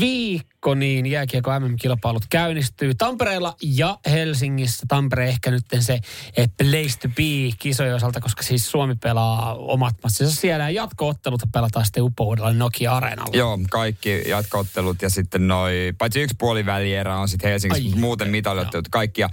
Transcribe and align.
Viikko, 0.00 0.74
niin 0.74 1.06
jääkiekko 1.06 1.60
MM-kilpailut 1.60 2.22
käynnistyy 2.30 2.94
Tampereella 2.94 3.56
ja 3.62 3.98
Helsingissä. 4.10 4.86
Tampere 4.88 5.28
ehkä 5.28 5.50
nyt 5.50 5.64
se 5.80 5.98
eh, 6.36 6.48
place 6.58 6.98
to 6.98 7.08
be 7.08 7.56
kisojen 7.58 7.94
osalta, 7.94 8.20
koska 8.20 8.42
siis 8.42 8.70
Suomi 8.70 8.94
pelaa 8.94 9.54
omat 9.54 9.94
matsinsa 10.02 10.40
siellä 10.40 10.64
ja 10.64 10.70
jatko-ottelut 10.70 11.40
pelataan 11.52 11.84
sitten 11.84 12.02
upoudella 12.02 12.52
Nokia-areenalla. 12.52 13.36
Joo, 13.36 13.58
kaikki 13.70 14.22
jatkoottelut 14.28 15.02
ja 15.02 15.10
sitten 15.10 15.48
noi, 15.48 15.92
paitsi 15.98 16.20
yksi 16.20 16.36
puolivälierä 16.38 17.18
on 17.18 17.28
sitten 17.28 17.50
Helsingissä, 17.50 17.94
Ai, 17.94 18.00
muuten 18.00 18.30
mitaliottelut 18.30 18.88
kaikki. 18.88 19.20
Ja 19.20 19.28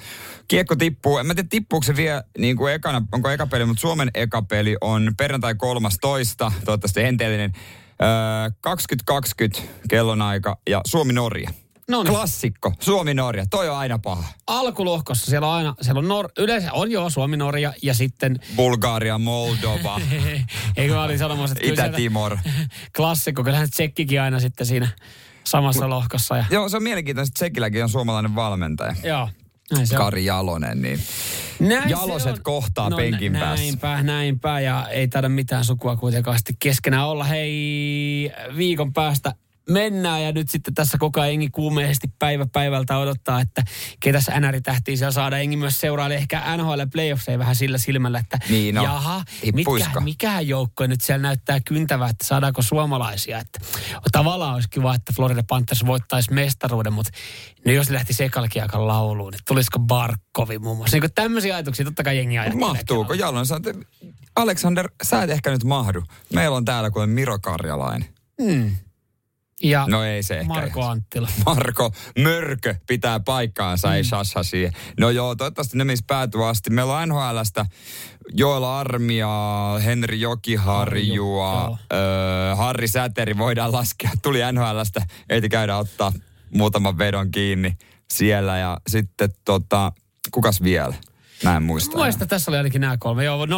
kiekko 0.47 0.75
tippuu, 0.75 1.17
en 1.17 1.25
mä 1.25 1.35
tiedä 1.35 1.47
tippuuko 1.49 1.83
se 1.83 1.95
vielä 1.95 2.23
niin 2.37 2.57
kuin 2.57 2.73
ekana, 2.73 3.01
onko 3.11 3.29
eka 3.29 3.47
peli, 3.47 3.65
mutta 3.65 3.81
Suomen 3.81 4.11
eka 4.13 4.41
peli 4.41 4.77
on 4.81 5.13
perjantai 5.17 5.55
13, 5.55 6.51
toivottavasti 6.65 7.03
enteellinen, 7.03 7.51
2020 8.61 9.61
kellonaika 9.89 10.57
ja 10.69 10.81
Suomi-Norja. 10.87 11.49
Noniin. 11.89 12.13
Klassikko, 12.15 12.73
Suomi-Norja, 12.79 13.45
toi 13.49 13.69
on 13.69 13.77
aina 13.77 13.99
paha. 13.99 14.23
Alkulohkossa 14.47 15.25
siellä 15.31 15.47
on 15.47 15.53
aina, 15.53 15.75
siellä 15.81 15.99
on 15.99 16.05
Nor- 16.25 16.31
yleensä 16.37 16.73
on 16.73 16.91
jo 16.91 17.09
Suomi-Norja 17.09 17.73
ja 17.83 17.93
sitten 17.93 18.39
Bulgaria, 18.55 19.17
Moldova, 19.17 20.01
Eikö 20.77 20.93
mä 20.93 21.03
olin 21.03 21.19
sanomassa, 21.19 21.55
että 21.61 21.73
Itä-Timor. 21.73 22.37
klassikko, 22.97 23.43
kyllähän 23.43 23.69
Tsekkikin 23.69 24.21
aina 24.21 24.39
sitten 24.39 24.67
siinä 24.67 24.87
samassa 25.43 25.89
lohkossa. 25.89 26.37
Ja, 26.37 26.45
Joo, 26.51 26.69
se 26.69 26.77
on 26.77 26.83
mielenkiintoista, 26.83 27.29
että 27.31 27.37
Tsekilläkin 27.37 27.83
on 27.83 27.89
suomalainen 27.89 28.35
valmentaja. 28.35 28.95
joo, 29.03 29.29
näin 29.73 29.87
se 29.87 29.95
on. 29.95 30.03
Kari 30.03 30.25
Jalonen, 30.25 30.81
niin 30.81 30.99
Näin 31.59 31.89
Jaloset 31.89 32.39
kohtaa 32.39 32.89
no, 32.89 32.97
penkin 32.97 33.33
nä- 33.33 33.39
päässä. 33.39 33.65
Näinpä, 33.65 34.03
näinpä. 34.03 34.59
Ja 34.59 34.87
ei 34.89 35.07
taida 35.07 35.29
mitään 35.29 35.65
sukua 35.65 35.95
kuitenkaan 35.95 36.37
sitten 36.37 36.55
keskenään 36.59 37.07
olla. 37.07 37.23
Hei, 37.23 38.31
viikon 38.57 38.93
päästä 38.93 39.35
mennään 39.69 40.23
ja 40.23 40.31
nyt 40.31 40.49
sitten 40.49 40.73
tässä 40.73 40.97
koko 40.97 41.21
ajan 41.21 41.33
Engi 41.33 41.49
kuumeisesti 41.49 42.07
päivä 42.19 42.45
päivältä 42.53 42.97
odottaa, 42.97 43.41
että 43.41 43.63
ketäs 43.99 44.27
NR-tähtiä 44.39 44.95
siellä 44.97 45.11
saada. 45.11 45.37
Engi 45.37 45.57
myös 45.57 45.79
seurailee 45.79 46.17
ehkä 46.17 46.57
NHL 46.57 46.81
Playoffseja 46.91 47.39
vähän 47.39 47.55
sillä 47.55 47.77
silmällä, 47.77 48.19
että 48.19 48.39
Niin 48.49 48.75
no, 48.75 48.83
jaha, 48.83 49.23
mitkä, 49.53 49.99
mikä 49.99 50.39
joukko 50.39 50.87
nyt 50.87 51.01
siellä 51.01 51.21
näyttää 51.21 51.59
kyntävää, 51.65 52.09
että 52.09 52.27
saadaanko 52.27 52.61
suomalaisia. 52.61 53.39
Että, 53.39 53.59
tavallaan 54.11 54.53
olisi 54.53 54.69
kiva, 54.69 54.95
että 54.95 55.13
Florida 55.15 55.43
Panthers 55.47 55.85
voittaisi 55.85 56.33
mestaruuden, 56.33 56.93
mutta 56.93 57.11
no 57.65 57.71
jos 57.71 57.89
lähti 57.89 58.13
sekalkiakan 58.13 58.87
lauluun, 58.87 59.31
niin 59.31 59.41
tulisiko 59.47 59.79
Barkovi 59.79 60.59
muun 60.59 60.77
muassa. 60.77 60.99
Niin 60.99 61.11
tämmöisiä 61.15 61.55
ajatuksia 61.55 61.85
totta 61.85 62.03
kai 62.03 62.17
jengi 62.17 62.37
ajattelee. 62.37 62.67
Mahtuuko? 62.67 63.13
Jalon 63.13 63.45
Alexander, 64.35 64.89
sä 65.03 65.23
et 65.23 65.29
ehkä 65.29 65.51
nyt 65.51 65.63
mahdu. 65.63 66.03
Meillä 66.33 66.57
on 66.57 66.65
täällä 66.65 66.91
kuin 66.91 67.09
Miro 67.09 67.39
Karjalainen. 67.39 68.09
Ja 69.63 69.85
No 69.89 70.03
ei 70.03 70.23
se 70.23 70.33
ehkä. 70.33 70.47
Marko 70.47 70.79
ihan. 70.79 70.91
Anttila. 70.91 71.29
Marko 71.45 71.91
Mörkö 72.19 72.75
pitää 72.87 73.19
paikkaansa, 73.19 73.95
ei 73.95 74.03
shasha 74.03 74.43
siihen. 74.43 74.73
No 74.99 75.09
joo, 75.09 75.35
toivottavasti 75.35 75.77
ne 75.77 75.83
menisi 75.83 76.03
päätyä 76.07 76.47
asti. 76.47 76.69
Meillä 76.69 76.97
on 76.97 77.09
NHLstä 77.09 77.65
Joel 78.33 78.63
Armia, 78.63 79.29
Henri 79.85 80.21
Jokiharjua, 80.21 81.53
Joo. 81.53 81.77
öö, 81.93 82.55
Harri 82.55 82.87
Säteri 82.87 83.37
voidaan 83.37 83.71
laskea. 83.71 84.11
Tuli 84.21 84.39
NHLstä, 84.51 85.05
ehti 85.29 85.49
käydä 85.49 85.77
ottaa 85.77 86.13
muutaman 86.53 86.97
vedon 86.97 87.31
kiinni 87.31 87.77
siellä. 88.13 88.57
Ja 88.57 88.77
sitten 88.87 89.29
tota, 89.45 89.91
kukas 90.31 90.63
vielä? 90.63 90.95
Mä 91.43 91.55
en 91.55 91.63
muista. 91.63 91.97
Muista 91.97 92.25
tässä 92.25 92.51
oli 92.51 92.57
ainakin 92.57 92.81
nämä 92.81 92.97
kolme. 92.97 93.23
Joo, 93.23 93.45
0447255854. 93.45 93.49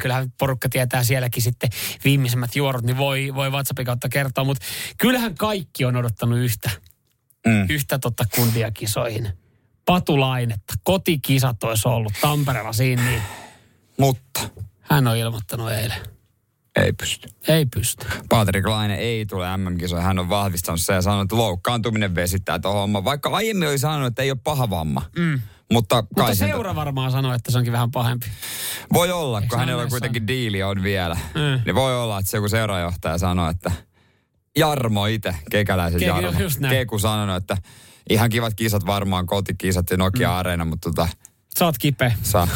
Kyllähän 0.00 0.32
porukka 0.38 0.68
tietää 0.68 1.04
sielläkin 1.04 1.42
sitten 1.42 1.70
viimeisimmät 2.04 2.56
juorut, 2.56 2.84
niin 2.84 2.96
voi, 2.96 3.34
voi 3.34 3.50
WhatsAppin 3.50 3.86
kautta 3.86 4.08
kertoa. 4.08 4.44
Mutta 4.44 4.66
kyllähän 4.98 5.34
kaikki 5.34 5.84
on 5.84 5.96
odottanut 5.96 6.38
yhtä, 6.38 6.70
Mm. 7.46 7.66
yhtä 7.70 7.98
totta 7.98 8.24
kundia 8.34 8.70
kisoihin. 8.70 9.28
Patulainetta. 9.84 10.74
Kotikisat 10.82 11.64
olisi 11.64 11.88
ollut 11.88 12.12
Tampereella 12.20 12.72
siinä, 12.72 13.02
niin 13.02 13.22
Mutta 13.98 14.40
hän 14.80 15.08
on 15.08 15.16
ilmoittanut 15.16 15.70
eilen. 15.72 16.13
Ei 16.76 16.92
pysty. 16.92 17.28
Ei 17.48 17.66
pysty. 17.66 18.06
Patrik 18.28 18.66
Laine 18.66 18.94
ei 18.94 19.26
tule 19.26 19.56
MM-kisoihin. 19.56 20.06
Hän 20.06 20.18
on 20.18 20.28
vahvistanut 20.28 20.80
sen 20.80 20.94
ja 20.94 21.02
sanonut, 21.02 21.24
että 21.24 21.36
loukkaantuminen 21.36 22.14
vesittää 22.14 22.58
tuohon 22.58 22.80
homman. 22.80 23.04
Vaikka 23.04 23.28
aiemmin 23.30 23.68
oli 23.68 23.78
sanonut, 23.78 24.06
että 24.06 24.22
ei 24.22 24.30
ole 24.30 24.38
paha 24.44 24.70
vamma. 24.70 25.02
Mm. 25.18 25.40
Mutta, 25.72 25.94
kai 26.02 26.06
Mutta 26.16 26.34
sen- 26.34 26.48
seura 26.48 26.74
varmaan 26.74 27.10
sanoi, 27.12 27.36
että 27.36 27.52
se 27.52 27.58
onkin 27.58 27.72
vähän 27.72 27.90
pahempi. 27.90 28.26
Voi 28.92 29.12
olla, 29.12 29.38
Eikö 29.38 29.48
kun 29.48 29.58
hänellä 29.58 29.82
on 29.82 29.88
kuitenkin 29.88 30.26
diili 30.26 30.62
on 30.62 30.82
vielä. 30.82 31.14
Mm. 31.34 31.62
Niin 31.64 31.74
voi 31.74 31.96
olla, 32.02 32.18
että 32.18 32.30
se 32.30 32.36
joku 32.36 32.48
seurajohtaja 32.48 33.18
sanoo, 33.18 33.50
että 33.50 33.72
Jarmo 34.56 35.06
itse, 35.06 35.34
kekäläisen 35.50 36.00
Ke- 36.00 36.04
Jarmo. 36.04 36.32
Keku 36.70 36.98
sanonut, 36.98 37.36
että 37.36 37.56
ihan 38.10 38.30
kivat 38.30 38.54
kisat 38.54 38.86
varmaan, 38.86 39.26
kotikisat 39.26 39.90
ja 39.90 39.96
Nokia-areena, 39.96 40.64
mutta 40.64 40.90
tota, 40.90 41.08
Sä 41.58 41.64
oot 41.64 41.78
kipeä. 41.78 42.12
saa. 42.22 42.48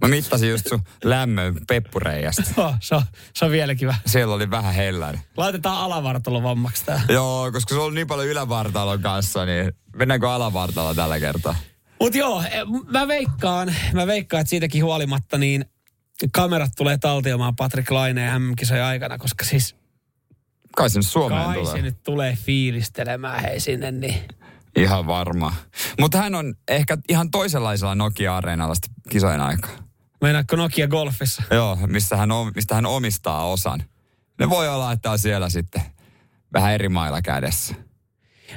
Mä 0.00 0.08
mittasin 0.08 0.50
just 0.50 0.66
sun 0.68 0.82
lämmön 1.04 1.54
peppureijasta. 1.68 2.42
Oh, 2.56 2.74
se, 2.80 2.94
on, 2.94 3.02
se 3.34 3.44
on 3.44 3.50
vieläkin 3.50 3.88
vähän. 3.88 4.02
Siellä 4.06 4.34
oli 4.34 4.50
vähän 4.50 4.74
hellän. 4.74 5.20
Laitetaan 5.36 5.78
alavartalo 5.78 6.42
vammaksi 6.42 6.84
tää. 6.84 7.00
Joo, 7.08 7.52
koska 7.52 7.74
se 7.74 7.80
on 7.80 7.94
niin 7.94 8.06
paljon 8.06 8.28
ylävartalon 8.28 9.02
kanssa, 9.02 9.44
niin 9.44 9.72
mennäänkö 9.96 10.30
alavartalo 10.30 10.94
tällä 10.94 11.20
kertaa? 11.20 11.56
Mutta 12.00 12.18
joo, 12.18 12.42
eh, 12.42 12.62
mä 12.92 13.08
veikkaan, 13.08 13.74
mä 13.92 14.06
veikkaan, 14.06 14.40
että 14.40 14.50
siitäkin 14.50 14.84
huolimatta 14.84 15.38
niin 15.38 15.64
kamerat 16.32 16.70
tulee 16.76 16.98
taltiomaan 16.98 17.56
Patrick 17.56 17.90
Laineen 17.90 18.42
MM-kisojen 18.42 18.84
aikana, 18.84 19.18
koska 19.18 19.44
siis 19.44 19.76
Kai 20.76 20.90
se 20.90 20.98
nyt 20.98 21.06
Suomeen 21.06 21.44
kai 21.44 21.54
tulee. 21.54 21.72
se 21.72 21.82
nyt 21.82 22.02
tulee 22.02 22.36
fiilistelemään 22.44 23.42
hei 23.42 23.60
sinne, 23.60 23.90
niin 23.92 24.14
Ihan 24.76 25.06
varma. 25.06 25.54
Mutta 26.00 26.18
hän 26.18 26.34
on 26.34 26.54
ehkä 26.68 26.98
ihan 27.08 27.30
toisenlaisella 27.30 27.94
Nokia-areenalla 27.94 28.74
sitten 28.74 28.94
kisojen 29.10 29.40
aikaa. 29.40 29.70
meinaatko 30.20 30.56
Nokia 30.56 30.88
Golfissa? 30.88 31.42
Joo, 31.50 31.78
mistä 31.86 32.16
hän, 32.16 32.32
om, 32.32 32.52
mistä 32.54 32.74
hän 32.74 32.86
omistaa 32.86 33.46
osan. 33.50 33.82
Ne 34.38 34.50
voi 34.50 34.68
olla, 34.68 34.92
että 34.92 35.10
on 35.10 35.18
siellä 35.18 35.48
sitten 35.48 35.82
vähän 36.52 36.74
eri 36.74 36.88
mailla 36.88 37.22
kädessä. 37.22 37.74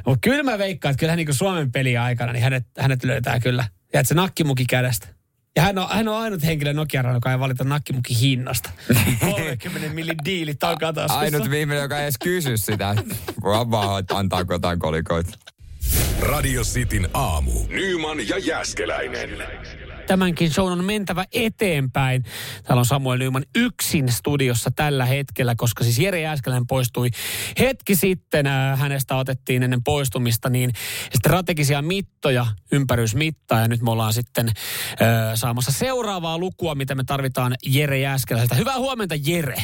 Mutta 0.06 0.30
kyllä 0.30 0.44
mä 0.44 0.58
veikkaan, 0.58 0.92
että 0.92 1.00
kyllähän 1.00 1.18
niin 1.18 1.34
Suomen 1.34 1.72
peli 1.72 1.98
aikana, 1.98 2.34
niin 2.34 2.44
hänet, 2.44 2.66
hänet 2.80 3.04
löytää 3.04 3.40
kyllä. 3.40 3.66
Ja 3.94 4.00
että 4.00 4.08
se 4.08 4.16
nakkimuki 4.16 4.66
kädestä. 4.66 5.08
Ja 5.56 5.64
hän 5.64 5.78
on, 5.78 5.88
hän 5.90 6.08
on 6.08 6.16
ainut 6.16 6.44
henkilö 6.44 6.74
Nokia, 6.74 7.14
joka 7.14 7.32
ei 7.32 7.40
valita 7.40 7.64
nakkimuki 7.64 8.20
hinnasta. 8.20 8.70
30 9.20 9.94
millin 9.94 10.18
diili 10.26 10.56
takataskussa. 10.56 11.20
Ainut 11.20 11.50
viimeinen, 11.50 11.82
joka 11.82 11.98
ei 11.98 12.04
edes 12.04 12.18
kysy 12.24 12.58
sitä. 12.58 12.96
Voi 13.44 13.72
vaan 13.72 14.04
antaa 14.14 14.46
jotain 14.50 14.80
kolikoita. 14.80 15.38
Radio 16.22 16.64
Cityn 16.64 17.10
aamu. 17.14 17.52
Nyman 17.70 18.28
ja 18.30 18.38
Jäskeläinen. 18.38 19.30
tämänkin 20.08 20.52
shown 20.52 20.72
on 20.72 20.86
mentävä 20.86 21.26
eteenpäin. 21.34 22.24
Täällä 22.64 22.80
on 22.80 22.86
Samuel 22.86 23.18
Nyman 23.18 23.44
yksin 23.56 24.12
studiossa 24.12 24.72
tällä 24.76 25.06
hetkellä, 25.06 25.56
koska 25.58 25.84
siis 25.84 26.00
Jere 26.00 26.22
Jääskeläinen 26.22 26.68
poistui 26.68 27.10
hetki 27.60 27.96
sitten. 27.96 28.48
Äh, 28.48 28.80
Hänestä 28.80 29.16
otettiin 29.16 29.64
ennen 29.64 29.84
poistumista 29.84 30.50
niin 30.50 30.72
strategisia 31.18 31.82
mittoja, 31.82 32.46
ympärysmittaa 32.72 33.60
ja 33.60 33.68
nyt 33.68 33.82
me 33.82 33.92
ollaan 33.92 34.14
sitten 34.14 34.48
äh, 34.48 34.56
saamassa 35.36 35.72
seuraavaa 35.72 36.38
lukua, 36.38 36.76
mitä 36.76 36.96
me 36.96 37.04
tarvitaan 37.04 37.56
Jere 37.66 38.00
Jääskeläiseltä. 38.00 38.56
Hyvää 38.56 38.78
huomenta 38.78 39.16
Jere. 39.26 39.64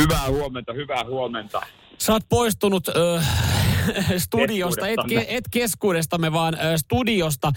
Hyvää 0.00 0.28
huomenta, 0.28 0.72
hyvää 0.72 1.04
huomenta. 1.04 1.60
Sä 1.98 2.12
oot 2.12 2.22
poistunut 2.28 2.88
ö, 2.88 3.22
studiosta, 4.18 4.88
et, 4.88 5.00
ke, 5.08 5.26
et 5.28 5.44
keskuudestamme, 5.50 6.32
vaan 6.32 6.56
studiosta 6.76 7.52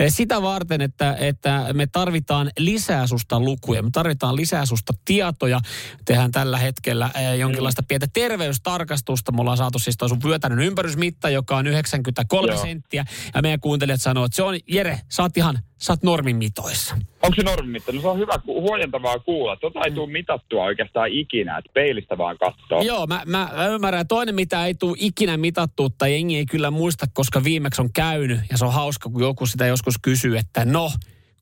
ö, 0.00 0.10
sitä 0.10 0.42
varten, 0.42 0.80
että, 0.80 1.16
että 1.20 1.66
me 1.72 1.86
tarvitaan 1.86 2.50
lisää 2.58 3.06
susta 3.06 3.40
lukuja, 3.40 3.82
me 3.82 3.90
tarvitaan 3.92 4.36
lisää 4.36 4.66
susta 4.66 4.92
tietoja. 5.04 5.60
Tehdään 6.04 6.30
tällä 6.30 6.58
hetkellä 6.58 7.10
ö, 7.16 7.34
jonkinlaista 7.34 7.82
pientä 7.88 8.06
terveystarkastusta. 8.12 9.32
Me 9.32 9.40
ollaan 9.40 9.56
saatu 9.56 9.78
siis 9.78 9.96
toi 9.96 10.08
sun 10.08 10.22
vyötänyn 10.24 10.58
ympärysmitta, 10.58 11.30
joka 11.30 11.56
on 11.56 11.66
93 11.66 12.52
Joo. 12.52 12.62
senttiä. 12.62 13.04
Ja 13.34 13.42
meidän 13.42 13.60
kuuntelijat 13.60 14.02
sanoo, 14.02 14.24
että 14.24 14.36
se 14.36 14.42
on, 14.42 14.54
Jere, 14.68 15.00
sä 15.08 15.22
oot 15.22 15.36
ihan, 15.36 15.58
sä 15.78 15.92
oot 15.92 16.02
normimitoissa. 16.02 16.96
Onko 17.22 17.34
se 17.34 17.42
normimitta? 17.42 17.92
No 17.92 18.00
se 18.00 18.08
on 18.08 18.18
hyvä, 18.18 18.38
ku- 18.44 18.60
huojentavaa 18.60 19.18
kuulla. 19.18 19.56
Tota 19.56 19.80
ei 19.84 19.90
tule 19.90 20.12
mitattua 20.12 20.64
oikeastaan 20.64 21.08
ikinä, 21.08 21.58
että 21.58 21.70
peilistä 21.74 22.18
vaan 22.18 22.38
katsoo. 22.38 22.82
Joo, 22.82 23.06
mä, 23.06 23.22
mä, 23.26 23.48
mä 23.56 23.66
ymmärrän. 23.66 24.08
Toinen, 24.08 24.34
mitä 24.34 24.66
ei 24.66 24.74
tule 24.74 24.96
ikinä 25.00 25.36
mitattu, 25.36 25.90
tai 25.90 26.12
jengi 26.12 26.36
ei 26.36 26.46
kyllä 26.46 26.70
muista, 26.70 27.06
koska 27.12 27.44
viimeksi 27.44 27.82
on 27.82 27.92
käynyt, 27.92 28.40
ja 28.50 28.58
se 28.58 28.64
on 28.64 28.72
hauska, 28.72 29.10
kun 29.10 29.22
joku 29.22 29.46
sitä 29.46 29.66
joskus 29.66 29.94
kysyy, 30.02 30.36
että 30.36 30.64
no, 30.64 30.90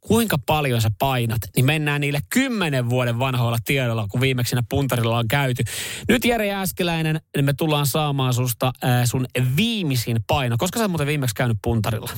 kuinka 0.00 0.36
paljon 0.46 0.80
sä 0.80 0.88
painat, 0.98 1.38
niin 1.56 1.66
mennään 1.66 2.00
niille 2.00 2.20
kymmenen 2.30 2.90
vuoden 2.90 3.19
vanhoilla 3.19 3.58
tiedoilla, 3.64 4.06
kun 4.10 4.20
viimeksi 4.20 4.50
siinä 4.50 4.62
puntarilla 4.70 5.19
on 5.19 5.28
käyty. 5.28 5.62
Nyt 6.08 6.25
Jere 6.25 6.46
Jääskeläinen, 6.46 7.20
niin 7.36 7.44
me 7.44 7.52
tullaan 7.52 7.86
saamaan 7.86 8.34
susta 8.34 8.72
ää, 8.82 9.06
sun 9.06 9.26
viimeisin 9.56 10.16
paino. 10.26 10.56
Koska 10.58 10.78
sä 10.78 10.84
oot 10.84 10.90
muuten 10.90 11.06
viimeksi 11.06 11.34
käynyt 11.34 11.56
puntarilla? 11.62 12.10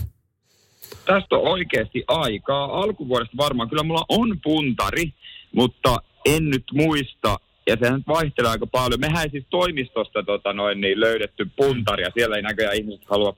Tästä 1.10 1.36
on 1.36 1.48
oikeasti 1.48 2.04
aikaa. 2.08 2.64
Alkuvuodesta 2.64 3.36
varmaan. 3.36 3.68
Kyllä 3.68 3.82
mulla 3.82 4.04
on 4.08 4.40
puntari, 4.42 5.12
mutta 5.54 5.96
en 6.24 6.50
nyt 6.50 6.64
muista. 6.72 7.36
Ja 7.66 7.76
sehän 7.80 7.94
nyt 7.94 8.06
vaihtelee 8.06 8.50
aika 8.50 8.66
paljon. 8.66 9.00
Mehän 9.00 9.22
ei 9.22 9.30
siis 9.30 9.46
toimistosta 9.50 10.22
tota, 10.22 10.52
noin, 10.52 10.80
niin 10.80 11.00
löydetty 11.00 11.50
puntaria. 11.56 12.10
Siellä 12.14 12.36
ei 12.36 12.42
näköjään 12.42 12.76
ihmiset 12.76 13.04
halua, 13.10 13.36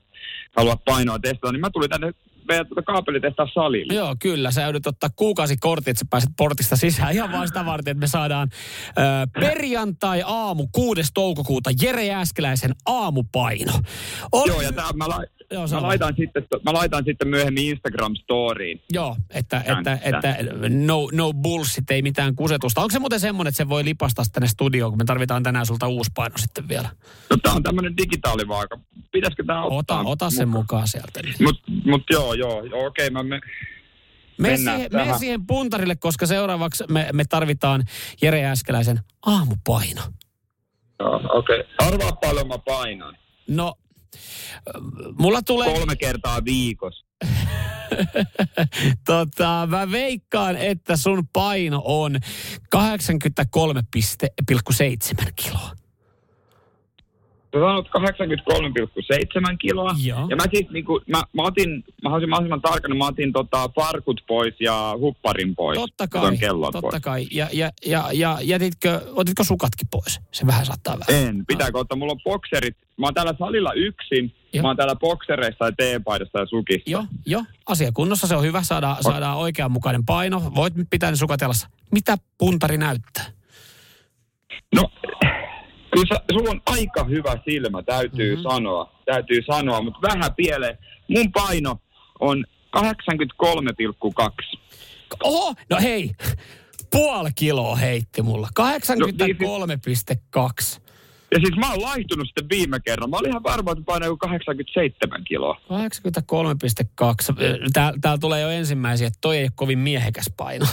halua 0.57 0.75
painoa 0.85 1.19
testata. 1.19 1.51
Niin 1.51 1.61
mä 1.61 1.69
tulin 1.69 1.89
tänne 1.89 2.13
meidän 2.47 2.67
tuota 2.67 2.81
kaapelitehtaan 2.81 3.49
salille. 3.53 3.93
Joo, 3.93 4.15
kyllä. 4.19 4.51
Sä 4.51 4.61
joudut 4.61 4.87
ottaa 4.87 5.09
kuukausikortit, 5.15 5.87
että 5.87 5.99
sä 5.99 6.05
pääset 6.09 6.29
portista 6.37 6.75
sisään 6.75 7.13
ihan 7.13 7.31
vaan 7.31 7.47
sitä 7.47 7.65
varten, 7.65 7.91
että 7.91 7.99
me 7.99 8.07
saadaan 8.07 8.49
ö, 8.87 9.01
perjantai-aamu 9.39 10.67
6. 10.71 11.01
toukokuuta 11.13 11.69
Jere 11.81 12.05
Jääskeläisen 12.05 12.71
aamupaino. 12.85 13.73
Oli... 14.31 14.51
Joo, 14.51 14.61
ja 14.61 14.71
tää, 14.71 14.93
mä, 14.93 15.07
la, 15.07 15.23
Joo, 15.51 15.67
mä, 15.67 15.81
laitan 15.81 16.13
sitten, 16.17 16.43
mä 16.65 16.73
laitan 16.73 17.03
sitten 17.05 17.27
myöhemmin 17.27 17.63
Instagram-storiin. 17.69 18.81
Joo, 18.93 19.15
että, 19.29 19.63
että, 19.65 19.99
että 20.03 20.35
no, 20.69 21.09
no 21.11 21.33
bullshit, 21.33 21.91
ei 21.91 22.01
mitään 22.01 22.35
kusetusta. 22.35 22.81
Onko 22.81 22.91
se 22.91 22.99
muuten 22.99 23.19
semmoinen, 23.19 23.49
että 23.49 23.57
se 23.57 23.69
voi 23.69 23.85
lipastaa 23.85 24.25
tänne 24.33 24.47
studioon, 24.47 24.91
kun 24.91 24.97
me 24.97 25.05
tarvitaan 25.05 25.43
tänään 25.43 25.65
sulta 25.65 25.87
uusi 25.87 26.11
paino 26.15 26.37
sitten 26.37 26.67
vielä? 26.67 26.89
No 27.29 27.37
tää 27.43 27.53
on 27.53 27.63
tämmönen 27.63 27.97
digitaalivaaka. 27.97 28.79
Pitäisikö 29.11 29.43
tää 29.47 29.63
ottaa? 29.63 29.99
Ota, 29.99 30.09
ota 30.09 30.29
sen 30.29 30.49
mukaan 30.49 30.87
sieltä. 30.87 31.19
Mut, 31.43 31.61
mut 31.85 32.03
joo, 32.11 32.33
joo, 32.33 32.63
joo, 32.63 32.85
okei, 32.85 33.09
mä 33.09 33.23
me, 33.23 33.39
Me 34.37 34.57
siihen, 34.57 34.89
me 34.91 35.17
siihen 35.19 35.47
puntarille, 35.47 35.95
koska 35.95 36.25
seuraavaksi 36.25 36.83
me, 36.89 37.09
me 37.13 37.23
tarvitaan 37.29 37.83
Jere 38.21 38.39
Jääskeläisen 38.39 38.99
aamupaino. 39.25 40.01
okei. 41.29 41.63
Arvaa 41.77 42.11
paljon 42.11 42.47
mä 42.47 42.57
painan. 42.57 43.17
No, 43.47 43.73
mulla 45.19 45.41
tulee... 45.41 45.73
Kolme 45.73 45.95
kertaa 45.95 46.45
viikossa. 46.45 47.05
tota, 49.05 49.67
mä 49.71 49.91
veikkaan, 49.91 50.57
että 50.57 50.97
sun 50.97 51.27
paino 51.33 51.81
on 51.85 52.19
83,7 52.75 55.31
kiloa. 55.35 55.71
Sä 57.53 57.59
sanot 57.59 57.87
83,7 57.87 59.57
kiloa. 59.59 59.95
Joo. 60.05 60.27
Ja 60.29 60.35
mä 60.35 60.43
siis 60.51 60.69
niinku, 60.69 61.01
mä, 61.07 61.23
mä 61.33 61.41
otin, 61.41 61.83
mä 62.03 62.09
haluaisin 62.09 62.29
mahdollisimman 62.29 62.61
tarkana, 62.61 62.95
mä 62.95 63.07
otin 63.07 63.33
tota 63.33 63.69
farkut 63.75 64.21
pois 64.27 64.55
ja 64.59 64.95
hupparin 64.99 65.55
pois. 65.55 65.79
Totta 65.79 66.07
kai, 66.07 66.37
kellon 66.37 66.73
totta 66.73 66.81
pois. 66.81 67.01
kai. 67.01 67.27
Ja, 67.31 67.47
ja, 67.53 67.71
ja, 67.85 68.09
ja 68.13 68.37
jätitkö, 68.41 69.01
otitko 69.15 69.43
sukatkin 69.43 69.87
pois? 69.91 70.19
Se 70.31 70.47
vähän 70.47 70.65
saattaa 70.65 70.97
vähän. 70.99 71.27
En. 71.27 71.45
Pitääkö 71.45 71.79
ottaa? 71.79 71.97
Mulla 71.97 72.11
on 72.11 72.21
bokserit. 72.23 72.77
Mä 72.97 73.05
oon 73.07 73.13
täällä 73.13 73.33
salilla 73.39 73.73
yksin. 73.73 74.35
Joo. 74.53 74.61
Mä 74.61 74.67
oon 74.67 74.77
täällä 74.77 74.95
boksereissa 74.95 75.65
ja 75.65 75.71
teepaidassa 75.71 76.39
ja 76.39 76.45
sukissa. 76.45 76.89
Joo, 76.91 77.05
joo. 77.25 77.43
Asiakunnossa 77.65 78.27
se 78.27 78.35
on 78.35 78.43
hyvä 78.43 78.63
saada, 78.63 78.97
saada 79.01 79.33
oikeanmukainen 79.33 80.05
paino. 80.05 80.51
Voit 80.55 80.73
pitää 80.89 81.11
ne 81.11 81.15
sukat 81.17 81.41
jalassa. 81.41 81.69
Mitä 81.91 82.17
puntari 82.37 82.77
näyttää? 82.77 83.25
No, 84.75 84.89
kyllä 85.93 86.05
sä, 86.13 86.21
sulla 86.33 86.49
on 86.49 86.61
aika 86.65 87.03
hyvä 87.03 87.37
silmä, 87.45 87.83
täytyy 87.83 88.35
mm-hmm. 88.35 88.51
sanoa. 88.51 88.91
Täytyy 89.05 89.41
sanoa, 89.47 89.81
mutta 89.81 89.99
vähän 90.01 90.33
pieleen. 90.35 90.77
Mun 91.07 91.31
paino 91.31 91.77
on 92.19 92.45
83,2. 92.77 94.59
Oho, 95.23 95.53
no 95.69 95.77
hei, 95.81 96.11
puoli 96.91 97.29
kiloa 97.35 97.75
heitti 97.75 98.21
mulla. 98.21 98.49
83,2. 98.59 98.65
Ja 101.31 101.39
siis 101.39 101.55
mä 101.59 101.71
oon 101.71 101.81
laihtunut 101.81 102.27
sitten 102.27 102.49
viime 102.49 102.79
kerran. 102.79 103.09
Mä 103.09 103.17
olin 103.17 103.29
ihan 103.29 103.43
varma, 103.43 103.71
että 103.71 103.83
painaa 103.85 104.07
joku 104.07 104.17
87 104.17 105.23
kiloa. 105.23 105.61
83,2. 105.61 105.67
Tää, 107.73 107.93
täällä 108.01 108.17
tulee 108.17 108.41
jo 108.41 108.49
ensimmäisiä, 108.49 109.07
että 109.07 109.19
toi 109.21 109.37
ei 109.37 109.43
ole 109.43 109.51
kovin 109.55 109.79
miehekäs 109.79 110.31
paino. 110.37 110.65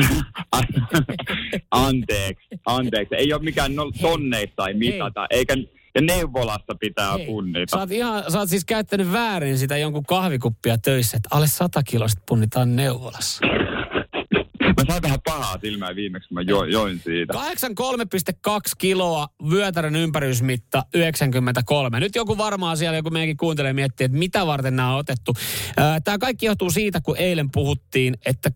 anteeksi, 1.70 2.46
anteeksi. 2.66 3.14
Ei 3.14 3.32
ole 3.32 3.42
mikään 3.42 3.74
no, 3.74 3.90
ei 4.68 4.74
mitata, 4.74 5.26
eikä 5.30 5.56
ja 5.94 6.00
neuvolasta 6.00 6.74
pitää 6.74 7.12
Hei, 7.12 7.26
punnita. 7.26 7.76
Sä 7.76 7.80
oot, 7.80 7.90
ihan, 7.90 8.32
sä 8.32 8.38
oot 8.38 8.48
siis 8.48 8.64
käyttänyt 8.64 9.12
väärin 9.12 9.58
sitä 9.58 9.76
jonkun 9.76 10.04
kahvikuppia 10.04 10.78
töissä, 10.78 11.16
että 11.16 11.28
alle 11.32 11.46
100 11.46 11.82
kilosta 11.82 12.22
punnitaan 12.28 12.76
neuvolassa. 12.76 13.46
Mä 14.64 14.84
sain 14.88 15.02
vähän 15.02 15.18
pahaa 15.24 15.58
silmää 15.60 15.94
viimeksi, 15.94 16.28
kun 16.28 16.34
mä 16.34 16.42
jo, 16.42 16.64
join 16.64 17.00
siitä. 17.04 17.34
83,2 18.48 18.50
kiloa, 18.78 19.28
vyötärön 19.50 19.96
ympärysmitta 19.96 20.82
93. 20.94 22.00
Nyt 22.00 22.14
joku 22.14 22.38
varmaan 22.38 22.76
siellä, 22.76 22.96
joku 22.96 23.10
meidänkin 23.10 23.36
kuuntelee 23.36 23.72
miettii, 23.72 24.04
että 24.04 24.18
mitä 24.18 24.46
varten 24.46 24.76
nämä 24.76 24.92
on 24.92 24.98
otettu. 24.98 25.34
Tämä 26.04 26.18
kaikki 26.18 26.46
johtuu 26.46 26.70
siitä, 26.70 27.00
kun 27.00 27.16
eilen 27.16 27.50
puhuttiin, 27.50 28.14
että 28.26 28.50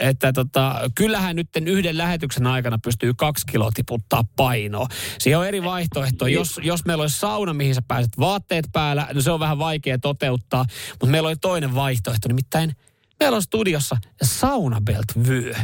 että 0.00 0.32
tota, 0.32 0.90
kyllähän 0.94 1.36
nyt 1.36 1.48
yhden 1.66 1.98
lähetyksen 1.98 2.46
aikana 2.46 2.78
pystyy 2.84 3.12
kaksi 3.16 3.46
kiloa 3.46 3.70
tiputtaa 3.74 4.24
painoa. 4.36 4.86
Siihen 5.18 5.38
on 5.38 5.46
eri 5.46 5.62
vaihtoehtoja. 5.62 6.34
Jos, 6.34 6.60
jos 6.62 6.84
meillä 6.84 7.02
olisi 7.02 7.18
sauna, 7.18 7.54
mihin 7.54 7.74
sä 7.74 7.82
pääset 7.88 8.12
vaatteet 8.20 8.64
päällä, 8.72 9.06
no 9.14 9.20
se 9.20 9.30
on 9.30 9.40
vähän 9.40 9.58
vaikea 9.58 9.98
toteuttaa. 9.98 10.64
Mutta 10.90 11.06
meillä 11.06 11.26
oli 11.26 11.36
toinen 11.36 11.74
vaihtoehto, 11.74 12.28
nimittäin 12.28 12.72
meillä 13.20 13.36
on 13.36 13.42
studiossa 13.42 13.96
saunabelt 14.22 15.28
vyö. 15.28 15.54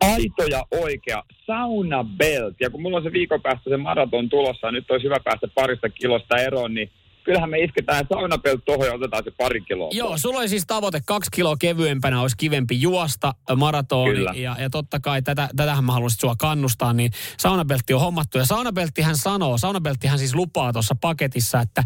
Aito 0.00 0.44
ja 0.50 0.64
oikea 0.70 1.22
sauna 1.46 2.04
belt. 2.04 2.56
Ja 2.60 2.70
kun 2.70 2.82
mulla 2.82 2.96
on 2.96 3.02
se 3.02 3.12
viikon 3.12 3.42
päästä 3.42 3.70
se 3.70 3.76
maraton 3.76 4.28
tulossa 4.28 4.66
ja 4.66 4.72
nyt 4.72 4.90
olisi 4.90 5.04
hyvä 5.04 5.16
päästä 5.24 5.48
parista 5.54 5.88
kilosta 5.88 6.36
eroon, 6.36 6.74
niin 6.74 6.90
kyllähän 7.28 7.50
me 7.50 7.58
isketään 7.58 8.06
saunapelt 8.12 8.64
tuohon 8.64 8.86
ja 8.86 8.94
otetaan 8.94 9.24
se 9.24 9.30
pari 9.38 9.60
kiloa. 9.60 9.90
Joo, 9.92 10.18
sulla 10.18 10.38
oli 10.38 10.48
siis 10.48 10.66
tavoite 10.66 11.00
kaksi 11.06 11.30
kiloa 11.30 11.56
kevyempänä, 11.56 12.20
olisi 12.20 12.36
kivempi 12.36 12.80
juosta 12.80 13.34
maratoni. 13.56 14.14
Kyllä. 14.14 14.32
Ja, 14.36 14.56
ja 14.58 14.70
totta 14.70 15.00
kai 15.00 15.22
tätä, 15.22 15.48
tätähän 15.56 15.84
mä 15.84 15.92
haluaisin 15.92 16.20
sua 16.20 16.34
kannustaa, 16.38 16.92
niin 16.92 17.10
saunabeltti 17.38 17.94
on 17.94 18.00
hommattu. 18.00 18.38
Ja 18.38 18.44
saunabelttihän 18.44 19.16
sanoo, 19.16 19.58
saunabelttihän 19.58 20.18
siis 20.18 20.34
lupaa 20.34 20.72
tuossa 20.72 20.94
paketissa, 21.00 21.60
että 21.60 21.84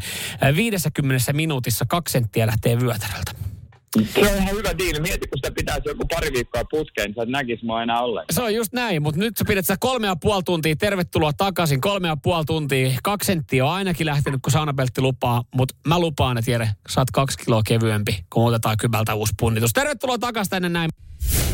50 0.56 1.32
minuutissa 1.32 1.84
kaksi 1.88 2.12
senttiä 2.12 2.46
lähtee 2.46 2.80
vyötäröltä. 2.80 3.51
Se 4.00 4.20
on 4.20 4.26
ihan 4.26 4.50
hyvä 4.56 4.78
diili. 4.78 5.00
Mieti, 5.00 5.28
kun 5.28 5.38
sitä 5.38 5.50
pitäisi 5.50 5.88
joku 5.88 6.04
pari 6.14 6.32
viikkoa 6.32 6.62
putkeen, 6.70 7.06
niin 7.06 7.14
sä 7.14 7.22
et 7.22 7.28
näkis 7.28 7.62
mua 7.62 7.82
enää 7.82 8.00
ollenkaan. 8.00 8.34
Se 8.34 8.42
on 8.42 8.54
just 8.54 8.72
näin, 8.72 9.02
mutta 9.02 9.20
nyt 9.20 9.36
sä 9.36 9.44
pidät 9.48 9.64
sitä 9.64 9.76
kolme 9.80 10.06
ja 10.06 10.16
puoli 10.16 10.42
tuntia, 10.42 10.76
tervetuloa 10.76 11.32
takaisin, 11.32 11.80
kolme 11.80 12.08
ja 12.08 12.16
puoli 12.16 12.44
tuntia. 12.44 12.90
Kaksi 13.02 13.26
senttiä 13.26 13.66
on 13.66 13.72
ainakin 13.72 14.06
lähtenyt, 14.06 14.40
kun 14.42 14.52
saunabeltti 14.52 15.00
lupaa, 15.00 15.44
mutta 15.54 15.74
mä 15.86 15.98
lupaan, 15.98 16.38
että 16.38 16.50
Jere, 16.50 16.68
saat 16.88 17.10
kaksi 17.10 17.38
kiloa 17.38 17.62
kevyempi, 17.66 18.24
kun 18.30 18.48
otetaan 18.48 18.76
kybältä 18.76 19.14
uusi 19.14 19.32
punnitus. 19.40 19.72
Tervetuloa 19.72 20.18
takaisin 20.18 20.50
tänne 20.50 20.68
näin. 20.68 20.90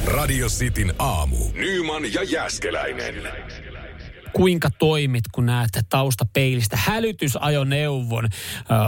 Radio 0.07 0.47
Cityn 0.47 0.95
aamu. 0.99 1.37
Nyman 1.55 2.13
ja 2.13 2.23
Jäskeläinen. 2.23 3.15
Kuinka 4.33 4.71
toimit, 4.71 5.25
kun 5.33 5.47
näet 5.47 5.71
taustapeilistä 5.89 6.77
hälytysajoneuvon. 6.81 8.29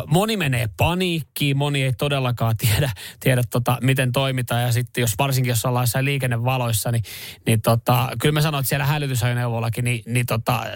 Moni 0.06 0.36
menee 0.36 0.68
paniikkiin, 0.76 1.56
moni 1.56 1.82
ei 1.82 1.92
todellakaan 1.92 2.56
tiedä, 2.56 2.90
tiedä 3.20 3.42
tota, 3.50 3.78
miten 3.82 4.12
toimitaan. 4.12 4.62
Ja 4.62 4.72
sitten 4.72 5.02
jos 5.02 5.14
varsinkin 5.18 5.48
jos 5.48 5.64
ollaan 5.64 5.82
jossain 5.82 6.04
liikennevaloissa, 6.04 6.92
niin, 6.92 7.02
niin 7.46 7.62
tota, 7.62 8.08
kyllä 8.20 8.32
mä 8.32 8.40
sanon, 8.40 8.60
että 8.60 8.68
siellä 8.68 8.86
hälytysajoneuvollakin, 8.86 9.84
niin, 9.84 10.02
niin 10.06 10.26
tota, 10.26 10.66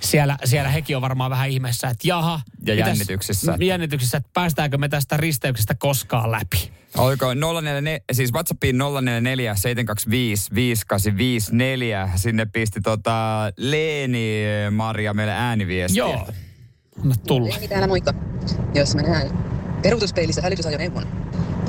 siellä, 0.00 0.38
siellä 0.44 0.70
hekin 0.70 0.96
on 0.96 1.02
varmaan 1.02 1.30
vähän 1.30 1.48
ihmeessä, 1.50 1.88
että 1.88 2.08
jaha. 2.08 2.40
Ja 2.66 2.74
mitäs- 2.74 2.88
jännityksessä. 2.88 3.56
Jännityksessä, 3.60 4.16
että 4.16 4.30
päästäänkö 4.34 4.78
me 4.78 4.88
tästä 4.88 5.16
risteyksestä 5.16 5.74
koskaan 5.74 6.30
läpi. 6.30 6.72
Oliko 6.96 7.34
044, 7.34 8.00
siis 8.12 8.32
WhatsAppiin 8.32 8.78
044 8.78 9.54
725 9.54 10.54
5854. 10.54 12.10
Sinne 12.16 12.46
pisti 12.52 12.80
tota 12.80 13.52
Leeni 13.56 14.42
Maria 14.70 15.14
meille 15.14 15.32
ääniviestiä. 15.32 15.98
Joo. 16.04 16.28
Anna 17.02 17.14
tulla. 17.26 17.48
Leeni 17.48 17.68
täällä 17.68 17.86
moikka. 17.86 18.14
Jos 18.74 18.94
mä 18.94 19.02
näen 19.02 19.30
peruutuspeilissä 19.82 20.42
hälytysajoneuvon, 20.42 21.06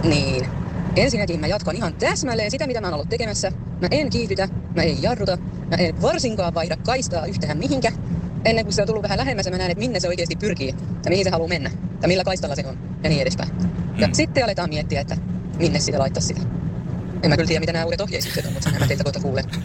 niin 0.04 0.48
ensinnäkin 0.96 1.40
mä 1.40 1.48
jatkan 1.48 1.76
ihan 1.76 1.94
täsmälleen 1.94 2.52
sitä, 2.52 2.68
mitä 2.68 2.82
mä 2.82 2.88
oon 2.88 2.94
ollut 2.94 3.10
tekemässä. 3.10 3.52
Mä 3.82 3.88
en 3.92 4.10
kiihdytä, 4.10 4.48
mä 4.76 4.82
en 4.82 5.04
jarruta, 5.04 5.38
mä 5.38 5.76
en 5.76 6.02
varsinkaan 6.02 6.54
vaihda 6.54 6.78
kaistaa 6.78 7.26
yhtään 7.26 7.58
mihinkä. 7.58 7.92
Ennen 8.46 8.66
kuin 8.66 8.74
se 8.74 8.82
on 8.82 8.88
tullut 8.88 9.04
vähän 9.04 9.18
lähemmäs 9.18 9.46
mä 9.52 9.58
näen, 9.58 9.72
että 9.72 9.80
minne 9.80 10.00
se 10.00 10.08
oikeasti 10.08 10.36
pyrkii 10.36 10.74
ja 11.06 11.10
mihin 11.10 11.24
se 11.26 11.30
haluaa 11.30 11.50
mennä 11.50 11.72
ja 12.02 12.08
millä 12.08 12.24
kaistalla 12.24 12.56
se 12.56 12.64
on 12.68 12.78
ja 13.04 13.10
niin 13.10 13.22
edespäin. 13.22 13.50
Ja 13.98 14.08
Mm. 14.08 14.14
sitten 14.14 14.44
aletaan 14.44 14.70
miettiä, 14.70 15.02
että 15.02 15.18
minne 15.58 15.80
sitä 15.80 16.00
laittaa 16.00 16.22
sitä. 16.22 16.42
En 17.24 17.30
mä 17.30 17.36
kyllä 17.36 17.48
tiedä, 17.48 17.60
mitä 17.60 17.74
nämä 17.74 17.86
uudet 17.86 18.02
ohjeistukset 18.02 18.46
on, 18.46 18.54
mutta 18.54 18.70
sen 18.70 18.80
mä 18.80 18.88
teiltä 18.88 19.04
kohta 19.04 19.20
kuulen. 19.20 19.46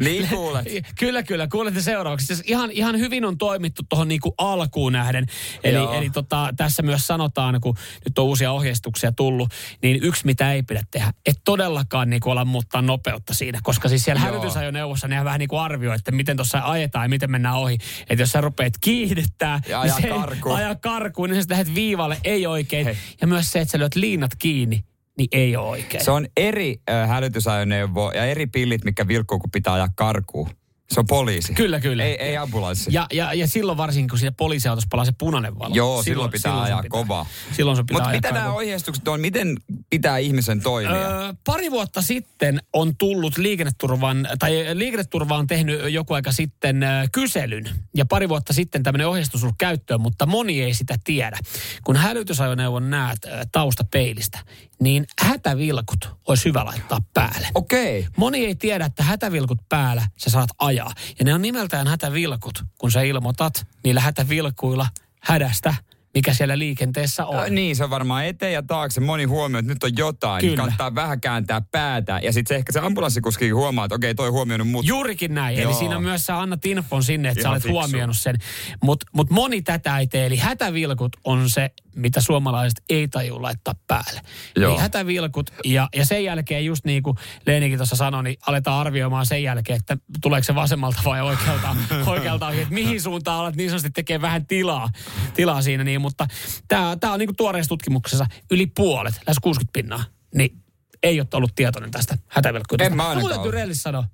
Niin 0.00 0.28
kuulet. 0.28 0.64
Kyllä, 0.98 1.22
kyllä. 1.22 1.48
Kuulette 1.48 1.80
seuraavaksi. 1.82 2.26
Siis 2.26 2.42
ihan, 2.46 2.70
ihan 2.70 2.98
hyvin 2.98 3.24
on 3.24 3.38
toimittu 3.38 3.82
tuohon 3.88 4.08
niinku 4.08 4.34
alkuun 4.38 4.92
nähden. 4.92 5.26
Eli, 5.64 5.74
Joo. 5.74 5.94
eli 5.94 6.10
tota, 6.10 6.48
tässä 6.56 6.82
myös 6.82 7.06
sanotaan, 7.06 7.60
kun 7.60 7.76
nyt 8.04 8.18
on 8.18 8.24
uusia 8.24 8.52
ohjeistuksia 8.52 9.12
tullut, 9.12 9.48
niin 9.82 10.02
yksi 10.02 10.26
mitä 10.26 10.52
ei 10.52 10.62
pidä 10.62 10.82
tehdä. 10.90 11.12
Et 11.26 11.36
todellakaan 11.44 12.10
niinku 12.10 12.30
olla 12.30 12.44
muuttaa 12.44 12.82
nopeutta 12.82 13.34
siinä. 13.34 13.58
Koska 13.62 13.88
siis 13.88 14.04
siellä 14.04 14.20
hälytysajoneuvossa 14.20 15.08
ne 15.08 15.24
vähän 15.24 15.38
niinku 15.38 15.56
arvioi, 15.56 15.94
että 15.94 16.12
miten 16.12 16.36
tuossa 16.36 16.60
ajetaan 16.64 17.04
ja 17.04 17.08
miten 17.08 17.30
mennään 17.30 17.56
ohi. 17.56 17.78
Että 18.10 18.22
jos 18.22 18.30
sä 18.32 18.40
rupeat 18.40 18.72
kiihdyttää 18.80 19.60
Ja 19.68 19.82
niin 19.82 19.94
se- 20.02 20.08
karkuun. 20.08 20.56
ajaa 20.56 20.74
karkuun, 20.74 21.30
niin 21.30 21.42
sä 21.42 21.46
lähdet 21.50 21.74
viivalle, 21.74 22.16
ei 22.24 22.46
oikein. 22.46 22.84
Hei. 22.84 22.96
Ja 23.20 23.26
myös 23.26 23.52
se, 23.52 23.60
että 23.60 23.72
sä 23.72 23.78
lyöt 23.78 23.94
liinat 23.94 24.30
kiinni, 24.38 24.84
niin 25.18 25.28
ei 25.32 25.56
ole 25.56 25.68
oikein. 25.68 26.04
Se 26.04 26.10
on 26.10 26.26
eri 26.36 26.80
äh, 26.90 27.08
hälytysajoneuvo 27.08 28.12
ja 28.14 28.24
eri 28.24 28.46
pillit, 28.46 28.84
mikä 28.84 29.08
vilkkuu, 29.08 29.38
kun 29.38 29.50
pitää 29.50 29.72
ajaa 29.72 29.88
karkuun. 29.94 30.50
Se 30.90 31.00
on 31.00 31.06
poliisi. 31.06 31.54
Kyllä, 31.54 31.80
kyllä. 31.80 32.04
Ei, 32.04 32.14
ei 32.14 32.36
ambulanssi. 32.36 32.90
Ja, 32.92 33.06
ja, 33.12 33.34
ja 33.34 33.46
silloin 33.46 33.78
varsinkin, 33.78 34.08
kun 34.08 34.18
siinä 34.18 34.34
poliisiautossa 34.36 34.88
palaa 34.90 35.04
se 35.04 35.12
punainen 35.18 35.58
valo. 35.58 35.74
Joo, 35.74 36.02
silloin 36.02 36.30
pitää 36.30 36.52
sun 36.52 36.62
ajaa 36.62 36.84
kovaa. 36.88 37.26
Silloin 37.52 37.76
sun 37.76 37.86
pitää 37.86 38.02
Mutta 38.02 38.16
mitä 38.16 38.32
nämä 38.32 38.52
ohjeistukset 38.52 39.08
on? 39.08 39.20
Miten 39.20 39.56
pitää 39.90 40.18
ihmisen 40.18 40.60
toimia? 40.60 40.92
Öö, 40.92 41.34
pari 41.44 41.70
vuotta 41.70 42.02
sitten 42.02 42.62
on 42.72 42.96
tullut 42.96 43.38
liikenneturvan, 43.38 44.28
tai 44.38 44.66
liikenneturva 44.72 45.36
on 45.36 45.46
tehnyt 45.46 45.80
joku 45.92 46.14
aika 46.14 46.32
sitten 46.32 46.86
kyselyn. 47.12 47.70
Ja 47.94 48.06
pari 48.06 48.28
vuotta 48.28 48.52
sitten 48.52 48.82
tämmöinen 48.82 49.08
ohjeistus 49.08 49.42
on 49.42 49.46
ollut 49.46 49.58
käyttöön, 49.58 50.00
mutta 50.00 50.26
moni 50.26 50.62
ei 50.62 50.74
sitä 50.74 50.96
tiedä. 51.04 51.38
Kun 51.84 51.96
hälytysajoneuvon 51.96 52.90
näet 52.90 53.24
ö, 53.24 53.28
taustapeilistä, 53.52 54.38
niin 54.84 55.06
hätävilkut 55.22 56.16
olisi 56.28 56.44
hyvä 56.44 56.64
laittaa 56.64 56.98
päälle. 57.14 57.48
Okei. 57.54 58.06
Moni 58.16 58.46
ei 58.46 58.54
tiedä, 58.54 58.84
että 58.84 59.02
hätävilkut 59.02 59.58
päällä 59.68 60.02
sä 60.16 60.30
saat 60.30 60.50
ajaa. 60.58 60.92
Ja 61.18 61.24
ne 61.24 61.34
on 61.34 61.42
nimeltään 61.42 61.86
hätävilkut, 61.86 62.64
kun 62.78 62.90
sä 62.90 63.02
ilmoitat 63.02 63.66
niillä 63.84 64.00
hätävilkuilla 64.00 64.86
hädästä, 65.20 65.74
mikä 66.14 66.34
siellä 66.34 66.58
liikenteessä 66.58 67.26
on. 67.26 67.38
Äh, 67.38 67.50
niin, 67.50 67.76
se 67.76 67.84
on 67.84 67.90
varmaan 67.90 68.24
eteen 68.26 68.52
ja 68.52 68.62
taakse. 68.62 69.00
Moni 69.00 69.24
huomioi, 69.24 69.58
että 69.58 69.72
nyt 69.72 69.84
on 69.84 69.90
jotain. 69.96 70.40
Kyllä. 70.40 70.50
Niin 70.50 70.56
kannattaa 70.56 70.94
vähän 70.94 71.20
kääntää 71.20 71.60
päätä. 71.72 72.20
Ja 72.22 72.32
sitten 72.32 72.56
ehkä 72.56 72.72
se 72.72 72.80
ambulanssikuskikin 72.80 73.54
huomaa, 73.54 73.84
että 73.84 73.94
okei, 73.94 74.14
toi 74.14 74.28
huomioinut 74.28 74.68
mut. 74.68 74.86
Juurikin 74.86 75.34
näin. 75.34 75.58
Joo. 75.58 75.70
Eli 75.70 75.78
siinä 75.78 76.00
myös 76.00 76.26
sä 76.26 76.40
annat 76.40 76.66
infon 76.66 77.02
sinne, 77.02 77.28
että 77.28 77.42
sä 77.42 77.48
Ihan 77.48 77.52
olet 77.52 77.62
fiksu. 77.62 77.72
huomioinut 77.72 78.16
sen. 78.16 78.36
Mutta 78.82 79.06
mut 79.12 79.30
moni 79.30 79.62
tätä 79.62 79.98
ei 79.98 80.06
tee. 80.06 80.26
Eli 80.26 80.36
hätävilkut 80.36 81.16
on 81.24 81.50
se, 81.50 81.70
mitä 81.96 82.20
suomalaiset 82.20 82.82
ei 82.90 83.08
taju 83.08 83.42
laittaa 83.42 83.74
päälle. 83.86 84.20
Joo. 84.56 84.72
Eli 84.72 84.80
hätävilkut 84.80 85.50
ja, 85.64 85.88
ja 85.96 86.06
sen 86.06 86.24
jälkeen 86.24 86.64
just 86.64 86.84
niin 86.84 87.02
kuin 87.02 87.16
Leenikin 87.46 87.78
tuossa 87.78 87.96
sanoi, 87.96 88.24
niin 88.24 88.36
aletaan 88.46 88.80
arvioimaan 88.80 89.26
sen 89.26 89.42
jälkeen, 89.42 89.76
että 89.76 89.96
tuleeko 90.22 90.44
se 90.44 90.54
vasemmalta 90.54 91.00
vai 91.04 91.20
oikealta, 91.20 91.76
oikealta 92.06 92.50
että 92.50 92.74
mihin 92.74 93.00
suuntaan 93.00 93.40
alat 93.40 93.56
niin 93.56 93.70
sanotusti 93.70 93.90
tekee 93.90 94.20
vähän 94.20 94.46
tilaa, 94.46 94.88
tilaa 95.34 95.62
siinä. 95.62 95.84
Niin, 95.84 96.00
mutta 96.04 96.26
tämä 96.70 97.12
on 97.12 97.18
niin 97.18 97.28
kuin 97.28 97.36
tuoreessa 97.36 97.68
tutkimuksessa 97.68 98.26
yli 98.50 98.66
puolet, 98.66 99.14
lähes 99.26 99.38
60 99.42 99.72
pinnaa, 99.72 100.04
niin 100.34 100.62
ei 101.02 101.20
ole 101.20 101.28
ollut 101.34 101.54
tietoinen 101.54 101.90
tästä 101.90 102.18
hätävilkkuudesta. 102.28 102.90
En 102.90 102.96
mä 102.96 103.08
ainakaan 103.08 103.40
Mun 103.40 103.52
täytyy 103.52 103.74
sanoa, 103.74 104.04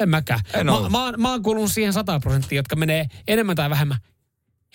en 0.00 0.08
mäkään. 0.08 0.40
En 0.54 0.66
mä, 0.66 0.72
mä, 0.72 1.12
mä 1.16 1.30
oon 1.30 1.42
kuulunut 1.42 1.72
siihen 1.72 1.92
100 1.92 2.20
prosenttia, 2.20 2.58
jotka 2.58 2.76
menee 2.76 3.06
enemmän 3.28 3.56
tai 3.56 3.70
vähemmän 3.70 3.98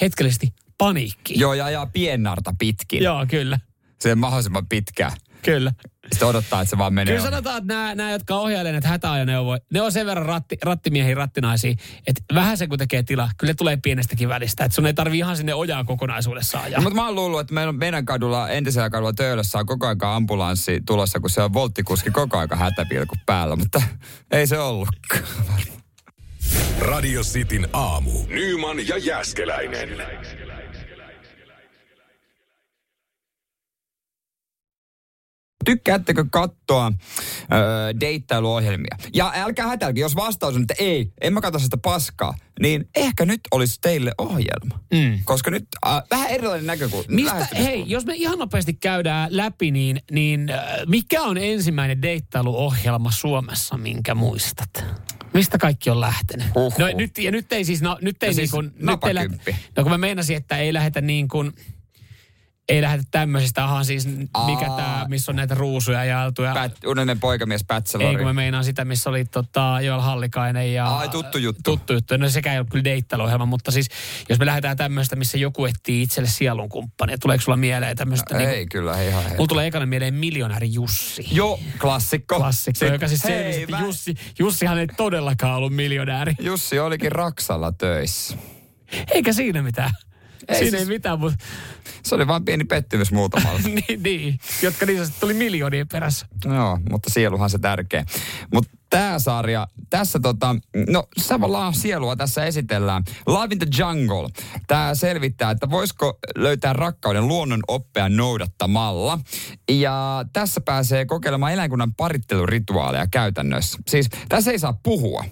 hetkellisesti 0.01 0.53
paniikkiin. 0.77 1.39
Joo, 1.39 1.53
ja 1.53 1.65
ajaa 1.65 1.85
piennarta 1.85 2.53
pitkin. 2.59 3.03
Joo, 3.03 3.25
kyllä. 3.29 3.59
Se 3.99 4.15
mahdollisimman 4.15 4.67
pitkään. 4.67 5.11
Kyllä. 5.41 5.73
Sitten 6.13 6.27
odottaa, 6.27 6.61
että 6.61 6.69
se 6.69 6.77
vaan 6.77 6.93
menee. 6.93 7.15
Kyllä 7.15 7.29
sanotaan, 7.29 7.57
että 7.57 7.73
nämä, 7.73 7.95
nämä 7.95 8.11
jotka 8.11 8.35
ohjailee 8.35 8.71
näitä 8.71 8.87
hätäajoneuvoja, 8.87 9.59
ne 9.73 9.81
on 9.81 9.91
sen 9.91 10.05
verran 10.05 10.25
ratti, 10.25 10.57
rattimiehiä, 10.63 11.15
rattinaisia, 11.15 11.73
että 12.07 12.21
vähän 12.33 12.57
se 12.57 12.67
kun 12.67 12.77
tekee 12.77 13.03
tilaa, 13.03 13.29
kyllä 13.37 13.51
ne 13.51 13.55
tulee 13.55 13.77
pienestäkin 13.83 14.29
välistä. 14.29 14.65
Että 14.65 14.75
sun 14.75 14.85
ei 14.85 14.93
tarvi 14.93 15.17
ihan 15.17 15.37
sinne 15.37 15.53
ojaa 15.53 15.83
kokonaisuudessaan 15.83 16.63
ajaa. 16.63 16.79
No, 16.79 16.83
mutta 16.83 16.95
mä 16.95 17.05
oon 17.05 17.15
luullut, 17.15 17.39
että 17.39 17.53
meidän, 17.53 17.75
meidän 17.75 18.05
kadulla, 18.05 18.49
entisellä 18.49 18.89
kadulla 18.89 19.13
Töölössä 19.13 19.59
on 19.59 19.65
koko 19.65 19.87
aika 19.87 20.15
ambulanssi 20.15 20.81
tulossa, 20.85 21.19
kun 21.19 21.29
se 21.29 21.41
on 21.41 21.53
volttikuski 21.53 22.11
koko 22.11 22.37
aika 22.37 22.55
hätäpilku 22.55 23.15
päällä, 23.25 23.55
mutta 23.55 23.81
ei 24.31 24.47
se 24.47 24.59
ollutkaan. 24.59 25.23
Radio 26.79 27.21
Cityn 27.21 27.67
aamu. 27.73 28.11
Nyman 28.27 28.87
ja 28.87 28.97
Jäskeläinen. 28.97 29.89
Tykkäättekö 35.63 36.25
katsoa 36.31 36.91
öö, 37.53 37.93
deittailuohjelmia? 37.99 38.97
Ja 39.13 39.31
älkää 39.35 39.67
hätälkö, 39.67 39.99
jos 39.99 40.15
vastaus 40.15 40.55
on, 40.55 40.61
että 40.61 40.73
ei, 40.79 41.11
en 41.21 41.33
mä 41.33 41.41
katso 41.41 41.59
sitä 41.59 41.77
paskaa, 41.77 42.33
niin 42.59 42.89
ehkä 42.95 43.25
nyt 43.25 43.41
olisi 43.51 43.77
teille 43.81 44.11
ohjelma. 44.17 44.79
Mm. 44.93 45.19
Koska 45.25 45.51
nyt 45.51 45.67
äh, 45.87 46.03
vähän 46.11 46.29
erilainen 46.29 46.65
näkökulma. 46.65 47.05
Mistä, 47.07 47.47
hei, 47.57 47.83
jos 47.87 48.05
me 48.05 48.13
ihan 48.15 48.39
nopeasti 48.39 48.73
käydään 48.73 49.27
läpi, 49.31 49.71
niin, 49.71 50.01
niin 50.11 50.49
äh, 50.49 50.63
mikä 50.87 51.21
on 51.21 51.37
ensimmäinen 51.37 52.01
deittailuohjelma 52.01 53.11
Suomessa, 53.11 53.77
minkä 53.77 54.15
muistat? 54.15 54.69
Mistä 55.33 55.57
kaikki 55.57 55.89
on 55.89 55.99
lähtenyt? 56.01 56.47
Huhhuh. 56.55 56.79
No 56.79 56.87
nyt, 56.97 57.17
ja 57.17 57.31
nyt 57.31 57.53
ei 57.53 57.65
siis, 57.65 57.81
no, 57.81 57.97
nyt 58.01 58.23
ei 58.23 58.29
No 58.29 58.31
niin 58.31 58.35
siis 58.35 58.51
kuin, 58.51 58.71
nyt 58.79 59.03
ei 59.03 59.15
lä- 59.15 59.27
no 59.77 59.83
kun 59.83 59.91
mä 59.91 59.97
meinasin, 59.97 60.37
että 60.37 60.57
ei 60.57 60.73
lähetä 60.73 61.01
niin 61.01 61.27
kuin, 61.27 61.53
ei 62.69 62.81
lähetä 62.81 63.03
tämmöisistä, 63.11 63.63
ahan 63.63 63.85
siis 63.85 64.07
mikä 64.45 64.65
tämä, 64.65 65.05
missä 65.09 65.31
on 65.31 65.35
näitä 65.35 65.55
ruusuja. 65.55 66.05
Ja, 66.05 66.31
Pät, 66.53 66.85
unelmien 66.85 67.19
poikamies 67.19 67.61
ei 67.61 67.65
Bachelor. 67.67 68.15
kun 68.17 68.25
mä 68.25 68.33
meinaan 68.33 68.63
sitä, 68.63 68.85
missä 68.85 69.09
oli 69.09 69.25
tota, 69.25 69.77
Joel 69.81 69.99
Hallikainen 69.99 70.73
ja... 70.73 70.97
Ai, 70.97 71.09
tuttu 71.09 71.37
juttu. 71.37 71.61
Tuttu 71.63 71.93
juttu. 71.93 72.17
No 72.17 72.29
sekä 72.29 72.53
ei 72.53 72.59
ole 72.59 72.67
kyllä 72.71 72.83
deittailuohjelma, 72.83 73.45
mutta 73.45 73.71
siis 73.71 73.87
jos 74.29 74.39
me 74.39 74.45
lähdetään 74.45 74.77
tämmöistä, 74.77 75.15
missä 75.15 75.37
joku 75.37 75.65
etsii 75.65 76.01
itselle 76.01 76.29
sielun 76.29 76.69
kumppania, 76.69 77.17
tuleeko 77.17 77.41
sulla 77.41 77.57
mieleen 77.57 77.97
tämmöistä? 77.97 78.37
ei 78.37 78.45
niin 78.47 78.69
kyllä, 78.69 78.95
hei 78.95 79.07
ihan. 79.07 79.23
Mulla 79.23 79.47
tulee 79.47 79.67
ekana 79.67 79.85
mieleen 79.85 80.13
miljonääri 80.13 80.73
Jussi. 80.73 81.27
Joo, 81.31 81.59
klassikko. 81.79 82.35
Klassikko, 82.35 82.79
Sit- 82.79 82.93
joka 82.93 83.07
siis 83.07 83.23
hei, 83.23 83.65
mä- 83.65 83.79
Jussi, 83.81 84.13
Jussihan 84.39 84.77
ei 84.77 84.87
todellakaan 84.87 85.55
ollut 85.55 85.73
miljonääri. 85.73 86.33
Jussi 86.39 86.79
olikin 86.79 87.11
Raksalla 87.11 87.71
töissä. 87.71 88.37
Eikä 89.13 89.33
siinä 89.33 89.61
mitään. 89.61 89.91
Ei 90.47 90.55
siinä 90.55 90.77
siis- 90.77 90.89
ei 90.89 90.95
mitään, 90.95 91.19
mutta 91.19 91.37
Se 92.03 92.15
oli 92.15 92.27
vain 92.27 92.45
pieni 92.45 92.63
pettymys 92.63 93.11
muutamalla. 93.11 93.59
niin, 93.87 94.03
niin, 94.03 94.39
jotka 94.61 94.85
niin 94.85 95.03
tuli 95.19 95.33
miljoonien 95.33 95.87
perässä. 95.87 96.25
Joo, 96.45 96.79
mutta 96.89 97.09
sieluhan 97.09 97.49
se 97.49 97.59
tärkeä. 97.59 98.05
Mutta 98.53 98.71
tämä 98.89 99.19
sarja, 99.19 99.67
tässä 99.89 100.19
tota, 100.19 100.55
no 100.89 101.03
tavallaan 101.27 101.73
sielua 101.73 102.15
tässä 102.15 102.45
esitellään. 102.45 103.03
Live 103.27 103.47
in 103.53 103.59
the 103.59 103.67
Jungle. 103.79 104.29
Tämä 104.67 104.95
selvittää, 104.95 105.51
että 105.51 105.69
voisiko 105.69 106.19
löytää 106.35 106.73
rakkauden 106.73 107.27
luonnon 107.27 107.61
oppea 107.67 108.09
noudattamalla. 108.09 109.19
Ja 109.71 110.25
tässä 110.33 110.61
pääsee 110.61 111.05
kokeilemaan 111.05 111.53
eläinkunnan 111.53 111.93
parittelurituaaleja 111.95 113.07
käytännössä. 113.11 113.77
Siis 113.87 114.09
tässä 114.29 114.51
ei 114.51 114.59
saa 114.59 114.79
puhua. 114.83 115.25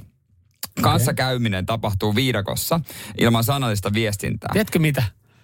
Kanssakäyminen 0.82 1.66
tapahtuu 1.66 2.16
viidakossa 2.16 2.80
ilman 3.18 3.44
sanallista 3.44 3.94
viestintää. 3.94 4.50
Tiedätkö 4.54 4.80
mitä? 4.80 5.04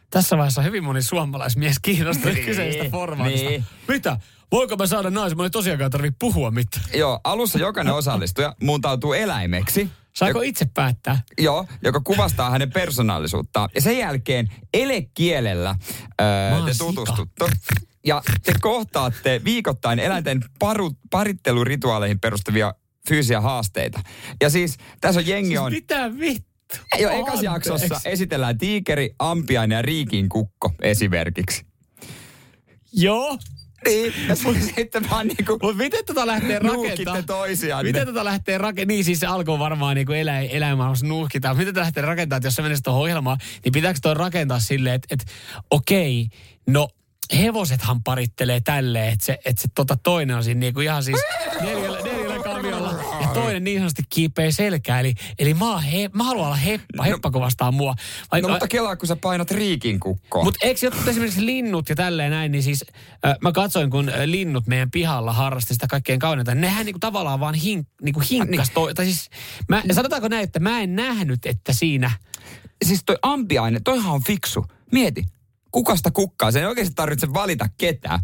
Tässä 0.09 0.37
vaiheessa 0.37 0.61
hyvin 0.61 0.83
moni 0.83 1.01
suomalaismies 1.01 1.79
kiinnostunut 1.81 2.33
Niin, 2.35 2.45
kyseistä 2.45 2.89
formaatista. 2.91 3.49
niin. 3.49 3.63
Mitä? 3.87 4.17
Voiko 4.51 4.75
mä 4.75 4.87
saada 4.87 5.09
naisen? 5.09 5.37
Mä 5.37 5.43
ei 5.43 5.49
tosiaankaan 5.49 5.91
tarvitse 5.91 6.15
puhua 6.19 6.51
mitään. 6.51 6.85
Joo, 6.93 7.19
alussa 7.23 7.59
jokainen 7.59 7.93
osallistuja 7.93 8.55
muuntautuu 8.63 9.13
eläimeksi. 9.13 9.89
Saako 10.15 10.41
itse 10.41 10.65
päättää? 10.73 11.21
Joo, 11.37 11.67
joka 11.83 11.99
kuvastaa 12.03 12.49
hänen 12.49 12.71
persoonallisuuttaan. 12.71 13.69
Ja 13.75 13.81
sen 13.81 13.97
jälkeen 13.97 14.47
elekielellä 14.73 15.75
öö, 16.21 16.65
te 16.65 16.71
tutustutte. 16.77 17.45
Ja 18.05 18.21
te 18.43 18.53
kohtaatte 18.61 19.41
viikoittain 19.43 19.99
eläinten 19.99 20.43
paru, 20.59 20.91
parittelurituaaleihin 21.09 22.19
perustuvia 22.19 22.73
fyysisiä 23.09 23.41
haasteita. 23.41 23.99
Ja 24.41 24.49
siis 24.49 24.77
tässä 25.01 25.19
on 25.19 25.27
jengi 25.27 25.47
Siis 25.47 25.59
on... 25.59 25.71
mitä 25.71 26.11
vittu? 26.19 26.47
Jo 26.99 27.09
ekas 27.09 27.43
jaksossa 27.43 27.99
esitellään 28.05 28.57
tiikeri, 28.57 29.09
ampiainen 29.19 29.75
ja 29.75 29.81
riikin 29.81 30.29
kukko 30.29 30.71
esimerkiksi. 30.81 31.65
Joo. 32.93 33.37
Niin, 33.85 34.13
ja 34.27 34.35
sitten 34.75 35.09
vaan 35.09 35.27
niinku 35.27 35.51
Mutta 35.51 35.77
miten 35.77 36.05
tota 36.05 36.27
lähtee 36.27 36.59
rakentamaan? 36.59 37.25
toisiaan. 37.25 37.85
Miten 37.85 38.07
tota 38.07 38.25
lähtee 38.25 38.57
rakentamaan? 38.57 38.87
Niin 38.87 39.03
siis 39.03 39.19
se 39.19 39.27
alkoi 39.27 39.59
varmaan 39.59 39.95
niin 39.95 40.07
kuin 40.07 40.19
elä, 40.19 40.39
eläinmaailmassa 40.39 41.05
nuuhkitaan. 41.05 41.57
Miten 41.57 41.73
tätä 41.73 41.83
lähtee 41.83 42.03
rakentamaan, 42.03 42.37
että 42.37 42.47
jos 42.47 42.55
se 42.55 42.61
menee 42.61 42.77
tuohon 42.83 43.01
ohjelmaan, 43.01 43.37
niin 43.63 43.71
pitääkö 43.71 43.99
toi 44.01 44.13
rakentaa 44.13 44.59
silleen, 44.59 44.95
että, 44.95 45.07
että 45.11 45.25
okei, 45.71 46.27
no 46.67 46.89
hevosethan 47.37 48.03
parittelee 48.03 48.59
tälleen, 48.59 49.13
että 49.13 49.25
se, 49.25 49.39
että 49.45 49.61
se 49.61 49.67
tota 49.75 49.97
toinen 50.03 50.35
on 50.35 50.43
siinä 50.43 50.59
niinku 50.59 50.79
ihan 50.79 51.03
siis 51.03 51.19
neljällä, 51.61 51.99
toinen 53.41 53.63
niin 53.63 53.77
sanotusti 53.79 54.03
kiipeä 54.09 54.51
selkää. 54.51 54.99
Eli, 54.99 55.13
eli 55.39 55.53
mä, 55.53 55.79
he, 55.79 56.09
mä 56.13 56.23
haluan 56.23 56.45
olla 56.45 56.55
heppa, 56.55 57.03
heppako 57.03 57.39
vastaan 57.39 57.73
mua. 57.73 57.95
Vai, 58.31 58.41
No 58.41 58.49
mutta 58.49 58.67
kelaa, 58.67 58.95
kun 58.95 59.07
sä 59.07 59.15
painat 59.15 59.51
riikin 59.51 59.99
kukkoon. 59.99 60.45
mutta 60.45 60.67
eikö 60.67 60.85
jotkut 60.85 61.07
esimerkiksi 61.07 61.45
linnut 61.45 61.89
ja 61.89 61.95
tälleen 61.95 62.31
näin, 62.31 62.51
niin 62.51 62.63
siis 62.63 62.85
äh, 63.25 63.35
mä 63.41 63.51
katsoin, 63.51 63.89
kun 63.89 64.11
linnut 64.25 64.67
meidän 64.67 64.91
pihalla 64.91 65.33
harrasti 65.33 65.73
sitä 65.73 65.87
kaikkein 65.87 66.19
kauneinta. 66.19 66.55
Nehän 66.55 66.85
niinku 66.85 66.99
tavallaan 66.99 67.39
vaan 67.39 67.55
hin, 67.55 67.87
niinku 68.01 68.21
hinkkas. 68.31 68.71
Niin. 68.75 68.95
Tai 68.95 69.05
siis, 69.05 69.29
mä, 69.69 69.83
sanotaanko 69.91 70.27
näin, 70.27 70.43
että 70.43 70.59
mä 70.59 70.79
en 70.81 70.95
nähnyt, 70.95 71.45
että 71.45 71.73
siinä... 71.73 72.11
Siis 72.85 73.03
toi 73.05 73.17
ampiaine, 73.21 73.79
toihan 73.83 74.13
on 74.13 74.23
fiksu. 74.27 74.65
Mieti, 74.91 75.25
kukasta 75.71 76.11
kukkaa. 76.11 76.51
Se 76.51 76.59
ei 76.59 76.65
oikeasti 76.65 76.93
tarvitse 76.95 77.33
valita 77.33 77.69
ketään. 77.77 78.19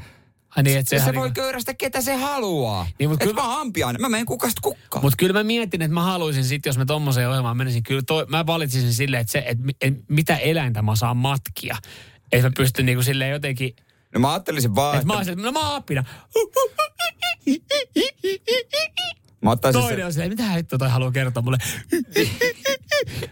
Ai 0.58 0.64
niin, 0.64 0.80
että 0.80 0.90
Se, 0.90 1.00
se 1.00 1.06
voi 1.06 1.28
niinku- 1.28 1.42
köyrästä 1.42 1.74
ketä 1.74 2.02
se 2.02 2.16
haluaa. 2.16 2.88
Niin, 3.00 3.10
mut 3.10 3.22
Et 3.22 3.28
kyllä- 3.28 3.42
mä 3.42 3.48
oon 3.52 3.62
ampiaine, 3.62 4.00
mä 4.00 4.10
menen 4.10 4.26
kukasta 4.26 4.62
kukkaan. 4.62 5.06
Mutta 5.06 5.18
kyllä 5.18 5.34
mä 5.34 5.44
mietin, 5.44 5.82
että 5.82 5.94
mä 5.94 6.04
haluaisin 6.04 6.44
sitten, 6.46 6.70
jos 6.70 6.78
mä 6.78 6.86
tommoseen 6.86 7.30
ohjelmaan 7.30 7.58
menisin, 7.58 7.84
kyllä 7.84 8.02
toi, 8.08 8.26
mä 8.30 8.46
valitsisin 8.46 8.94
silleen, 8.94 9.22
että, 9.22 9.32
se, 9.32 9.44
että 9.48 9.64
mi- 9.64 9.76
et, 9.82 9.94
mitä 10.10 10.38
eläintä 10.38 10.82
mä 10.82 10.96
saan 10.96 11.18
matkia. 11.18 11.78
Että 12.32 12.48
mä 12.50 12.54
pystyn 12.58 12.86
niinku 12.86 13.04
silleen 13.04 13.32
jotenkin, 13.32 13.76
No 14.14 14.20
mä 14.20 14.32
ajattelisin 14.32 14.76
vaan, 14.76 14.96
että 14.96 15.02
että 15.02 15.14
mä 15.14 15.24
silleen, 15.24 15.46
no 15.46 15.52
mä 15.52 15.68
oon 15.68 15.76
apina. 15.76 16.04
mä 19.42 19.52
ottaisin 19.52 19.82
Toinen 19.82 20.00
se, 20.00 20.06
on 20.06 20.14
silleen, 20.14 20.30
mitä 20.32 20.44
hittoa 20.50 20.80
toi 20.80 20.90
haluaa 20.90 21.12
kertoa 21.12 21.44
mulle. 21.44 21.58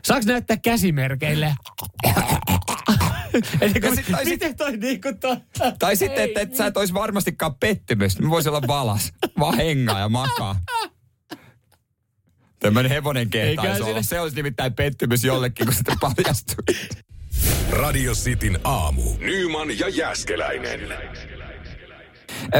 Saaks 0.04 0.26
näyttää 0.26 0.58
käsimerkeille? 0.58 1.56
Eli 3.62 3.74
kun, 3.74 3.96
sit- 3.96 4.06
tai 4.12 4.24
sit- 4.24 4.34
miten 4.34 4.56
toi 4.58 4.78
niinku 4.78 5.10
toi... 5.20 5.38
Tai 5.80 5.96
sitten, 5.96 6.24
että 6.24 6.42
et 6.42 6.56
sä 6.56 6.66
et 6.66 6.78
olisi 6.78 6.94
varmastikaan 6.94 7.56
pettymys. 7.56 8.20
Mä 8.20 8.30
voisin 8.30 8.50
olla 8.50 8.68
valas. 8.68 9.14
Vaan 9.40 9.58
hengaa 9.58 10.00
ja 10.00 10.10
makaa. 10.10 10.56
Tämmöinen 12.60 12.92
hevonen 12.92 13.30
kehtaisi 13.30 13.84
olla. 13.84 14.02
Se 14.02 14.20
olisi 14.20 14.36
nimittäin 14.36 14.74
pettymys 14.74 15.24
jollekin, 15.24 15.66
kun 15.66 15.76
sitten 15.76 15.98
paljastuu. 16.00 16.64
Radio 17.70 18.14
Cityn 18.14 18.60
aamu. 18.64 19.04
Nyman 19.20 19.80
ja 19.80 19.90
Jäskeläinen. 19.90 20.80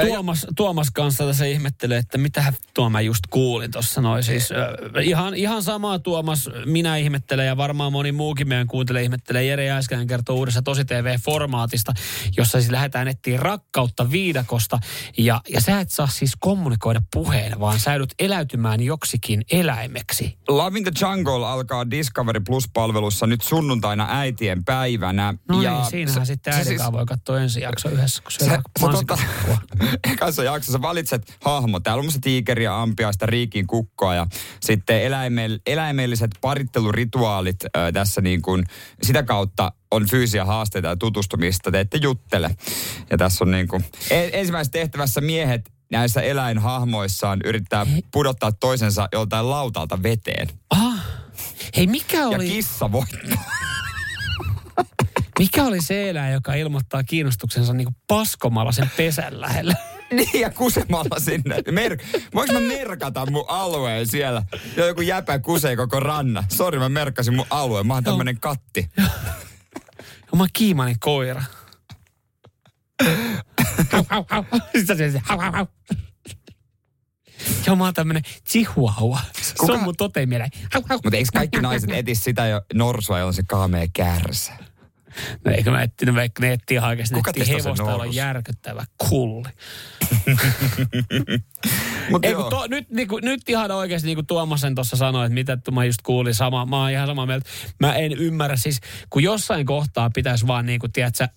Tuomas, 0.08 0.48
Tuomas 0.56 0.92
kanssa 0.92 1.26
tässä 1.26 1.46
ihmettelee, 1.46 1.98
että 1.98 2.18
mitä 2.18 2.54
tuo 2.74 2.90
mä 2.90 3.02
just 3.02 3.20
kuulin 3.30 3.72
tuossa 3.72 4.02
noin. 4.02 4.24
Siis, 4.24 4.52
äh, 4.52 4.58
ihan, 5.04 5.34
ihan 5.36 5.64
samaa 5.64 6.00
Tuomas 6.00 6.50
minä 6.66 6.98
ihmettelen 6.98 7.48
ja 7.48 7.58
varmaan 7.58 7.92
moni 7.92 8.12
muukin 8.12 8.48
meidän 8.48 8.68
kuuntelee 8.68 9.04
ihmettelee. 9.04 9.44
Jere 9.44 9.66
Jääskäinen 9.66 10.08
kertoo 10.08 10.36
uudessa 10.36 10.62
Tosi 10.62 10.86
TV-formaatista, 10.86 11.94
jossa 12.38 12.60
siis 12.60 12.72
lähdetään 12.72 13.08
etsiä 13.08 13.38
rakkautta 13.38 14.12
viidakosta. 14.12 14.80
Ja, 15.18 15.42
ja 15.50 15.62
sä 15.62 15.80
et 15.80 15.90
saa 15.92 16.08
siis 16.08 16.32
kommunikoida 16.40 17.02
puheen, 17.14 17.60
vaan 17.60 17.80
sä 17.80 17.92
joudut 17.92 18.14
eläytymään 18.20 18.82
joksikin 18.82 19.42
eläimeksi. 19.52 20.38
Love 20.48 20.78
in 20.78 20.84
the 20.84 20.92
Jungle 21.02 21.48
alkaa 21.48 21.92
Discovery 21.92 22.40
Plus-palvelussa 22.40 23.28
nyt 23.28 23.42
sunnuntaina 23.42 24.08
äitien 24.10 24.66
päivänä. 24.66 25.34
No 25.50 25.62
ja 25.62 25.74
niin, 25.74 25.86
siinähän 25.90 26.26
se- 26.26 26.34
sitten 26.34 26.54
se 26.54 26.60
äidin 26.60 26.80
siis- 26.80 26.92
voi 26.92 27.06
katsoa 27.06 27.40
ensi 27.40 27.62
jakso 27.62 27.90
yhdessä, 27.90 28.22
kun 28.24 28.32
sä 28.32 28.40
tota, 28.40 28.62
mansikkakkua. 28.82 29.58
ekassa 30.14 30.44
jaksossa 30.44 30.82
valitset 30.82 31.38
hahmo. 31.46 31.80
Täällä 31.80 32.00
on 32.00 32.06
musta 32.06 32.20
tiikeriä, 32.24 32.82
ampiaista, 32.82 33.26
riikin 33.26 33.68
kukkoa 33.68 34.16
ja 34.16 34.28
sitten 34.62 35.02
eläimell, 35.02 35.58
eläimelliset 35.66 36.32
parittelurituaalit 36.42 37.64
ö, 37.64 37.92
tässä 37.94 38.22
niin 38.22 38.42
kuin, 38.42 38.64
sitä 39.04 39.24
kautta 39.24 39.72
on 39.92 40.08
fyysisiä 40.10 40.46
haasteita 40.46 40.88
ja 40.88 40.96
tutustumista, 40.96 41.72
te 41.72 41.80
ette 41.80 41.98
juttele. 42.02 42.56
Ja 43.10 43.18
tässä 43.18 43.44
on 43.44 43.52
niin 43.52 43.68
kuin, 43.68 43.86
e- 44.10 44.30
ensimmäisessä 44.34 44.72
tehtävässä 44.72 45.22
miehet 45.22 45.72
näissä 45.92 46.22
eläinhahmoissaan 46.22 47.40
yrittää 47.46 47.86
pudottaa 48.14 48.52
toisensa 48.52 49.08
joltain 49.14 49.50
lautalta 49.50 50.04
veteen. 50.04 50.48
Ah, 50.70 51.06
hei 51.78 51.88
mikä 51.88 52.18
Ja 52.18 52.28
oli... 52.28 52.50
kissa 52.50 52.92
voittaa. 52.92 53.41
Mikä 55.42 55.64
oli 55.64 55.82
se 55.82 56.10
eläin, 56.10 56.34
joka 56.34 56.54
ilmoittaa 56.54 57.04
kiinnostuksensa 57.04 57.74
niin 57.74 57.96
paskomalla 58.08 58.72
sen 58.72 58.92
pesän 58.98 59.42
lähellä? 59.42 59.76
Niin, 60.12 60.42
ja 60.42 60.50
kusemalla 60.50 61.20
sinne. 61.20 61.56
Mer- 61.72 61.98
Voinko 62.34 62.54
mä 62.54 62.60
merkata 62.60 63.32
mun 63.32 63.46
alueen 63.48 64.08
siellä? 64.08 64.44
Ja 64.78 64.86
joku 64.86 65.02
jäpä 65.02 65.40
kusee 65.40 65.76
koko 65.76 66.00
ranna. 66.00 66.44
Sori, 66.50 66.80
mä 66.80 66.90
merkkasin 66.90 67.36
mun 67.36 67.46
alueen. 67.50 67.88
Mä 67.88 67.94
oon 67.94 68.04
tämmönen 68.04 68.40
katti. 68.40 68.90
Oma 70.32 70.48
kiimani 70.54 70.96
koira. 71.00 71.44
Hau, 73.92 74.06
hau, 74.10 74.26
hau. 74.30 74.44
Sitten 74.78 75.12
se, 75.12 75.22
hau, 75.24 75.40
hau, 75.40 75.52
hau. 75.52 75.66
Joo, 77.68 77.76
mä 77.76 77.84
oon 77.84 77.94
tämmönen 77.94 78.22
chihuahua. 78.50 79.20
Se 79.42 79.54
Kuka- 79.60 79.74
on 79.74 79.84
mun 79.84 79.96
totemieläin. 79.98 80.52
Mutta 81.04 81.18
eikö 81.18 81.30
kaikki 81.34 81.62
naiset 81.62 81.90
etis 81.92 82.24
sitä 82.24 82.48
jo 82.48 82.62
norsua, 82.74 83.18
jolla 83.20 83.28
on 83.28 83.34
se 83.34 83.44
kaamea 83.48 83.88
kärsä? 83.94 84.54
No 85.46 85.52
eikö 85.52 85.72
mä 85.72 85.82
etsinyt, 85.82 86.16
vaikka 86.16 86.42
ne 86.42 86.54
etsii 86.54 86.80
oikeasti. 86.80 87.16
Ne 87.16 87.22
Kuka 87.22 87.46
sen 87.46 87.48
hevosta, 87.48 87.96
on 87.96 88.16
järkyttävä 88.16 88.86
kulli. 88.98 89.50
Mut 92.12 92.26
Ei, 92.26 92.34
to, 92.34 92.68
nyt, 92.70 92.90
niinku, 92.90 93.20
nyt 93.20 93.50
ihan 93.50 93.72
oikeasti, 93.72 94.08
niin 94.08 94.18
kuin 94.18 94.28
Tuomasen 94.28 94.76
tuossa 94.76 94.98
sanoi, 94.98 95.26
että 95.26 95.34
mitä 95.34 95.58
mä 95.72 95.86
just 95.86 96.02
kuulin, 96.04 96.34
sama, 96.36 96.66
mä 96.66 96.82
oon 96.82 96.92
ihan 96.92 97.08
samaa 97.08 97.26
mieltä. 97.26 97.50
Mä 97.80 97.96
en 97.96 98.12
ymmärrä, 98.12 98.58
siis 98.58 98.80
kun 99.10 99.24
jossain 99.24 99.66
kohtaa 99.66 100.10
pitäisi 100.10 100.48
vaan 100.48 100.66
niin 100.66 100.80
kuin, 100.80 100.92
tiedätkö, 100.92 101.28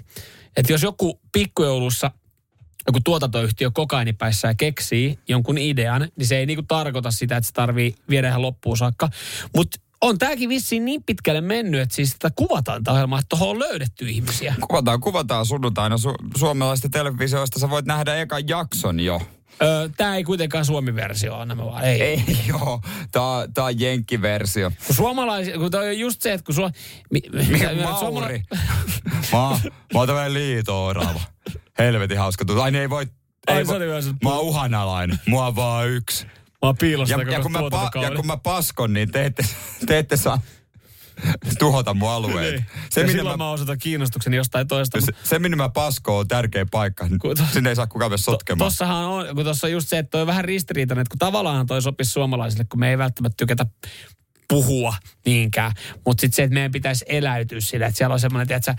että 0.56 0.72
jos 0.72 0.82
joku 0.82 1.20
pikkujoulussa 1.32 2.10
joku 2.86 3.00
tuotantoyhtiö 3.04 3.70
kokainipäissä 3.70 4.48
ja 4.48 4.54
keksii 4.54 5.18
jonkun 5.28 5.58
idean, 5.58 6.08
niin 6.16 6.26
se 6.26 6.36
ei 6.36 6.46
niinku 6.46 6.64
tarkoita 6.68 7.10
sitä, 7.10 7.36
että 7.36 7.48
se 7.48 7.52
tarvii 7.52 7.94
viedä 8.10 8.28
ihan 8.28 8.42
loppuun 8.42 8.76
saakka. 8.76 9.08
Mutta 9.56 9.80
on 10.02 10.18
tämäkin 10.18 10.48
vissiin 10.48 10.84
niin 10.84 11.02
pitkälle 11.02 11.40
mennyt, 11.40 11.80
että 11.80 11.94
siis 11.96 12.10
sitä 12.10 12.30
kuvataan 12.36 12.84
tämä 12.84 12.92
ohjelma, 12.92 13.18
että 13.18 13.28
tuohon 13.28 13.48
on 13.48 13.58
löydetty 13.58 14.08
ihmisiä. 14.08 14.54
Kuvataan, 14.68 15.00
kuvataan 15.00 15.46
sunnuntaina 15.46 15.96
su- 15.96 16.38
suomalaisista 16.38 16.88
televisioista. 16.88 17.58
Sä 17.58 17.70
voit 17.70 17.86
nähdä 17.86 18.16
ekan 18.16 18.48
jakson 18.48 19.00
jo. 19.00 19.20
Öö, 19.62 19.88
tämä 19.96 20.16
ei 20.16 20.24
kuitenkaan 20.24 20.64
Suomi-versio 20.64 21.36
ole 21.36 21.46
nämä 21.46 21.64
vaan. 21.64 21.84
Ei. 21.84 22.02
Ei 22.02 22.24
joo, 22.48 22.80
tää, 23.12 23.22
tää 23.54 23.64
on 23.64 23.80
jenkkiversio. 23.80 24.72
Kun 24.86 24.96
suomalaisia, 24.96 25.58
kun 25.58 25.70
toi 25.70 25.88
on 25.88 25.98
just 25.98 26.22
se, 26.22 26.32
että 26.32 26.44
kun 26.44 26.54
suo... 26.54 26.70
Mi, 27.10 27.20
mitä- 27.32 27.70
Mauri? 28.12 28.42
mä, 29.32 29.48
oon- 29.48 29.60
mä 29.64 29.98
oon 30.00 30.06
tämmönen 30.06 30.34
liito-orava. 30.34 31.20
Helvetin 31.78 32.18
hauska. 32.18 32.44
Ai 32.62 32.70
ne 32.70 32.80
ei 32.80 32.90
voi... 32.90 33.06
Ai, 33.46 33.58
ei 33.58 33.66
se 33.66 33.72
oli 33.72 33.86
myös- 33.86 34.10
mä 34.22 34.30
oon 34.30 34.40
uhanalainen. 34.40 35.18
Mua 35.26 35.46
on 35.46 35.56
vaan 35.56 35.88
yksi. 35.88 36.26
Mä 36.66 36.74
piilossa 36.78 37.14
Ja, 37.22 37.32
ja, 37.32 37.40
kun 37.40 37.52
mä 37.52 37.60
pa, 37.70 37.90
ja 38.02 38.10
kun 38.10 38.26
mä 38.26 38.36
paskon, 38.36 38.92
niin 38.92 39.10
te 39.12 39.24
ette, 39.24 39.42
te 39.86 39.98
ette 39.98 40.16
saa 40.16 40.40
tuhota 41.58 41.94
mun 41.94 42.10
alueet. 42.10 42.54
Niin. 42.54 42.66
Se, 42.90 43.00
ja 43.00 43.06
silloin 43.06 43.38
mä, 43.38 43.44
mä 43.44 43.50
osoitan 43.50 43.78
kiinnostukseni 43.78 44.36
jostain 44.36 44.68
toista. 44.68 45.00
se, 45.00 45.12
se, 45.24 45.38
minne 45.38 45.56
mä 45.56 45.68
paskoon, 45.68 46.20
on 46.20 46.28
tärkeä 46.28 46.66
paikka. 46.70 47.08
Kun 47.20 47.36
to- 47.36 47.42
Sinne 47.52 47.70
ei 47.70 47.76
saa 47.76 47.86
kukaan 47.86 48.10
mennä 48.10 48.22
sotkemaan. 48.22 48.58
Tossahan 48.70 49.04
on, 49.04 49.26
kun 49.34 49.44
tuossa 49.44 49.66
on 49.66 49.72
just 49.72 49.88
se, 49.88 49.98
että 49.98 50.10
toi 50.10 50.20
on 50.20 50.26
vähän 50.26 50.44
ristiriitainen, 50.44 51.02
että 51.02 51.10
kun 51.10 51.18
tavallaan 51.18 51.66
toi 51.66 51.82
sopisi 51.82 52.10
suomalaisille, 52.10 52.64
kun 52.64 52.80
me 52.80 52.90
ei 52.90 52.98
välttämättä 52.98 53.34
tykätä 53.36 53.66
puhua 54.48 54.94
niinkään. 55.26 55.72
Mutta 56.06 56.20
sitten 56.20 56.36
se, 56.36 56.42
että 56.42 56.54
meidän 56.54 56.72
pitäisi 56.72 57.04
eläytyä 57.08 57.60
sille, 57.60 57.86
että 57.86 57.98
siellä 57.98 58.12
on 58.12 58.20
semmoinen, 58.20 58.48
tiedätkö, 58.48 58.74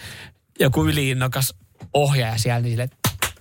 joku 0.60 0.86
yliinnokas 0.86 1.54
ohjaaja 1.94 2.38
siellä, 2.38 2.62
niin 2.62 2.72
sille, 2.72 2.90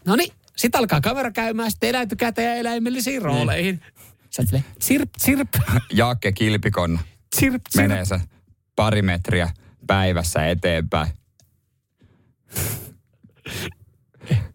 no 0.04 0.16
niin, 0.16 0.32
sitten 0.56 0.78
alkaa 0.78 1.00
kamera 1.00 1.30
käymään, 1.30 1.70
sitten 1.70 1.88
eläytykää 1.90 2.32
teidän 2.32 2.56
eläimellisiin 2.56 3.22
rooleihin. 3.22 3.80
Sä 4.36 4.42
oot 4.42 4.48
silleen, 4.48 4.64
sirp, 4.80 5.10
sirp, 5.18 5.48
Jaakke 5.92 6.32
Kilpikonna 6.32 7.00
sirp, 7.36 7.62
sirp. 7.70 7.88
menee 7.88 8.04
se 8.04 8.20
pari 8.76 9.02
metriä 9.02 9.50
päivässä 9.86 10.46
eteenpäin. 10.46 11.12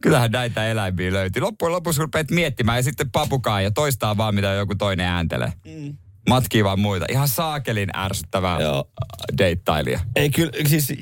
Kyllähän 0.01 0.31
näitä 0.31 0.67
eläimiä 0.67 1.13
löytyy. 1.13 1.41
Loppujen 1.41 1.71
lopuksi 1.71 2.01
rupeat 2.01 2.31
miettimään 2.31 2.77
ja 2.77 2.83
sitten 2.83 3.11
papukaa 3.11 3.61
ja 3.61 3.71
toistaa 3.71 4.17
vaan, 4.17 4.35
mitä 4.35 4.47
joku 4.47 4.75
toinen 4.75 5.05
ääntelee. 5.05 5.53
Mm. 5.65 5.97
Matkii 6.27 6.63
vaan 6.63 6.79
muita. 6.79 7.05
Ihan 7.09 7.27
saakelin 7.27 7.89
ärsyttävää 7.97 8.59
Joo. 8.61 8.89
deittailija. 9.37 9.99
Ei 10.15 10.29
kyllä, 10.29 10.51
siis 10.67 10.93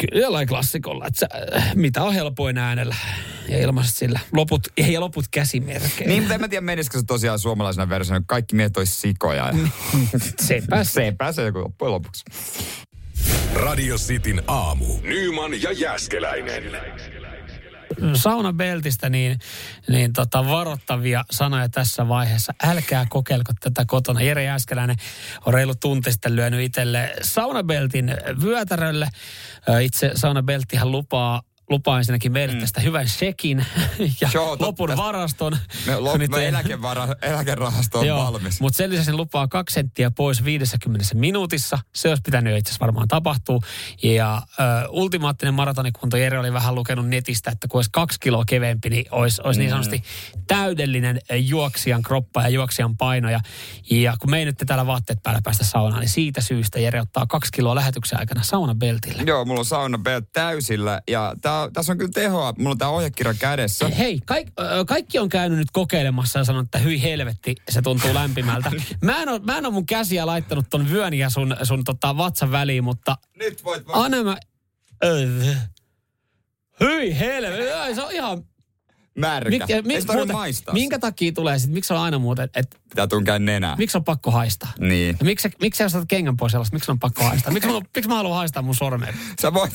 kyllä 0.00 0.20
jollain 0.22 0.48
klassikolla, 0.48 1.06
että 1.06 1.20
sä, 1.20 1.28
äh, 1.56 1.74
mitä 1.74 2.02
on 2.02 2.14
helpoin 2.14 2.58
äänellä 2.58 2.96
ja 3.48 3.58
ilmaiset 3.58 3.96
sillä. 3.96 4.20
Loput, 4.32 4.68
ja 4.76 5.00
loput 5.00 5.24
käsimerkeillä. 5.30 6.06
Niin, 6.06 6.22
mutta 6.22 6.34
en 6.34 6.40
mä 6.40 6.48
tiedä, 6.48 6.60
menisikö 6.60 6.98
se 6.98 7.04
tosiaan 7.04 7.38
suomalaisena 7.38 7.88
versiona. 7.88 8.24
Kaikki 8.26 8.56
miehet 8.56 8.76
olisi 8.76 8.92
sikoja. 8.92 9.46
Ja 9.46 9.54
Sepä 10.40 10.84
se. 10.84 10.90
se 10.92 11.14
pääsee 11.18 11.46
joku 11.46 11.58
loppujen 11.58 11.92
lopuksi. 11.92 12.24
Radio 13.54 13.96
Cityn 13.96 14.42
aamu. 14.46 14.86
Nyman 15.02 15.62
ja 15.62 15.72
Jäskeläinen. 15.72 16.62
Saunabeltistä, 18.14 19.08
niin, 19.08 19.38
niin 19.88 20.12
tota 20.12 20.48
varoittavia 20.48 21.24
sanoja 21.30 21.68
tässä 21.68 22.08
vaiheessa. 22.08 22.54
Älkää 22.62 23.06
kokeilko 23.08 23.52
tätä 23.60 23.84
kotona. 23.86 24.20
Jere 24.20 24.44
Jääskeläinen 24.44 24.96
on 25.46 25.54
reilu 25.54 25.74
tunti 25.74 26.12
sitten 26.12 26.36
lyönyt 26.36 26.60
itselle 26.60 27.14
saunabeltin 27.22 28.16
vyötärölle. 28.42 29.08
Itse 29.82 30.10
saunabelttihän 30.14 30.92
lupaa 30.92 31.42
lupaa 31.70 31.98
ensinnäkin 31.98 32.32
meille 32.32 32.54
mm. 32.54 32.60
tästä 32.60 32.80
hyvän 32.80 33.08
shekin 33.08 33.58
ja 34.20 34.28
Joo, 34.34 34.46
totta. 34.46 34.64
lopun 34.66 34.96
varaston. 34.96 35.56
Me, 35.86 35.96
lop, 36.00 36.20
me 36.28 36.48
eläkevara, 36.48 37.08
eläkerahasto 37.22 37.98
on 37.98 38.06
Joo, 38.06 38.24
valmis. 38.24 38.60
Mutta 38.60 38.76
sen 38.76 38.90
lisäksi 38.90 39.12
lupaa 39.12 39.48
kaksi 39.48 39.74
senttiä 39.74 40.10
pois 40.10 40.44
50 40.44 41.06
minuutissa. 41.14 41.78
Se 41.94 42.08
olisi 42.08 42.22
pitänyt 42.22 42.56
itse 42.56 42.70
asiassa 42.70 42.80
varmaan 42.80 43.08
tapahtua. 43.08 43.60
Ja 44.02 44.42
ö, 44.60 44.88
ultimaattinen 44.88 45.54
maratonikunto 45.54 46.16
Jere 46.16 46.38
oli 46.38 46.52
vähän 46.52 46.74
lukenut 46.74 47.08
netistä, 47.08 47.50
että 47.50 47.68
kun 47.68 47.78
olisi 47.78 47.90
kaksi 47.92 48.20
kiloa 48.20 48.44
keveempi, 48.46 48.90
niin 48.90 49.04
olisi, 49.10 49.40
olisi 49.44 49.60
niin 49.60 49.70
sanotusti 49.70 50.02
täydellinen 50.46 51.20
juoksijan 51.30 52.02
kroppa 52.02 52.42
ja 52.42 52.48
juoksijan 52.48 52.96
paino. 52.96 53.30
Ja, 53.30 53.40
ja 53.90 54.16
kun 54.20 54.30
me 54.30 54.38
ei 54.38 54.44
nyt 54.44 54.62
täällä 54.66 54.86
vaatteet 54.86 55.18
päällä 55.22 55.40
päästä 55.44 55.64
saunaan, 55.64 56.00
niin 56.00 56.08
siitä 56.08 56.40
syystä 56.40 56.80
Jere 56.80 57.00
ottaa 57.00 57.26
kaksi 57.26 57.52
kiloa 57.52 57.74
lähetyksen 57.74 58.18
aikana 58.18 58.42
saunabeltille. 58.42 59.22
Joo, 59.26 59.44
mulla 59.44 59.60
on 59.60 59.64
sauna 59.64 59.98
belt 59.98 60.32
täysillä 60.32 61.00
ja 61.10 61.34
tää, 61.42 61.57
tässä 61.72 61.92
on 61.92 61.98
kyllä 61.98 62.10
tehoa. 62.14 62.54
Mulla 62.58 62.70
on 62.70 62.78
tää 62.78 62.88
ohjekirja 62.88 63.34
kädessä. 63.34 63.88
Hei, 63.88 64.20
kaik, 64.24 64.48
ö, 64.60 64.84
kaikki 64.86 65.18
on 65.18 65.28
käynyt 65.28 65.58
nyt 65.58 65.70
kokeilemassa 65.72 66.38
ja 66.38 66.44
sanonut, 66.44 66.66
että 66.66 66.78
hyi 66.78 67.02
helvetti, 67.02 67.54
se 67.68 67.82
tuntuu 67.82 68.14
lämpimältä. 68.14 68.70
Mä 69.04 69.22
en 69.22 69.28
ole, 69.28 69.40
mä 69.44 69.58
en 69.58 69.66
ole 69.66 69.74
mun 69.74 69.86
käsiä 69.86 70.26
laittanut 70.26 70.66
ton 70.70 70.90
vyön 70.90 71.14
ja 71.14 71.30
sun, 71.30 71.56
sun 71.62 71.84
tota 71.84 72.16
vatsan 72.16 72.50
väliin, 72.52 72.84
mutta 72.84 73.16
Nyt 73.38 73.64
voit 73.64 73.86
vaan 73.86 74.04
anna 74.04 74.22
mä... 74.22 74.36
Hyi 76.80 77.18
helvetti, 77.18 77.94
se 77.94 78.02
on 78.02 78.12
ihan... 78.12 78.42
märkä. 79.18 79.50
Mik, 79.50 79.70
Ei 79.70 79.82
mik, 79.82 80.00
sitä 80.00 80.12
muuten, 80.12 80.36
maistaa. 80.36 80.74
minkä 80.74 80.98
takia 80.98 81.32
tulee 81.32 81.58
sit, 81.58 81.70
miksi 81.70 81.92
on 81.92 82.00
aina 82.00 82.18
muuten, 82.18 82.48
että 82.56 82.76
Pitää 82.88 83.06
tunkea 83.06 83.38
nenää. 83.38 83.76
miksi 83.76 83.98
on 83.98 84.04
pakko 84.04 84.30
haistaa? 84.30 84.72
Niin. 84.78 85.16
Ja 85.20 85.24
miksi, 85.24 85.50
miksi 85.60 85.78
sä 85.78 85.84
ostat 85.84 86.04
kengän 86.08 86.36
pois 86.36 86.50
sellaista, 86.52 86.74
miksi 86.76 86.90
on 86.90 86.98
pakko 86.98 87.22
haistaa? 87.24 87.52
Miksi 87.52 87.68
miksi 87.96 88.08
mä 88.08 88.14
haluan 88.14 88.36
haistaa 88.36 88.62
mun 88.62 88.74
sormeen? 88.74 89.14
Sä 89.42 89.54
voit, 89.54 89.72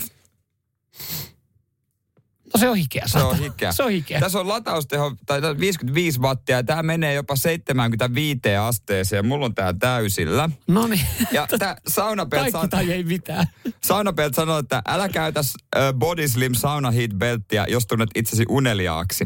No 2.53 2.59
se 2.59 2.69
on 2.69 2.77
hikeä. 2.77 3.03
se 3.07 3.19
on 3.19 3.37
hikeä. 3.39 3.71
Se 3.71 3.83
on 3.83 3.91
hikeä. 3.91 4.19
Tässä 4.19 4.39
on 4.39 4.47
latausteho, 4.47 5.15
tai 5.25 5.41
tää 5.41 5.49
on 5.49 5.59
55 5.59 6.19
wattia, 6.19 6.55
ja 6.57 6.63
tää 6.63 6.83
menee 6.83 7.13
jopa 7.13 7.35
75 7.35 8.39
asteeseen. 8.59 9.25
Mulla 9.25 9.45
on 9.45 9.55
tää 9.55 9.73
täysillä. 9.79 10.49
No 10.67 10.87
niin. 10.87 11.01
Ja 11.31 11.47
tää 11.59 11.75
saunapelt, 11.87 12.51
Kaikki 12.51 12.67
tai 12.69 12.91
ei 12.91 13.03
mitään. 13.03 13.47
saunapelt 13.83 14.33
sanoo, 14.35 14.57
että 14.57 14.81
älä 14.87 15.09
käytä 15.09 15.39
äh, 15.39 15.93
Body 15.93 16.27
Slim 16.27 16.53
Sauna 16.53 16.91
Heat 16.91 17.11
belttiä, 17.11 17.65
jos 17.69 17.87
tunnet 17.87 18.09
itsesi 18.15 18.45
uneliaaksi. 18.49 19.25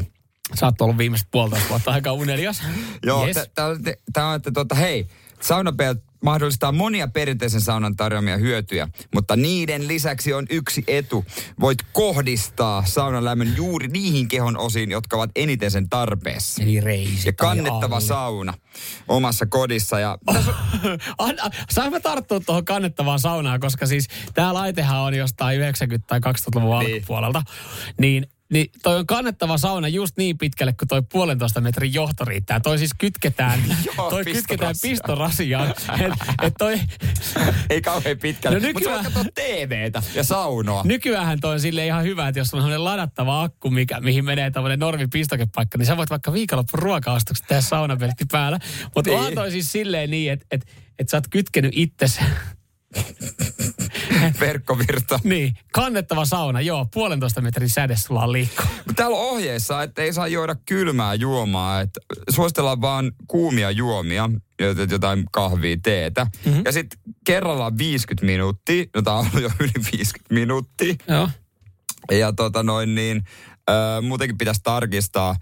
Sä 0.59 0.65
oot 0.65 0.81
ollut 0.81 0.97
viimeiset 0.97 1.27
puolitoista 1.31 1.69
vuotta 1.69 1.91
aika 1.91 2.11
unelias. 2.13 2.61
Joo, 3.05 3.25
Yes. 3.27 3.37
tämä 4.13 4.27
on, 4.29 4.35
että 4.35 4.51
tota, 4.51 4.75
hei, 4.75 5.07
saunapelt 5.41 6.03
mahdollistaa 6.23 6.71
monia 6.71 7.07
perinteisen 7.07 7.61
saunan 7.61 7.95
tarjoamia 7.95 8.37
hyötyjä, 8.37 8.87
mutta 9.13 9.35
niiden 9.35 9.87
lisäksi 9.87 10.33
on 10.33 10.45
yksi 10.49 10.83
etu. 10.87 11.25
Voit 11.59 11.77
kohdistaa 11.93 12.85
saunan 12.85 13.25
lämmön 13.25 13.53
juuri 13.55 13.87
niihin 13.87 14.27
kehon 14.27 14.57
osiin, 14.57 14.91
jotka 14.91 15.17
ovat 15.17 15.29
eniten 15.35 15.71
sen 15.71 15.89
tarpeessa. 15.89 16.63
Eli 16.63 16.79
reisi 16.81 17.27
Ja 17.29 17.33
kannettava 17.33 17.95
alle. 17.95 18.01
sauna 18.07 18.53
omassa 19.07 19.45
kodissa. 19.45 19.99
Ja 19.99 20.17
Anna, 21.17 21.43
saanko 21.69 21.91
mä 21.91 21.99
tarttua 21.99 22.39
tuohon 22.39 22.65
kannettavaan 22.65 23.19
saunaan, 23.19 23.59
koska 23.59 23.85
siis 23.85 24.07
tämä 24.33 24.53
laitehan 24.53 24.99
on 24.99 25.13
jostain 25.13 25.59
90- 25.61 25.63
tai 26.07 26.19
2000-luvun 26.19 26.79
Niin. 26.79 26.93
alkupuolelta. 26.93 27.43
Niin, 27.99 28.27
niin 28.53 28.71
toi 28.83 28.95
on 28.99 29.07
kannettava 29.07 29.57
sauna 29.57 29.87
just 29.87 30.17
niin 30.17 30.37
pitkälle, 30.37 30.73
kuin 30.73 30.87
toi 30.87 31.01
puolentoista 31.11 31.61
metrin 31.61 31.93
johto 31.93 32.25
riittää. 32.25 32.59
Toi 32.59 32.77
siis 32.77 32.91
kytketään, 32.97 33.59
Joo, 33.97 34.09
toi 34.09 34.23
kytketään 34.25 34.75
pistorasiaan. 34.81 35.69
Et, 35.99 36.13
et 36.43 36.53
toi, 36.57 36.79
ei 37.69 37.81
kauhean 37.81 38.17
pitkälle. 38.17 38.59
No 38.59 38.67
Mutta 38.67 38.79
nykyään- 38.79 39.03
katsoa 39.03 39.23
TVtä 39.35 40.03
ja 40.15 40.23
saunoa. 40.23 40.81
nykyään 40.85 41.39
toi 41.39 41.53
on 41.53 41.59
sille 41.59 41.85
ihan 41.85 42.03
hyvä, 42.03 42.27
että 42.27 42.39
jos 42.39 42.53
on 42.53 42.57
sellainen 42.61 42.83
ladattava 42.83 43.43
akku, 43.43 43.69
mikä, 43.69 43.99
mihin 43.99 44.25
menee 44.25 44.51
tämmöinen 44.51 44.79
normi 44.79 45.07
pistokepaikka, 45.07 45.77
niin 45.77 45.85
sä 45.85 45.97
voit 45.97 46.09
vaikka 46.09 46.33
viikonloppu 46.33 46.77
ruoka-ostokset 46.77 47.47
tehdä 47.47 47.61
saunapeltti 47.61 48.25
päällä. 48.31 48.59
Mutta 48.95 49.09
Niin. 49.09 49.19
onhan 49.19 49.33
toi 49.33 49.51
siis 49.51 49.71
silleen 49.71 50.09
niin, 50.11 50.31
että 50.31 50.45
et, 50.51 50.67
et 50.99 51.09
sä 51.09 51.17
oot 51.17 51.27
kytkenyt 51.29 51.71
itsesi 51.75 52.21
Verkkovirta. 54.39 55.19
Niin, 55.23 55.53
kannettava 55.73 56.25
sauna, 56.25 56.61
joo, 56.61 56.87
puolentoista 56.93 57.41
metrin 57.41 57.69
säde 57.69 57.95
sulla 57.95 58.23
on 58.23 58.31
liikkuu. 58.31 58.65
Täällä 58.95 59.17
on 59.17 59.23
ohjeissa, 59.23 59.83
että 59.83 60.01
ei 60.01 60.13
saa 60.13 60.27
juoda 60.27 60.55
kylmää 60.65 61.13
juomaa. 61.13 61.81
Että 61.81 61.99
suositellaan 62.29 62.81
vaan 62.81 63.11
kuumia 63.27 63.71
juomia, 63.71 64.29
jot- 64.61 64.91
jotain 64.91 65.23
kahvia, 65.31 65.77
teetä. 65.83 66.27
Mm-hmm. 66.45 66.61
Ja 66.65 66.71
sitten 66.71 66.99
kerrallaan 67.25 67.77
50 67.77 68.25
minuuttia, 68.25 68.85
no 68.95 69.01
tää 69.01 69.13
on 69.13 69.27
jo 69.33 69.49
yli 69.59 69.71
50 69.91 70.33
minuuttia. 70.33 70.95
Joo. 71.07 71.29
Ja 72.11 72.33
tota 72.33 72.63
noin 72.63 72.95
niin, 72.95 73.23
äh, 73.69 74.01
muutenkin 74.01 74.37
pitäisi 74.37 74.61
tarkistaa, 74.63 75.35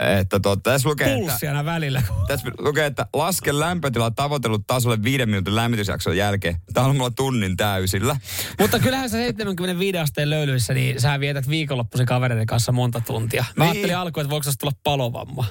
että 0.00 0.40
tota, 0.40 0.70
tässä 0.70 0.88
lukee, 0.88 1.06
että, 1.06 1.18
Pulssi 1.20 1.48
aina 1.48 1.64
välillä. 1.64 2.02
tässä 2.28 2.50
lukee, 2.58 2.86
että 2.86 3.06
laske 3.12 3.58
lämpötila 3.58 4.10
tavoitellut 4.10 4.66
tasolle 4.66 5.02
viiden 5.02 5.28
minuutin 5.28 5.56
lämmitysjakson 5.56 6.16
jälkeen. 6.16 6.56
Tää 6.74 6.84
on 6.84 6.96
mulla 6.96 7.10
tunnin 7.10 7.56
täysillä. 7.56 8.16
Mutta 8.60 8.78
kyllähän 8.78 9.10
sä 9.10 9.16
75 9.16 9.98
asteen 9.98 10.30
löylyissä, 10.30 10.74
niin 10.74 11.00
sä 11.00 11.20
vietät 11.20 11.48
viikonloppuisen 11.48 12.06
kavereiden 12.06 12.46
kanssa 12.46 12.72
monta 12.72 13.00
tuntia. 13.06 13.44
Mä 13.56 13.64
Niin. 13.64 13.70
ajattelin 13.72 13.96
alkuun, 13.96 14.22
että 14.24 14.30
voiko 14.30 14.44
se 14.44 14.58
tulla 14.58 14.72
palovamma. 14.84 15.44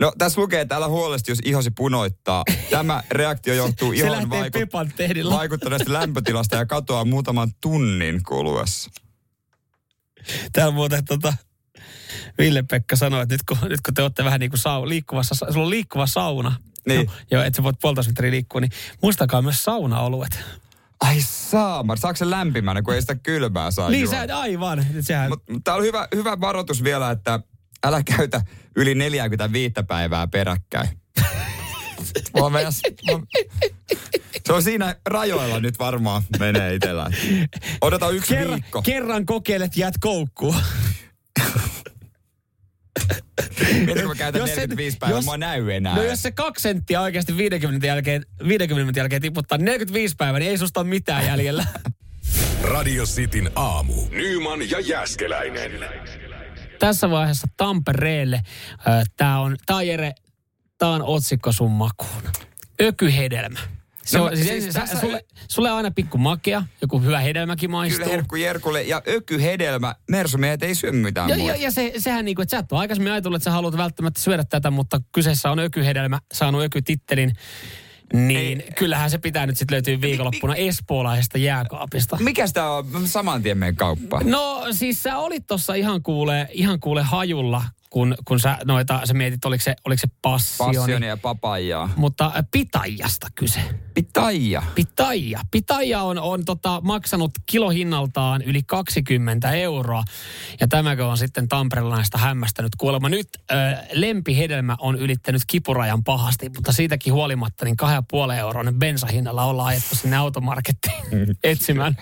No 0.00 0.12
tässä 0.18 0.40
lukee, 0.40 0.60
että 0.60 0.76
älä 0.76 0.88
huolesti, 0.88 1.30
jos 1.32 1.38
ihosi 1.44 1.70
punoittaa. 1.70 2.42
Tämä 2.70 3.02
reaktio 3.10 3.54
johtuu 3.54 3.92
Se 3.96 3.96
ihon 4.06 4.30
vaikut- 4.30 5.30
vaikuttaneesta 5.30 5.92
lämpötilasta 5.92 6.56
ja 6.56 6.66
katoaa 6.66 7.04
muutaman 7.04 7.50
tunnin 7.60 8.22
kuluessa. 8.22 8.90
Täällä 10.52 10.74
muuten 10.74 11.04
tota, 11.04 11.34
Ville-Pekka 12.38 12.96
sanoi, 12.96 13.22
että 13.22 13.34
nyt 13.34 13.42
kun, 13.42 13.68
nyt 13.68 13.80
kun 13.80 13.94
te 13.94 14.02
olette 14.02 14.24
vähän 14.24 14.40
niin 14.40 14.50
kuin 14.50 14.60
sau, 14.60 14.88
liikkuvassa, 14.88 15.34
sa- 15.34 15.52
sulla 15.52 15.64
on 15.64 15.70
liikkuva 15.70 16.06
sauna. 16.06 16.56
Niin. 16.86 17.06
No, 17.06 17.12
joo, 17.30 17.42
että 17.42 17.56
sä 17.56 17.62
voit 17.62 17.76
puolitoista 17.82 18.10
metriä 18.10 18.30
liikkua, 18.30 18.60
niin 18.60 18.70
muistakaa 19.02 19.42
myös 19.42 19.62
saunaoluet. 19.62 20.38
Ai 21.00 21.16
saamar, 21.22 21.98
saako 21.98 22.16
se 22.16 22.30
lämpimänä, 22.30 22.82
kun 22.82 22.94
ei 22.94 23.00
sitä 23.00 23.14
kylmää 23.14 23.70
saa 23.70 23.90
Niin 23.90 24.02
juoda? 24.04 24.26
sä, 24.26 24.38
aivan. 24.38 24.86
Sehän, 25.00 25.30
mut 25.30 25.42
tää 25.64 25.74
on 25.74 25.82
hyvä, 25.82 26.08
hyvä 26.14 26.40
varoitus 26.40 26.84
vielä, 26.84 27.10
että 27.10 27.40
älä 27.86 28.02
käytä 28.02 28.40
yli 28.76 28.94
45 28.94 29.74
päivää 29.88 30.26
peräkkäin. 30.26 30.88
Mä 32.40 32.50
mä- 32.50 32.58
Se 34.46 34.52
on 34.52 34.62
siinä 34.62 34.96
rajoilla 35.06 35.60
nyt 35.60 35.78
varmaan 35.78 36.22
menee 36.38 36.74
itsellä. 36.74 37.10
Odotan 37.80 38.14
yksi 38.14 38.34
kerran, 38.34 38.54
viikko. 38.60 38.82
kerran 38.82 39.26
kokeilet, 39.26 39.76
jäät 39.76 39.94
koukkuun. 40.00 40.56
Mietin, 43.86 43.94
kun 43.94 44.06
mä 44.06 44.14
käytän 44.14 44.38
Jos 44.40 44.50
se- 44.50 44.54
45 44.56 44.96
päivää, 44.98 45.18
jos- 45.18 45.24
mä 45.24 45.36
näy 45.36 45.70
enää. 45.70 45.96
No 45.96 46.02
jos 46.02 46.22
se 46.22 46.30
kaksi 46.32 46.62
senttiä 46.62 47.00
oikeasti 47.00 47.36
50 47.36 47.68
minuutin 47.68 47.88
jälkeen, 47.88 48.26
50 48.48 48.74
minuutin 48.74 49.00
jälkeen 49.00 49.22
tiputtaa 49.22 49.58
45 49.58 50.14
päivää, 50.18 50.38
niin 50.38 50.50
ei 50.50 50.58
susta 50.58 50.80
ole 50.80 50.88
mitään 50.88 51.26
jäljellä. 51.26 51.66
Radio 52.62 53.04
Cityn 53.04 53.50
aamu. 53.56 53.94
Nyman 54.10 54.70
ja 54.70 54.80
Jäskeläinen. 54.80 55.72
Tässä 56.78 57.10
vaiheessa 57.10 57.48
Tampereelle. 57.56 58.42
Tämä 59.16 59.40
on, 59.40 59.56
tää 59.66 59.76
on 59.76 59.86
Jere, 59.86 60.12
tää 60.78 60.88
on 60.88 61.02
otsikko 61.02 61.52
sun 61.52 61.70
makuun. 61.70 62.22
Ökyhedelmä. 62.82 63.58
Se 64.04 64.18
No, 64.18 64.24
on, 64.24 64.36
siis, 64.36 64.48
siis 64.48 64.62
siis 64.62 64.74
tässä- 64.74 65.00
sulle, 65.00 65.24
sulle 65.50 65.70
on 65.70 65.76
aina 65.76 65.90
pikku 65.90 66.18
makea, 66.18 66.62
joku 66.82 67.00
hyvä 67.00 67.20
hedelmäkin 67.20 67.70
maistuu. 67.70 67.98
Kyllä 67.98 68.10
herkku 68.16 68.36
Jerkulle 68.36 68.82
ja 68.82 69.02
ökyhedelmä. 69.08 69.94
Mersumiehet 70.10 70.62
ei 70.62 70.74
syö 70.74 70.92
mitään 70.92 71.28
Ja, 71.28 71.36
ja, 71.36 71.56
ja 71.56 71.70
se, 71.70 71.92
sehän 71.98 72.24
niin 72.24 72.34
kuin, 72.34 72.42
että 72.42 72.56
sä 72.56 72.58
et 72.60 72.72
ole 72.72 72.80
aikaisemmin 72.80 73.12
ajatellut, 73.12 73.36
että 73.36 73.44
sä 73.44 73.50
haluat 73.50 73.76
välttämättä 73.76 74.20
syödä 74.20 74.44
tätä, 74.44 74.70
mutta 74.70 75.00
kyseessä 75.12 75.50
on 75.50 75.58
ökyhedelmä, 75.58 76.18
saanut 76.32 76.62
ökytittelin. 76.62 77.32
Niin 78.14 78.60
ei, 78.60 78.68
kyllähän 78.76 79.10
se 79.10 79.18
pitää 79.18 79.46
nyt 79.46 79.56
sitten 79.58 79.74
löytyä 79.74 80.00
viikonloppuna 80.00 80.54
espoolaisesta 80.54 81.38
jääkaapista. 81.38 82.16
Mikä 82.20 82.46
sitä 82.46 82.70
on? 82.70 82.86
Saman 83.08 83.42
tien 83.42 83.58
menen 83.58 83.76
kauppaan. 83.76 84.30
No 84.30 84.66
siis 84.72 85.02
sä 85.02 85.18
olit 85.18 85.46
tuossa 85.46 85.74
ihan 85.74 86.02
kuule, 86.02 86.48
ihan 86.52 86.80
kuule 86.80 87.02
hajulla, 87.02 87.62
kun, 87.94 88.14
kun 88.24 88.40
sä 88.40 88.58
noita, 88.64 89.00
sä 89.04 89.14
mietit, 89.14 89.44
oliko 89.44 89.62
se, 89.62 89.74
oliko 89.84 90.00
se 90.00 90.08
passioni. 90.22 90.76
Passionia 90.76 91.08
ja 91.08 91.16
papajaa. 91.16 91.90
Mutta 91.96 92.26
äh, 92.26 92.44
pitajasta 92.50 93.26
kyse. 93.34 93.60
Pitaija. 93.94 94.62
Pitaija. 94.74 95.40
Pitaija 95.50 96.02
on, 96.02 96.18
on 96.18 96.44
tota, 96.44 96.80
maksanut 96.84 97.30
kilohinnaltaan 97.46 98.42
yli 98.42 98.62
20 98.66 99.50
euroa. 99.52 100.04
Ja 100.60 100.68
tämäkö 100.68 101.06
on 101.06 101.18
sitten 101.18 101.48
Tamperelaista 101.48 102.18
hämmästänyt 102.18 102.72
kuulemma. 102.78 103.08
Nyt 103.08 103.28
ö, 103.50 103.54
lempihedelmä 103.92 104.76
on 104.80 104.96
ylittänyt 104.98 105.42
kipurajan 105.46 106.04
pahasti, 106.04 106.48
mutta 106.48 106.72
siitäkin 106.72 107.12
huolimatta 107.12 107.64
niin 107.64 107.76
2,5 108.28 108.32
euron 108.34 108.74
bensahinnalla 108.78 109.44
ollaan 109.44 109.68
ajettu 109.68 109.94
sinne 109.94 110.16
automarkettiin 110.16 111.04
etsimään. 111.44 111.96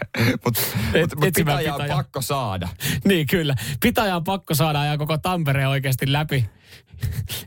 Mutta 0.45 0.61
Et- 0.95 1.01
mut, 1.01 1.15
mut 1.15 1.25
etsimään 1.25 1.59
pitaja 1.59 1.75
on 1.75 1.97
pakko 1.97 2.23
saada. 2.23 2.69
niin 3.05 3.27
kyllä. 3.27 3.55
Pitaja 3.81 4.17
on 4.17 4.25
pakko 4.25 4.55
saada 4.55 4.85
ja 4.85 4.99
koko 4.99 5.19
Tampere 5.19 5.67
oikeasti 5.83 6.13
läpi 6.13 6.47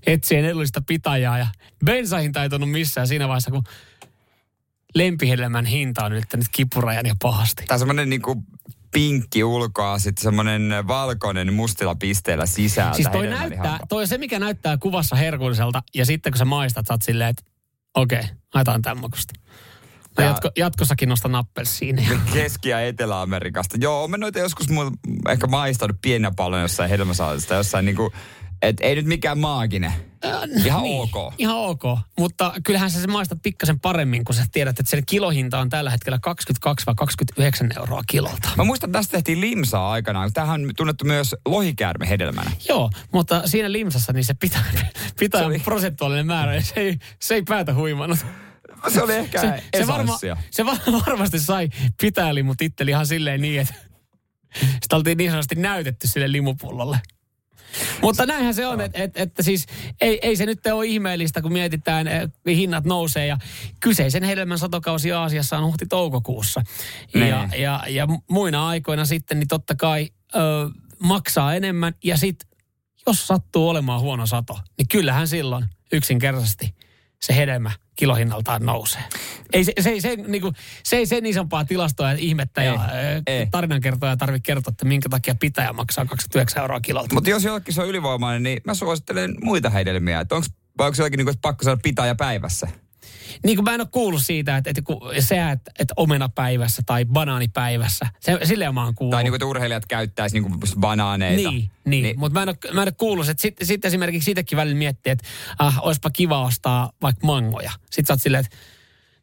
etsien 0.07 0.45
edullista 0.45 0.81
pitajaa. 0.87 1.37
Ja 1.37 1.47
bensahinta 1.85 2.43
ei 2.43 2.49
tunnu 2.49 2.65
missään 2.65 3.07
siinä 3.07 3.27
vaiheessa, 3.27 3.51
kun 3.51 3.63
lempihedelmän 4.95 5.65
hinta 5.65 6.05
on 6.05 6.13
ylittänyt 6.13 6.47
kipurajan 6.51 7.05
ja 7.05 7.15
pahasti. 7.21 7.63
Tää 7.65 7.75
on 7.75 7.79
semmonen 7.79 8.09
niinku 8.09 8.43
pinkki 8.91 9.43
ulkoa, 9.43 9.99
sitten 9.99 10.23
semmoinen 10.23 10.87
valkoinen 10.87 11.53
mustilla 11.53 11.95
pisteillä 11.95 12.45
sisältä. 12.45 12.95
Siis 12.95 13.07
toi 13.11 13.27
näyttää, 13.27 13.79
toi 13.89 14.01
on 14.01 14.07
se 14.07 14.17
mikä 14.17 14.39
näyttää 14.39 14.77
kuvassa 14.77 15.15
herkulliselta 15.15 15.83
ja 15.93 16.05
sitten 16.05 16.33
kun 16.33 16.37
sä 16.37 16.45
maistat, 16.45 16.87
sä 16.87 16.93
oot 16.93 17.01
silleen, 17.01 17.29
että 17.29 17.43
okei, 17.93 18.19
okay, 18.19 18.35
haetaan 18.53 18.81
tämmöistä. 18.81 19.33
No 19.37 19.51
Ja- 20.17 20.23
jatko, 20.23 20.49
jatkossakin 20.57 21.09
nostan 21.09 21.35
appelsiinia. 21.35 22.09
Keski- 22.33 22.69
ja 22.69 22.81
Etelä-Amerikasta. 22.81 23.77
Joo, 23.81 24.03
olen 24.03 24.19
noita 24.19 24.39
joskus 24.39 24.69
mulla 24.69 24.91
ehkä 25.29 25.47
maistanut 25.47 25.97
pienenä 26.01 26.31
paljon 26.35 26.61
jossain 26.61 26.89
hedelmäsaalista, 26.89 27.53
jossain 27.53 27.85
niinku, 27.85 28.13
et 28.61 28.77
ei 28.81 28.95
nyt 28.95 29.05
mikään 29.05 29.39
maaginen. 29.39 29.93
Ihan 30.65 30.83
Niin, 30.83 31.01
ok. 31.01 31.33
Ihan 31.37 31.55
ok, 31.57 31.83
mutta 32.19 32.53
kyllähän 32.63 32.91
sä 32.91 33.01
se 33.01 33.07
maistat 33.07 33.39
pikkasen 33.43 33.79
paremmin, 33.79 34.25
kun 34.25 34.35
sä 34.35 34.45
tiedät, 34.51 34.79
että 34.79 34.89
sen 34.89 35.03
kilohinta 35.05 35.59
on 35.59 35.69
tällä 35.69 35.89
hetkellä 35.89 36.19
22 36.21 36.85
vai 36.85 36.95
29 36.95 37.69
euroa 37.77 38.01
kilolta. 38.07 38.49
Mä 38.57 38.63
muistan, 38.63 38.89
että 38.89 38.99
tästä 38.99 39.11
tehtiin 39.11 39.41
limsaa 39.41 39.91
aikanaan. 39.91 40.33
Tämähän 40.33 40.61
on 40.63 40.71
tunnettu 40.77 41.05
myös 41.05 41.35
lohikäärme 41.45 42.09
hedelmänä. 42.09 42.51
Joo, 42.69 42.89
mutta 43.13 43.47
siinä 43.47 43.71
limsassa 43.71 44.13
niin 44.13 44.23
se 44.25 44.33
pitää, 44.33 44.63
pitää 45.19 45.41
Se 45.41 45.45
oli- 45.47 45.59
prosentuaalinen 45.59 46.25
määrä 46.27 46.55
ja 46.55 46.61
se 46.61 46.73
ei, 46.75 46.97
se 47.21 47.33
ei 47.35 47.43
päätä 47.43 47.73
huimannut. 47.73 48.19
Se 48.93 49.01
oli 49.03 49.13
ehkä 49.13 49.41
Se, 49.41 49.63
se, 49.77 49.87
varma, 49.87 50.19
se 50.51 50.65
va- 50.65 50.77
varmasti 51.07 51.39
sai 51.39 51.69
pitää 52.01 52.35
limutitteli 52.35 52.91
ihan 52.91 53.07
silleen 53.07 53.41
niin, 53.41 53.61
että 53.61 53.73
sitä 54.83 54.95
oltiin 54.95 55.17
niin 55.17 55.31
sanotusti 55.31 55.55
näytetty 55.55 56.07
sille 56.07 56.31
limupullolle. 56.31 56.99
Mutta 58.01 58.25
näinhän 58.25 58.53
se 58.53 58.67
on, 58.67 58.81
että 58.81 59.03
et, 59.03 59.17
että 59.17 59.43
siis 59.43 59.65
ei, 60.01 60.19
ei 60.21 60.35
se 60.35 60.45
nyt 60.45 60.65
ole 60.67 60.85
ihmeellistä, 60.85 61.41
kun 61.41 61.53
mietitään, 61.53 62.07
eh, 62.07 62.29
hinnat 62.47 62.85
nousee 62.85 63.27
ja 63.27 63.37
kyseisen 63.79 64.23
hedelmän 64.23 64.59
satokausi 64.59 65.11
Aasiassa 65.11 65.57
on 65.57 65.63
huhti-toukokuussa. 65.65 66.61
Ja, 67.13 67.45
Niin. 67.45 67.61
ja, 67.61 67.83
ja 67.87 68.07
muina 68.29 68.67
aikoina 68.67 69.05
sitten, 69.05 69.39
niin 69.39 69.47
totta 69.47 69.75
kai 69.75 70.09
ö, 70.35 70.39
maksaa 70.99 71.55
enemmän 71.55 71.93
ja 72.03 72.17
sitten 72.17 72.49
jos 73.07 73.27
sattuu 73.27 73.69
olemaan 73.69 74.01
huono 74.01 74.25
sato, 74.25 74.59
niin 74.77 74.87
kyllähän 74.87 75.27
silloin 75.27 75.65
yksinkertaisesti 75.91 76.75
se 77.21 77.35
hedelmä 77.35 77.71
kilohinnaltaan 77.95 78.65
nousee. 78.65 79.03
Ei 79.53 79.63
se, 79.63 79.73
se, 79.79 79.99
se, 79.99 80.15
niin 80.15 80.41
kuin, 80.41 80.55
se 80.83 80.97
ei 80.97 81.05
sen 81.05 81.25
isompaa 81.25 81.65
tilastoa 81.65 82.11
ja 82.11 82.17
ihmettä 82.19 82.61
Ei, 82.61 82.67
ja 82.67 82.89
ei. 83.27 83.47
tarinankertoja 83.51 84.17
tarvitse 84.17 84.45
kertoa, 84.45 84.71
että 84.71 84.85
minkä 84.85 85.09
takia 85.09 85.35
pitäjä 85.39 85.73
maksaa 85.73 86.05
29 86.05 86.61
euroa 86.61 86.79
kilolta. 86.79 87.15
Mutta 87.15 87.29
jos 87.29 87.43
jollekin 87.43 87.73
se 87.73 87.81
on 87.81 87.87
ylivoimainen, 87.87 88.43
niin 88.43 88.61
mä 88.65 88.73
suosittelen 88.73 89.35
muita 89.43 89.69
hedelmiä. 89.69 90.19
Että 90.19 90.35
onks, 90.35 90.47
vai 90.77 90.87
onko 90.87 90.95
jollakin 90.97 91.17
niinku, 91.17 91.31
että 91.31 91.41
pakko 91.41 91.63
saada 91.63 91.79
pitäjä 91.83 92.15
päivässä? 92.15 92.67
Niin 93.43 93.57
kuin 93.57 93.63
mä 93.63 93.73
en 93.73 93.81
ole 93.81 93.87
kuullut 93.91 94.21
siitä, 94.23 94.57
että, 94.57 94.69
että 94.69 94.81
kun 94.81 95.01
se, 95.19 95.51
että, 95.51 95.71
että 95.79 95.93
omenapäivässä 95.97 96.81
tai 96.85 97.05
banaanipäivässä, 97.05 98.05
se, 98.19 98.39
silleen 98.43 98.73
mä 98.73 98.83
oon 98.83 98.95
kuullut. 98.95 99.11
Tai 99.11 99.23
niinku, 99.23 99.35
että 99.35 99.45
urheilijat 99.45 99.85
käyttäisi 99.85 100.35
niinku 100.35 100.57
just 100.61 100.75
banaaneita. 100.79 101.49
Niin, 101.49 101.71
niin. 101.85 102.03
niin. 102.03 102.19
mutta 102.19 102.39
mä 102.39 102.43
en 102.43 102.49
ole, 102.49 102.73
mä 102.73 102.81
en 102.81 102.87
ole 102.87 102.95
kuullut, 102.97 103.29
että 103.29 103.41
sitten 103.41 103.67
sit 103.67 103.85
esimerkiksi 103.85 104.25
siitäkin 104.25 104.57
välillä 104.57 104.77
miettii, 104.77 105.11
että 105.11 105.27
ah, 105.59 105.79
olisipa 105.81 106.09
kiva 106.09 106.41
ostaa 106.41 106.91
vaikka 107.01 107.27
mangoja. 107.27 107.71
Sitten 107.91 108.05
sä 108.05 108.13
oot 108.13 108.21
silleen, 108.21 108.45
että 108.45 108.57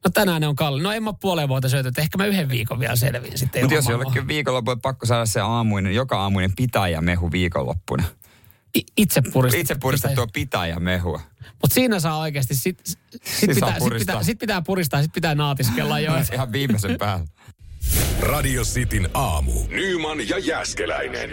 no 0.04 0.10
tänään 0.10 0.40
ne 0.40 0.48
on 0.48 0.56
kalli. 0.56 0.82
No 0.82 0.92
en 0.92 1.02
mä 1.02 1.10
ole 1.10 1.16
puoleen 1.20 1.48
vuotta 1.48 1.68
syöty, 1.68 1.88
että 1.88 2.00
ehkä 2.02 2.18
mä 2.18 2.26
yhden 2.26 2.48
viikon 2.48 2.80
vielä 2.80 2.96
selviin 2.96 3.38
sitten. 3.38 3.62
Mutta 3.62 3.74
jos 3.74 3.84
mangoa. 3.84 4.02
jollekin 4.02 4.28
viikonloppu 4.28 4.76
pakko 4.76 5.06
saada 5.06 5.26
se 5.26 5.40
aamuinen, 5.40 5.94
joka 5.94 6.22
aamuinen 6.22 6.52
pitäjämehu 6.56 7.32
viikonloppuna. 7.32 8.04
Itse 8.96 9.22
puristettu. 9.32 9.60
Itse 9.60 9.74
puristettua 9.80 10.26
pitäjämehua. 10.32 11.20
Mutta 11.62 11.74
siinä 11.74 12.00
saa 12.00 12.18
oikeasti, 12.18 12.54
sit, 12.54 12.80
sit, 12.84 12.98
Siis 13.24 13.40
pitää, 13.40 13.54
saa 13.60 13.70
sit, 13.70 13.78
puristaa. 13.78 14.14
pitää, 14.14 14.22
sit 14.22 14.38
pitää 14.38 14.62
puristaa, 14.62 15.02
sit 15.02 15.12
pitää 15.12 15.34
naatiskella 15.34 16.00
jo. 16.00 16.12
Ihan 16.32 16.52
viimeisen 16.52 16.98
päällä. 16.98 17.26
Radio 18.20 18.62
Cityn 18.62 19.08
aamu. 19.14 19.52
Nyman 19.68 20.28
ja 20.28 20.38
Jäskeläinen. 20.38 21.30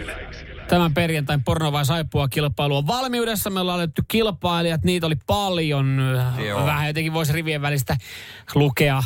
Tämän 0.68 0.94
perjantain 0.94 1.44
porno 1.44 1.72
vai 1.72 1.86
saippua 1.86 2.28
kilpailu 2.28 2.76
on 2.76 2.86
valmiudessa. 2.86 3.50
Me 3.50 3.60
ollaan 3.60 3.78
löydetty 3.78 4.02
kilpailijat, 4.08 4.84
niitä 4.84 5.06
oli 5.06 5.16
paljon. 5.26 5.98
Joo. 6.46 6.66
Vähän 6.66 6.86
jotenkin 6.86 7.12
voisi 7.12 7.32
rivien 7.32 7.62
välistä 7.62 7.96
lukea. 8.54 9.02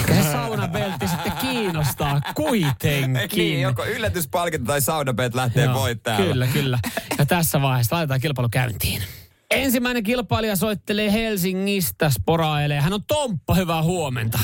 Ehkä 0.00 0.14
se 0.14 0.22
saunabeltti 0.22 1.06
kiinnostaa 1.62 2.20
kuitenkin. 2.34 3.20
niin, 3.36 3.60
joko 3.60 3.86
yllätyspalkinto 3.86 4.66
tai 4.66 4.80
saunabet 4.80 5.34
lähtee 5.34 5.64
Joo, 5.64 5.74
voittajalle. 5.74 6.26
Kyllä, 6.26 6.46
kyllä. 6.46 6.78
Ja 7.18 7.26
tässä 7.26 7.62
vaiheessa 7.62 7.96
laitetaan 7.96 8.20
kilpailu 8.20 8.48
käyntiin. 8.48 9.02
Ensimmäinen 9.50 10.02
kilpailija 10.02 10.56
soittelee 10.56 11.12
Helsingistä, 11.12 12.10
sporailee. 12.10 12.80
Hän 12.80 12.92
on 12.92 13.04
Tomppa, 13.06 13.54
hyvää 13.54 13.82
huomenta. 13.82 14.38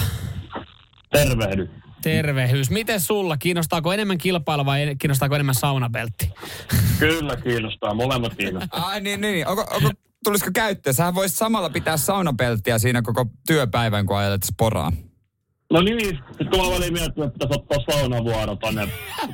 Tervehdy. 1.13 1.71
Tervehyys. 2.03 2.71
Miten 2.71 3.01
sulla? 3.01 3.37
Kiinnostaako 3.37 3.93
enemmän 3.93 4.19
kilpailu 4.19 4.65
vai 4.67 4.97
kiinnostaako 4.99 5.35
enemmän 5.35 5.55
saunabeltti? 5.55 6.31
Kyllä 6.99 7.37
kiinnostaa, 7.37 7.95
molemmat 7.95 8.35
kiinnostaa. 8.35 8.87
Ai 8.87 9.01
niin, 9.01 9.21
niin. 9.21 9.47
Onko, 9.47 9.67
onko, 9.71 9.91
tulisiko 10.25 10.51
käyttöön? 10.55 10.95
Sähän 10.95 11.15
voisit 11.15 11.39
samalla 11.39 11.71
pitää 11.71 11.97
saunapelttiä 11.97 12.79
siinä 12.79 13.03
koko 13.03 13.27
työpäivän, 13.47 14.07
kun 14.07 14.17
ajelet 14.17 14.43
sporaan. 14.43 14.93
No 15.73 15.81
niin, 15.81 16.19
sitten 16.29 16.51
tuolla 16.51 16.75
väliin 16.75 16.93
miettinyt, 16.93 17.29
että 17.29 17.47
pitäisi 17.47 17.61
ottaa 17.61 17.97
saunavuoro 17.97 18.57
tonne. 18.57 18.89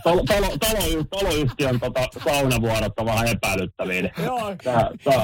Talo, 0.05 0.23
talo, 0.29 0.57
talo, 0.59 1.05
taloyhtiön 1.11 1.81
tota, 1.81 2.01
saunavuorot 2.25 2.93
on 3.01 3.07
vähän 3.07 3.29
epäilyttäviä. 3.29 4.03
niin 4.03 4.13
Joo. 4.25 4.57
Tää, 4.65 4.91
tää 5.05 5.15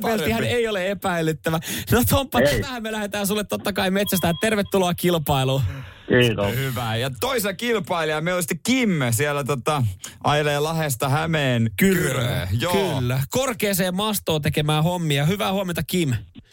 parempi. 0.00 0.46
ei 0.46 0.68
ole 0.68 0.90
epäilyttävä. 0.90 1.60
No 1.92 2.02
Tomppa, 2.10 2.38
tähän 2.60 2.82
me 2.82 2.92
lähdetään 2.92 3.26
sulle 3.26 3.44
totta 3.44 3.72
kai 3.72 3.90
metsästään. 3.90 4.34
Tervetuloa 4.40 4.94
kilpailuun. 4.94 5.62
Kiitos. 6.08 6.54
Hyvä. 6.54 6.96
Ja 6.96 7.10
toisa 7.20 7.54
kilpailija, 7.54 8.20
meillä 8.20 8.36
on 8.36 8.42
sitten 8.42 8.60
Kimme 8.66 9.12
siellä 9.12 9.44
tota, 9.44 9.82
ajelee 10.24 10.58
Lahesta 10.60 11.08
Hämeen 11.08 11.70
Kyröön. 11.76 12.48
Joo. 12.60 12.72
Kyllä. 12.98 13.20
Korkeeseen 13.30 13.94
mastoon 13.96 14.42
tekemään 14.42 14.84
hommia. 14.84 15.24
Hyvää 15.24 15.52
huomenta, 15.52 15.82
Kim. 15.82 16.12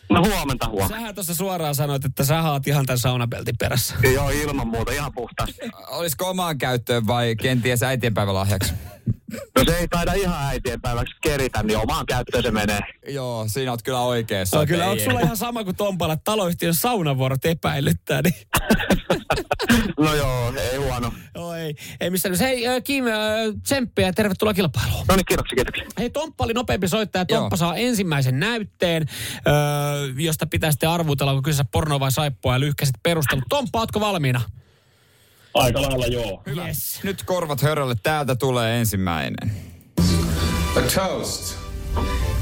No 0.09 0.23
huomenta 0.25 0.67
huomenta. 0.67 0.95
Sähän 0.95 1.15
tuossa 1.15 1.35
suoraan 1.35 1.75
sanoit, 1.75 2.05
että 2.05 2.23
sä 2.23 2.41
haat 2.41 2.67
ihan 2.67 2.85
tämän 2.85 2.99
saunabeltin 2.99 3.55
perässä. 3.59 3.95
Joo, 4.13 4.29
ilman 4.29 4.67
muuta, 4.67 4.91
ihan 4.91 5.13
puhtaasti. 5.13 5.61
Olisiko 5.87 6.29
omaan 6.29 6.57
käyttöön 6.57 7.07
vai 7.07 7.35
kenties 7.35 7.83
äitienpäivälahjaksi? 7.83 8.73
No 9.57 9.63
se 9.65 9.77
ei 9.77 9.87
taida 9.87 10.13
ihan 10.13 10.47
äitien 10.47 10.81
päiväksi 10.81 11.15
keritä, 11.21 11.63
niin 11.63 11.77
omaan 11.77 12.05
käyttöön 12.05 12.43
se 12.43 12.51
menee. 12.51 12.79
Joo, 13.07 13.45
siinä 13.47 13.71
oot 13.71 13.83
kyllä 13.83 14.01
oikeassa. 14.01 14.57
No, 14.57 14.65
kyllä, 14.65 14.85
onko 14.85 15.03
sulla 15.03 15.19
ihan 15.19 15.37
sama 15.37 15.63
kuin 15.63 15.75
Tompalla, 15.75 16.13
että 16.13 16.23
taloyhtiön 16.23 16.73
saunavuorot 16.73 17.45
epäilyttää? 17.45 18.21
Niin... 18.21 18.35
No 19.99 20.15
joo, 20.15 20.53
ei 20.71 20.77
huono. 20.77 21.11
Joo, 21.35 21.53
ei, 21.53 21.75
ei 21.99 22.09
missään. 22.09 22.35
Hei, 22.39 22.67
äh, 22.67 22.83
Kim, 22.83 23.05
äh, 23.07 23.13
tsemppiä 23.63 24.05
ja 24.05 24.13
tervetuloa 24.13 24.53
kilpailuun. 24.53 25.05
No 25.09 25.15
niin, 25.15 25.25
kiitoksia, 25.25 25.55
kiitoksia. 25.55 25.85
Hei, 25.99 26.09
Tomppa 26.09 26.43
oli 26.43 26.53
nopeampi 26.53 26.87
soittaja. 26.87 27.25
Joo. 27.29 27.39
Tomppa 27.39 27.57
saa 27.57 27.75
ensimmäisen 27.75 28.39
näytteen, 28.39 29.05
öö, 29.47 29.53
josta 30.17 30.45
pitää 30.45 30.71
sitten 30.71 30.89
arvutella, 30.89 31.31
onko 31.31 31.41
kyseessä 31.41 31.65
porno 31.71 31.99
vai 31.99 32.11
saippua 32.11 32.53
ja 32.53 32.59
lyhkäiset 32.59 32.95
perustelut. 33.03 33.43
Tomppa, 33.49 33.79
ootko 33.79 33.99
valmiina? 33.99 34.41
Aika 35.55 35.81
lailla 35.81 36.05
joo. 36.05 36.43
Yes. 36.47 36.99
Nyt 37.03 37.23
korvat 37.23 37.61
hörölle, 37.61 37.95
täältä 38.03 38.35
tulee 38.35 38.79
ensimmäinen. 38.79 39.51
A 40.77 40.81
toast 40.95 41.57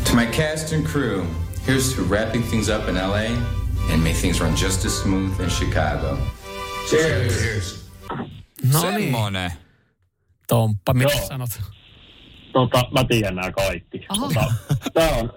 to 0.10 0.15
my 0.15 0.26
cast 0.26 0.73
and 0.73 0.86
crew. 0.88 1.26
Here's 1.67 1.95
to 1.95 2.02
wrapping 2.10 2.49
things 2.49 2.69
up 2.69 2.89
in 2.89 2.95
LA 2.95 3.26
and 3.93 4.04
make 4.04 4.13
things 4.13 4.39
run 4.39 4.54
just 4.62 4.86
as 4.86 5.02
smooth 5.02 5.41
in 5.41 5.49
Chicago. 5.49 6.17
Cheers. 6.89 7.89
No 8.73 8.82
niin, 8.82 8.82
Semmonen. 8.82 9.52
Tomppa, 10.47 10.93
mitä 10.93 11.13
Joo. 11.13 11.28
sanot? 11.28 11.49
Tota, 12.54 12.84
mä 12.91 13.04
tiedän 13.04 13.36
nämä 13.36 13.52
kaikki. 13.52 14.06
Tota, 14.19 14.54
tää 14.93 15.10
on, 15.10 15.34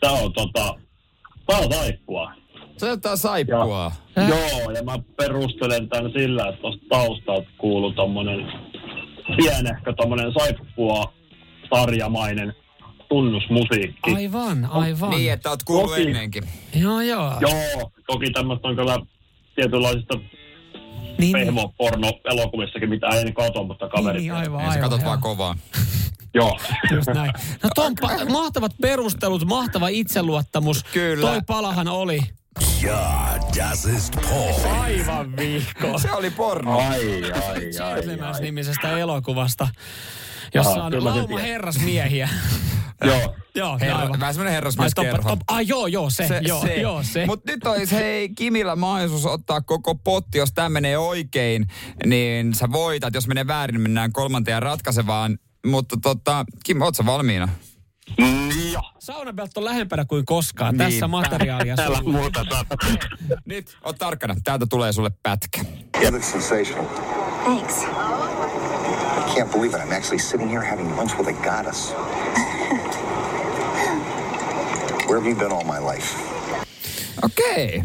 tää 0.00 0.12
on 0.12 0.32
tota, 0.32 0.74
tää 1.46 1.58
on 1.58 1.72
saippua. 1.72 2.32
Se 2.80 2.90
ottaa 2.90 3.16
saippua. 3.16 3.92
Äh? 4.18 4.28
Joo, 4.28 4.70
ja 4.70 4.82
mä 4.82 4.98
perustelen 5.16 5.88
tämän 5.88 6.12
sillä, 6.12 6.48
että 6.48 6.60
tuosta 6.60 6.82
taustalta 6.88 7.50
kuuluu 7.58 7.92
tommonen 7.92 8.52
pienehkö 9.36 9.92
tommonen 9.96 10.32
saippua 10.38 11.12
sarjamainen 11.74 12.54
tunnusmusiikki. 13.08 14.14
Aivan, 14.14 14.64
aivan. 14.70 15.10
Niin, 15.10 15.32
että 15.32 15.50
oot 15.50 15.62
kuullut 15.62 15.90
Toki. 15.90 16.02
ennenkin. 16.02 16.42
Joo, 16.74 17.00
joo. 17.00 17.32
Joo, 17.40 17.90
toki 18.06 18.30
tämmöistä 18.30 18.68
on 18.68 18.76
kyllä 18.76 18.98
tietynlaisista 19.56 20.18
niin, 21.18 21.32
pehmo-porno-elokuvissakin, 21.32 22.88
mitä 22.88 23.06
en 23.06 23.34
katso, 23.34 23.64
mutta 23.64 23.88
kaverit. 23.88 24.20
niin, 24.22 24.32
aivan, 24.32 24.58
Niin, 24.58 24.72
sä 24.72 24.78
aivan. 24.78 24.80
katot 24.90 25.00
joo. 25.00 25.08
vaan 25.08 25.20
kovaa. 25.20 25.54
Joo. 26.34 26.58
Just 26.92 27.08
näin. 27.14 27.32
No 27.62 27.70
Tomppa, 27.74 28.08
mahtavat 28.32 28.72
perustelut, 28.82 29.44
mahtava 29.44 29.88
itseluottamus. 29.88 30.84
Kyllä. 30.84 31.26
Toi 31.26 31.40
palahan 31.46 31.88
oli 31.88 32.20
Ja, 32.82 33.38
das 33.58 33.84
ist 33.84 34.16
Paul. 34.16 34.80
aivan 34.80 35.36
vihko. 35.36 35.98
Se 35.98 36.12
oli 36.12 36.30
porno. 36.30 36.78
Ai, 36.78 37.22
ai, 37.32 37.70
ai, 38.22 38.40
nimisestä 38.40 38.98
elokuvasta, 38.98 39.68
jossa 40.54 40.70
Aha, 40.70 40.84
on 40.84 41.04
lauma 41.04 41.38
herrasmiehiä. 41.38 42.28
Joo. 43.04 43.36
Joo, 43.54 43.78
Herra, 43.80 44.08
vähän 44.20 44.34
semmoinen 44.34 44.50
Ai, 44.50 44.54
herrasmieskerho. 44.54 45.16
top, 45.16 45.26
top, 45.26 45.40
ai 45.48 45.68
joo, 45.68 45.86
joo, 45.86 46.10
se, 46.10 46.28
se 46.28 46.38
joo, 46.42 46.60
se. 46.60 46.74
joo, 46.74 47.02
se. 47.02 47.26
Mutta 47.26 47.52
nyt 47.52 47.66
olisi 47.66 47.94
hei 47.94 48.28
Kimillä 48.28 48.76
mahdollisuus 48.76 49.26
ottaa 49.26 49.60
koko 49.60 49.94
potti, 49.94 50.38
jos 50.38 50.52
tämä 50.52 50.68
menee 50.68 50.98
oikein, 50.98 51.66
niin 52.06 52.54
sä 52.54 52.72
voitat. 52.72 53.14
Jos 53.14 53.28
menee 53.28 53.46
väärin, 53.46 53.74
niin 53.74 53.82
mennään 53.82 54.12
kolmanteen 54.12 54.62
ratkaisevaan. 54.62 55.38
Mutta 55.66 55.96
tota, 56.02 56.44
Kim, 56.64 56.82
oot 56.82 56.96
sä 56.96 57.06
valmiina? 57.06 57.48
Mm, 58.20 58.50
joo. 58.72 58.89
Saunabelt 59.14 59.56
on 59.56 59.64
lähempänä 59.64 60.04
kuin 60.04 60.24
koskaan. 60.24 60.76
Niin. 60.76 60.90
Tässä 60.92 61.08
materiaalia 61.08 61.74
Älä 61.78 61.96
sulle. 61.98 62.12
muuta 62.18 62.44
saa. 62.50 62.64
Nyt, 63.44 63.76
oot 63.84 63.98
tarkkana. 63.98 64.34
Täältä 64.44 64.66
tulee 64.70 64.92
sulle 64.92 65.10
pätkä. 65.22 65.60
You 66.02 66.12
look 66.12 66.22
sensational. 66.24 66.84
Thanks. 67.44 67.82
I 67.82 67.86
can't 69.40 69.52
believe 69.52 69.76
it. 69.78 69.82
I'm 69.84 69.92
actually 69.96 70.18
sitting 70.18 70.50
here 70.52 70.70
having 70.70 70.96
lunch 70.96 71.18
with 71.18 71.28
a 71.28 71.32
goddess. 71.32 71.92
Where 75.08 75.20
have 75.20 75.26
you 75.30 75.36
been 75.38 75.52
all 75.52 75.64
my 75.64 75.80
life? 75.94 76.16
Okei. 77.22 77.82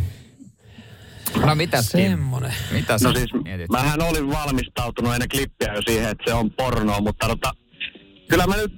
No 1.45 1.55
mitäs 1.55 1.89
Kim? 1.91 2.01
Semmonen. 2.09 2.53
Mitä 2.71 2.97
sä 2.97 3.07
No 3.07 3.13
siis, 3.15 3.33
mietit? 3.43 3.69
mähän 3.69 4.01
olin 4.01 4.29
valmistautunut 4.31 5.13
ennen 5.13 5.29
klippiä 5.29 5.73
jo 5.73 5.81
siihen, 5.87 6.09
että 6.09 6.23
se 6.27 6.33
on 6.33 6.51
pornoa, 6.51 7.01
mutta 7.01 7.27
tota, 7.27 7.51
kyllä 8.29 8.47
mä 8.47 8.55
nyt 8.57 8.71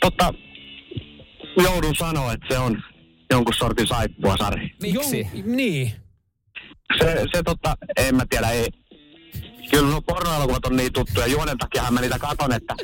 tota, 0.00 0.34
joudun 1.56 1.94
sanoa, 1.96 2.32
että 2.32 2.46
se 2.50 2.58
on 2.58 2.82
jonkun 3.30 3.54
sortin 3.58 3.86
saippua 3.86 4.36
Sari. 4.36 4.70
Miksi? 4.82 5.20
Joo, 5.20 5.42
niin. 5.44 5.92
Se, 6.98 7.24
se 7.34 7.42
tota, 7.42 7.76
en 7.96 8.14
mä 8.16 8.22
tiedä, 8.30 8.50
ei. 8.50 8.66
Kyllä 9.70 9.90
no 9.90 10.02
pornoelokuvat 10.02 10.66
on 10.66 10.76
niin 10.76 10.92
tuttuja. 10.92 11.26
Juonen 11.26 11.58
takiahan 11.58 11.94
mä 11.94 12.00
niitä 12.00 12.18
katon, 12.18 12.52
että, 12.52 12.74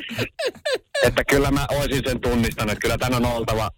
että 1.07 1.23
kyllä 1.25 1.51
mä 1.51 1.67
oisin 1.69 2.01
sen 2.07 2.21
tunnistanut. 2.21 2.71
Että 2.71 2.81
kyllä 2.81 2.97
tän 2.97 3.13
on 3.13 3.25
oltava 3.25 3.71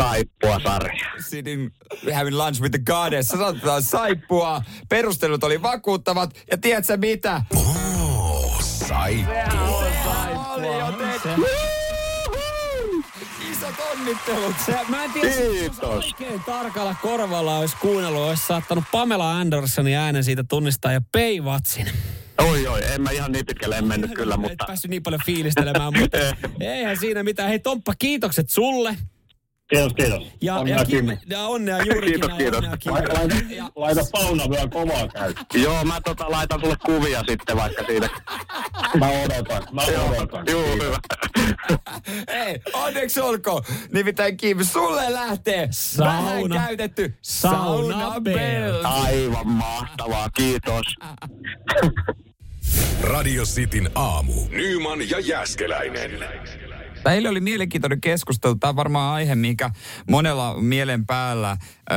saippua 0.00 0.60
Sari. 0.64 0.98
Sitting 1.28 1.70
having 2.14 2.36
lunch 2.36 2.60
with 2.60 2.70
the 2.70 2.78
goddess. 2.92 3.28
Sä 3.28 3.36
sanotaan 3.36 3.82
saippua. 3.82 4.62
Perustelut 4.88 5.44
oli 5.44 5.62
vakuuttavat. 5.62 6.30
Ja 6.50 6.58
tiedätkö 6.58 6.96
mitä? 6.96 7.42
Oh, 7.56 8.62
saippua. 8.62 9.82
Oli 10.54 10.78
joten... 10.78 11.20
Se- 11.22 11.34
Isot 11.34 11.61
onnittelut. 13.92 14.54
Se, 14.66 14.78
mä 14.88 15.04
en 15.04 15.12
tiedä, 15.12 15.28
jos 15.28 15.46
Kiitos. 15.46 16.04
oikein 16.04 16.40
tarkalla 16.46 16.96
korvalla 17.02 17.58
olisi 17.58 17.76
kuunnellut, 17.76 18.22
olisi 18.22 18.46
saattanut 18.46 18.84
Pamela 18.92 19.38
Andersonin 19.38 19.96
äänen 19.96 20.24
siitä 20.24 20.44
tunnistaa 20.48 20.92
ja 20.92 21.00
Peivatsin. 21.12 21.86
Oi, 22.38 22.66
oi, 22.66 22.80
en 22.94 23.02
mä 23.02 23.10
ihan 23.10 23.32
niin 23.32 23.46
pitkälle 23.46 23.76
en 23.78 23.86
mennyt 23.86 24.14
kyllä, 24.14 24.34
Et 24.36 24.40
mutta... 24.40 24.64
päässyt 24.66 24.90
niin 24.90 25.02
paljon 25.02 25.20
fiilistelemään, 25.26 25.92
mutta 26.00 26.18
eihän 26.60 26.96
siinä 26.96 27.22
mitään. 27.22 27.48
Hei 27.48 27.58
Tomppa, 27.58 27.94
kiitokset 27.98 28.50
sulle. 28.50 28.96
Kiitos, 29.72 29.92
kiitos. 29.94 30.22
Ja, 30.40 30.56
Onnea 30.56 30.78
ja, 30.78 30.84
Kim, 30.84 31.06
ja 31.26 31.40
onnea 31.40 31.78
juurikin. 31.78 32.20
Kiitos, 32.20 32.30
kiitos. 32.38 32.58
onnea 32.58 32.76
Kim. 32.76 32.92
Laita, 32.92 33.14
laita, 33.14 33.34
Ja, 33.50 33.70
laita 33.76 34.00
fauna 34.12 34.50
vielä 34.50 34.68
kovaa 34.68 35.08
käy. 35.08 35.34
Joo, 35.54 35.84
mä 35.84 36.00
tota 36.04 36.30
laitan 36.30 36.60
sulle 36.60 36.76
kuvia 36.86 37.22
sitten 37.28 37.56
vaikka 37.56 37.84
siitä. 37.86 38.08
Mä 38.98 39.08
odotan, 39.08 39.62
mä 39.72 39.82
odotan. 39.82 40.44
Joo, 40.50 40.62
hyvä. 40.74 40.98
Hei, 42.32 42.60
onneksi 42.72 43.20
olkoon. 43.20 43.62
Nimittäin 43.92 44.36
Kim, 44.36 44.64
sulle 44.64 45.12
lähtee 45.12 45.68
vähän 45.98 46.24
Sauna. 46.24 46.66
käytetty 46.66 47.14
Sauna 47.22 48.00
sauna 48.00 48.20
bell. 48.20 48.84
Aivan 48.84 49.48
mahtavaa, 49.48 50.30
kiitos. 50.30 50.86
Radio 53.12 53.44
Cityn 53.44 53.90
aamu. 53.94 54.32
Nyman 54.50 55.10
ja 55.10 55.18
Jäskeläinen. 55.20 56.10
Eilen 57.10 57.30
oli 57.30 57.40
mielenkiintoinen 57.40 58.00
keskustelu. 58.00 58.54
Tämä 58.54 58.68
on 58.68 58.76
varmaan 58.76 59.14
aihe, 59.14 59.34
mikä 59.34 59.70
monella 60.10 60.54
on 60.54 60.64
mielen 60.64 61.06
päällä. 61.06 61.56
Ö, 61.92 61.94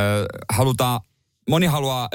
halutaan, 0.54 1.02
moni 1.50 1.66
haluaa 1.66 2.08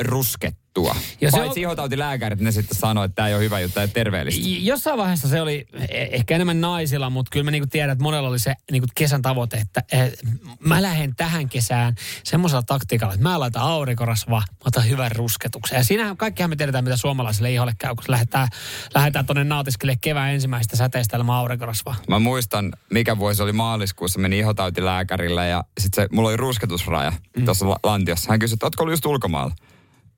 ruskettua. 0.76 0.96
Ja 1.20 1.30
se 1.30 1.36
Paitsi 1.36 1.60
on- 1.60 1.62
ihotautilääkärit, 1.62 2.40
ne 2.40 2.52
sitten 2.52 2.78
sanoo, 2.78 3.04
että 3.04 3.14
tämä 3.14 3.28
ei 3.28 3.34
ole 3.34 3.42
hyvä 3.42 3.60
juttu 3.60 3.80
ja 3.80 3.88
terveellistä. 3.88 4.48
Jossain 4.48 4.98
vaiheessa 4.98 5.28
se 5.28 5.40
oli 5.40 5.66
eh, 5.74 6.08
ehkä 6.12 6.34
enemmän 6.34 6.60
naisilla, 6.60 7.10
mutta 7.10 7.30
kyllä 7.30 7.44
mä 7.44 7.50
niinku 7.50 7.66
tiedän, 7.66 7.90
että 7.92 8.02
monella 8.02 8.28
oli 8.28 8.38
se 8.38 8.54
niinku 8.70 8.88
kesän 8.94 9.22
tavoite, 9.22 9.56
että 9.56 9.82
eh, 9.92 10.12
mä 10.60 10.82
lähden 10.82 11.14
tähän 11.16 11.48
kesään 11.48 11.94
semmoisella 12.24 12.62
taktiikalla, 12.62 13.14
että 13.14 13.28
mä 13.28 13.40
laitan 13.40 13.62
aurinkorasvaa, 13.62 14.40
mä 14.50 14.56
otan 14.66 14.88
hyvän 14.88 15.12
rusketuksen. 15.12 15.76
Ja 15.76 15.84
siinähän 15.84 16.16
kaikkihan 16.16 16.50
me 16.50 16.56
tiedetään, 16.56 16.84
mitä 16.84 16.96
suomalaisille 16.96 17.52
iholle 17.52 17.72
käy, 17.78 17.94
kun 17.94 18.04
lähdetään, 18.08 18.48
lähdetään 18.94 19.26
tuonne 19.26 19.44
nautiskelle 19.44 19.96
kevään 20.00 20.34
ensimmäistä 20.34 20.76
säteistä 20.76 21.16
ilman 21.16 21.36
aurinkorasvaa. 21.36 21.96
Mä 22.08 22.18
muistan, 22.18 22.72
mikä 22.90 23.18
vuosi 23.18 23.42
oli 23.42 23.52
maaliskuussa, 23.52 24.18
meni 24.18 24.38
ihotautilääkärillä 24.38 25.46
ja 25.46 25.64
sitten 25.80 26.04
se, 26.04 26.08
mulla 26.12 26.28
oli 26.28 26.36
rusketusraja 26.36 27.12
mm. 27.36 27.44
tuossa 27.44 27.68
la- 27.68 27.78
lantiossa. 27.82 28.30
Hän 28.30 28.38
kysyi, 28.38 28.54
että 28.54 28.66
ootko 28.66 28.82
ollut 28.82 28.92
just 28.92 29.06
ulkomailla? 29.06 29.54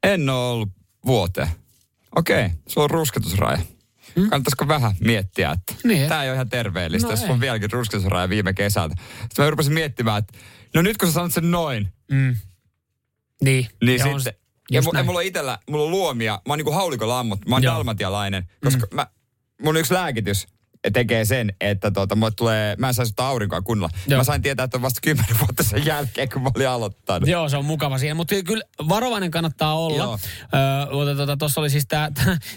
En 0.03 0.29
ole 0.31 0.51
ollut 0.51 0.69
vuoteen. 1.07 1.49
Okei, 2.17 2.51
sulla 2.69 2.85
on 2.85 2.91
rusketusraja. 2.91 3.59
Mm. 4.17 4.23
Kannattaisiko 4.31 4.69
vähän 4.69 4.95
miettiä, 5.01 5.51
että 5.51 5.75
Niin. 5.85 6.09
tämä 6.09 6.23
ei 6.23 6.29
ole 6.31 6.35
ihan 6.35 6.49
terveellistä, 6.49 7.07
No 7.09 7.13
jos 7.13 7.23
on 7.25 7.41
vieläkin 7.41 7.73
rusketusraja 7.73 8.29
viime 8.29 8.53
kesältä. 8.53 8.95
Sitten 9.23 9.45
mä 9.45 9.51
rupesin 9.51 9.73
miettimään, 9.73 10.19
että 10.19 10.39
no 10.75 10.83
nyt 10.83 10.97
kun 10.99 11.09
sä 11.09 11.15
sanot 11.15 11.33
sen 11.33 11.51
noin, 11.51 11.89
Mm. 12.11 12.37
Niin. 13.45 13.69
niin 13.85 13.93
ja 13.93 13.99
sitten... 13.99 14.15
on 14.15 14.21
se- 14.21 14.39
ja, 14.71 14.81
mu- 14.81 14.97
ja 14.99 15.03
mulla 15.05 15.19
on 15.19 15.25
itellä, 15.25 15.59
mulla 15.71 15.85
on 15.85 15.91
luomia, 15.91 16.33
mä 16.33 16.53
oon 16.53 16.59
niinku 16.59 16.73
haulikolammut, 16.73 17.47
mä 17.49 17.55
oon 17.55 17.63
Joo. 17.63 17.75
dalmatialainen, 17.75 18.49
koska 18.65 18.87
mm. 18.91 18.95
mä, 18.97 19.07
mun 19.63 19.77
yksi 19.77 19.95
lääkitys 19.95 20.47
tekee 20.91 21.25
sen, 21.25 21.53
että 21.61 21.91
tota, 21.91 22.17
mulle 22.17 22.33
tulee, 22.37 22.77
mä 22.79 22.89
en 22.89 22.95
saisi 22.95 23.11
ottaa 23.11 23.29
aurinkoa 23.29 23.63
kunnolla. 23.63 23.95
Joo. 24.07 24.19
Mä 24.19 24.25
sain 24.25 24.43
tietää, 24.43 24.65
että 24.65 24.77
on 24.77 24.83
vasta 24.83 25.01
kymmenen 25.01 25.39
vuotta 25.41 25.63
sen 25.63 25.87
jälkeen, 25.87 26.29
kun 26.29 26.43
mä 26.43 26.51
olin 26.57 26.69
aloittanut. 26.69 27.29
Joo, 27.29 27.49
se 27.49 27.57
on 27.57 27.65
mukava 27.65 27.99
siihen, 27.99 28.17
mutta 28.17 28.35
kyllä 28.47 28.65
varovainen 28.89 29.31
kannattaa 29.31 29.79
olla. 29.79 30.03
Joo. 30.03 30.19
Öö, 30.43 31.37
tuossa 31.37 31.55
tota, 31.55 31.61
oli 31.61 31.71
siis 31.71 31.87
tämä, 31.89 32.11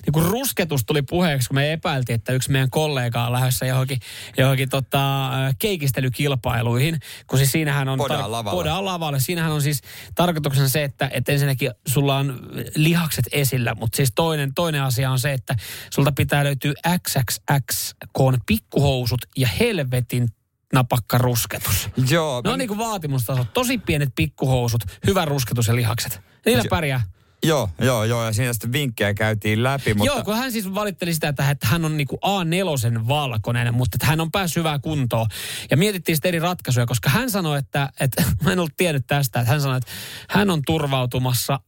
niinku 0.05 0.19
rusketus 0.19 0.85
tuli 0.85 1.01
puheeksi, 1.01 1.47
kun 1.47 1.55
me 1.55 1.73
epäiltiin, 1.73 2.15
että 2.15 2.33
yksi 2.33 2.51
meidän 2.51 2.69
kollega 2.69 3.25
on 3.25 3.33
lähdössä 3.33 3.65
johonkin, 3.65 3.99
johonkin 4.37 4.69
tota, 4.69 5.31
keikistelykilpailuihin, 5.59 6.99
kun 7.27 7.39
siis 7.39 7.51
siinähän 7.51 7.89
on... 7.89 7.97
Podaan 7.97 8.31
lavalle. 8.31 8.57
Podaan 8.57 8.85
lavalle. 8.85 9.19
Siinähän 9.19 9.51
on 9.51 9.61
siis 9.61 9.81
tarkoituksena 10.15 10.67
se, 10.67 10.83
että, 10.83 11.09
että 11.13 11.31
ensinnäkin 11.31 11.71
sulla 11.87 12.17
on 12.17 12.39
lihakset 12.75 13.25
esillä, 13.31 13.75
mutta 13.75 13.95
siis 13.95 14.11
toinen, 14.15 14.53
toinen 14.53 14.83
asia 14.83 15.11
on 15.11 15.19
se, 15.19 15.33
että 15.33 15.55
sulta 15.89 16.11
pitää 16.11 16.43
löytyä 16.43 16.73
XXX 16.99 17.95
pikkuhousut 18.45 19.19
ja 19.37 19.47
helvetin 19.59 20.27
napakka 20.73 21.17
rusketus. 21.17 21.89
Joo, 22.09 22.41
Ne 22.43 22.49
on 22.49 22.59
niinku 22.59 22.77
vaatimustasot. 22.77 23.53
Tosi 23.53 23.77
pienet 23.77 24.09
pikkuhousut, 24.15 24.81
hyvä 25.07 25.25
rusketus 25.25 25.67
ja 25.67 25.75
lihakset. 25.75 26.21
Niillä 26.45 26.63
Se- 26.63 26.69
pärjää. 26.69 27.01
joo, 27.43 27.69
joo, 27.81 28.03
joo, 28.03 28.25
ja 28.25 28.33
siinä 28.33 28.53
sitten 28.53 28.71
vinkkejä 28.71 29.13
käytiin 29.13 29.63
läpi, 29.63 29.93
mutta... 29.93 30.13
Joo, 30.13 30.23
kun 30.23 30.35
hän 30.35 30.51
siis 30.51 30.73
valitteli 30.73 31.13
sitä, 31.13 31.27
että, 31.29 31.55
hän 31.63 31.85
on 31.85 31.97
niinku 31.97 32.19
A4 32.25 33.07
valkoinen, 33.07 33.73
mutta 33.73 33.95
että 33.95 34.05
hän 34.07 34.21
on 34.21 34.31
päässyt 34.31 34.55
hyvää 34.57 34.79
kuntoon. 34.79 35.27
Ja 35.71 35.77
mietittiin 35.77 36.15
sitten 36.15 36.29
eri 36.29 36.39
ratkaisuja, 36.39 36.85
koska 36.85 37.09
hän 37.09 37.31
sanoi, 37.31 37.57
että, 37.59 37.89
että 37.99 38.23
mä 38.43 38.51
en 38.51 38.59
ollut 38.59 38.77
tiennyt 38.77 39.07
tästä, 39.07 39.39
että 39.39 39.51
hän 39.51 39.61
sanoi, 39.61 39.77
että 39.77 39.91
hän 40.29 40.49
on 40.49 40.61
turvautumassa 40.65 41.59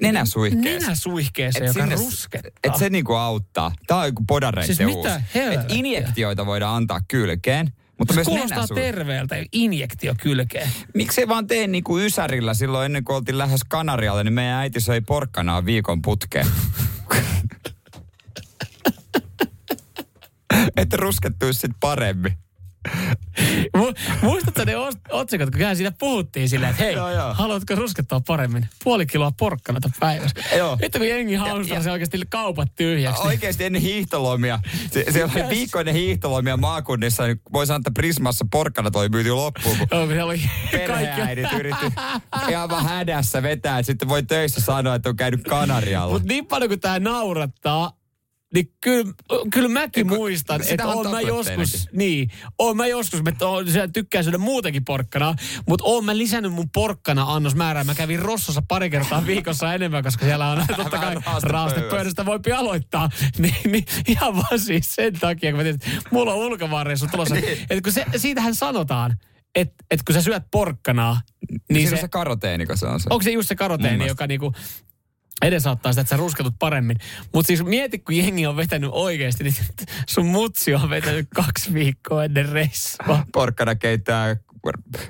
Nenäsuihkeeseen. 0.00 0.82
nenäsuihkeeseen, 0.82 1.64
Et 1.64 1.74
joka 1.74 1.80
sinne- 1.80 1.96
ruskettaa. 1.96 2.50
Et 2.64 2.76
se 2.76 2.90
niinku 2.90 3.12
auttaa. 3.14 3.72
Tää 3.86 3.96
on 3.96 4.06
joku 4.06 4.24
podareitten 4.26 4.76
Siis 4.76 4.96
uusi. 4.96 5.10
Et 5.34 5.60
injektioita 5.68 6.46
voidaan 6.46 6.76
antaa 6.76 7.00
kylkeen, 7.08 7.72
mutta 7.98 8.14
se 8.14 8.18
myös 8.18 8.26
kuulostaa 8.26 8.56
nenäsuihke. 8.56 8.84
terveeltä, 8.92 9.36
injektio 9.52 10.14
kylkeen. 10.22 10.68
Miksei 10.94 11.28
vaan 11.28 11.46
tee 11.46 11.66
niinku 11.66 11.98
Ysärillä 11.98 12.54
silloin 12.54 12.86
ennen 12.86 13.04
kuin 13.04 13.16
oltiin 13.16 13.38
lähes 13.38 13.60
Kanarialle, 13.68 14.24
niin 14.24 14.34
meidän 14.34 14.58
äiti 14.58 14.80
söi 14.80 15.00
porkkanaa 15.00 15.64
viikon 15.64 16.02
putkeen. 16.02 16.46
että 20.76 20.96
ruskettuisi 20.96 21.60
sit 21.60 21.72
paremmin. 21.80 22.32
Mu- 23.76 23.94
Muistatko 24.22 24.64
ne 24.64 24.72
otsikot, 25.10 25.46
kun 25.46 25.52
kyllähän 25.52 25.76
siitä 25.76 25.92
puhuttiin 25.98 26.48
silleen, 26.48 26.70
että 26.70 26.82
hei, 26.82 26.94
Joo, 26.94 27.10
joo. 27.10 27.34
haluatko 27.34 27.74
ruskettaa 27.74 28.20
paremmin? 28.26 28.68
Puoli 28.84 29.06
kiloa 29.06 29.32
porkkanata 29.38 29.90
päivässä. 30.00 30.36
Joo. 30.56 30.78
Nyt 30.80 30.92
kun 30.98 31.08
jengi 31.08 31.34
haustaa 31.34 31.82
se 31.82 31.90
oikeasti 31.90 32.20
kaupat 32.28 32.68
tyhjäksi. 32.76 33.22
Oikeasti 33.26 33.64
ennen 33.64 33.82
hiihtolomia. 33.82 34.58
Se, 34.90 35.04
se 35.12 35.24
oli 35.24 35.32
Yes. 35.36 35.48
viikkoinen 35.50 35.94
hiihtolomia 35.94 36.56
maakunnissa. 36.56 37.26
Niin 37.26 37.40
voi 37.52 37.66
sanoa, 37.66 37.76
että 37.76 37.90
Prismassa 37.94 38.46
porkkana 38.52 38.90
toi 38.90 39.08
myyty 39.08 39.30
loppuun, 39.30 39.78
kun 39.78 39.88
Joo, 39.90 40.00
kun 40.06 40.08
siellä 40.14 40.24
oli 40.30 40.38
kaikki. 40.38 40.76
perheäidit 40.78 41.52
yritti 41.52 41.86
ihan 42.48 42.68
vaan 42.68 42.84
hädässä 42.86 43.42
vetää. 43.42 43.78
että 43.78 43.86
Sitten 43.86 44.08
voi 44.08 44.22
töissä 44.22 44.60
sanoa, 44.60 44.94
että 44.94 45.08
on 45.08 45.16
käynyt 45.16 45.42
Kanarialla. 45.44 46.12
Mutta 46.12 46.28
niin 46.28 46.46
paljon 46.46 46.68
kuin 46.68 46.80
tämä 46.80 46.98
naurattaa, 46.98 47.92
niin 48.54 48.72
kyllä, 48.80 49.12
kyllä 49.52 49.68
mäkin 49.68 50.06
Eiku- 50.06 50.14
muistan, 50.14 50.60
että 50.68 50.86
oon 50.86 51.10
mä 51.10 51.20
joskus, 51.20 51.88
niin, 51.92 52.30
oon 52.58 52.76
mä 52.76 52.86
joskus, 52.86 53.20
että 53.28 53.46
oon, 53.46 53.70
se 53.70 53.88
tykkää 53.92 54.22
syödä 54.22 54.38
muutenkin 54.38 54.84
porkkana, 54.84 55.34
mutta 55.68 55.84
oon 55.84 56.04
mä 56.04 56.16
lisännyt 56.16 56.52
mun 56.52 56.70
porkkana 56.70 57.22
annosmäärää. 57.22 57.84
Mä 57.84 57.94
kävin 57.94 58.18
Rossossa 58.18 58.62
pari 58.68 58.90
kertaa 58.90 59.26
viikossa 59.26 59.74
enemmän, 59.74 60.02
kai 60.02 60.12
siellä 60.20 60.48
on 60.48 60.64
totta 60.76 60.98
kai 60.98 61.16
raastepöydästä. 61.42 62.26
voipi 62.26 62.52
aloittaa. 62.52 63.10
niin, 63.38 63.54
niin, 63.72 63.84
ihan 64.08 64.36
vaan 64.36 64.58
siis 64.58 64.94
sen 64.94 65.12
takia, 65.12 65.50
kun 65.50 65.58
mä 65.58 65.62
tiedän, 65.62 65.80
että 65.86 66.08
mulla 66.10 66.32
on 66.32 66.38
ulkomaanreissu 66.38 67.06
tulossa. 67.10 67.34
Niin. 67.34 67.58
että 67.70 67.82
kun 67.84 67.92
se, 67.92 68.04
siitähän 68.16 68.54
sanotaan, 68.54 69.16
että, 69.54 69.84
että 69.90 70.04
kun 70.06 70.14
sä 70.14 70.22
syöt 70.22 70.42
porkkanaa, 70.50 71.20
Niin 71.50 71.60
niin 71.72 71.88
se, 71.88 71.96
se, 71.96 72.00
se 72.00 72.08
karoteeni, 72.08 72.66
kun 72.66 72.76
se 72.78 72.86
on 72.86 73.00
se. 73.00 73.06
onko 73.10 73.22
se 73.22 73.30
just 73.30 73.48
se 73.48 73.54
karoteeni, 73.54 74.06
joka 74.06 74.26
niinku 74.26 74.52
edesauttaa 75.42 75.92
sitä, 75.92 76.00
että 76.00 76.10
sä 76.10 76.16
rusketut 76.16 76.54
paremmin. 76.58 76.98
Mutta 77.34 77.46
siis 77.46 77.64
mieti, 77.64 77.98
kun 77.98 78.16
jengi 78.16 78.46
on 78.46 78.56
vetänyt 78.56 78.90
oikeasti, 78.92 79.44
niin 79.44 79.54
sun 80.14 80.26
mutsi 80.26 80.74
on 80.74 80.90
vetänyt 80.90 81.28
kaksi 81.34 81.74
viikkoa 81.74 82.24
ennen 82.24 82.48
reissua. 82.48 83.26
Porkkana 83.32 83.74
keittää 83.74 84.36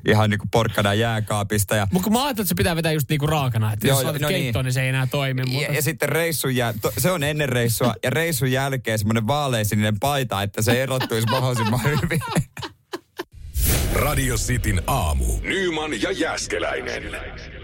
ihan 0.08 0.30
niinku 0.30 0.46
porkkana 0.50 0.94
jääkaapista 0.94 1.76
ja 1.76 1.86
Mutta 1.92 2.04
kun 2.04 2.12
mä 2.12 2.24
ajattelin, 2.24 2.44
että 2.44 2.48
se 2.48 2.54
pitää 2.54 2.76
vetää 2.76 2.92
just 2.92 3.08
niinku 3.08 3.26
raakana, 3.26 3.72
että 3.72 3.86
Joo, 3.86 3.96
jos 3.96 4.04
laitat 4.04 4.22
no 4.22 4.28
niin. 4.28 4.42
keittoon, 4.42 4.64
niin 4.64 4.72
se 4.72 4.82
ei 4.82 4.88
enää 4.88 5.06
toimi. 5.06 5.42
Mutta... 5.44 5.62
Ja, 5.62 5.74
ja 5.74 5.82
sitten 5.82 6.08
reissun 6.08 6.56
jäl... 6.56 6.72
to- 6.82 6.92
se 6.98 7.10
on 7.10 7.22
ennen 7.22 7.48
reissua 7.48 7.94
ja 8.02 8.10
reissun 8.10 8.52
jälkeen 8.52 8.98
semmoinen 8.98 9.26
vaaleasininen 9.26 9.98
paita, 10.00 10.42
että 10.42 10.62
se 10.62 10.82
erottuisi 10.82 11.26
mahdollisimman 11.26 11.80
hyvin. 11.84 12.20
Radio 13.92 14.36
Cityn 14.36 14.82
aamu. 14.86 15.24
Nyman 15.42 16.02
ja 16.02 16.12
Jäskeläinen. 16.12 17.02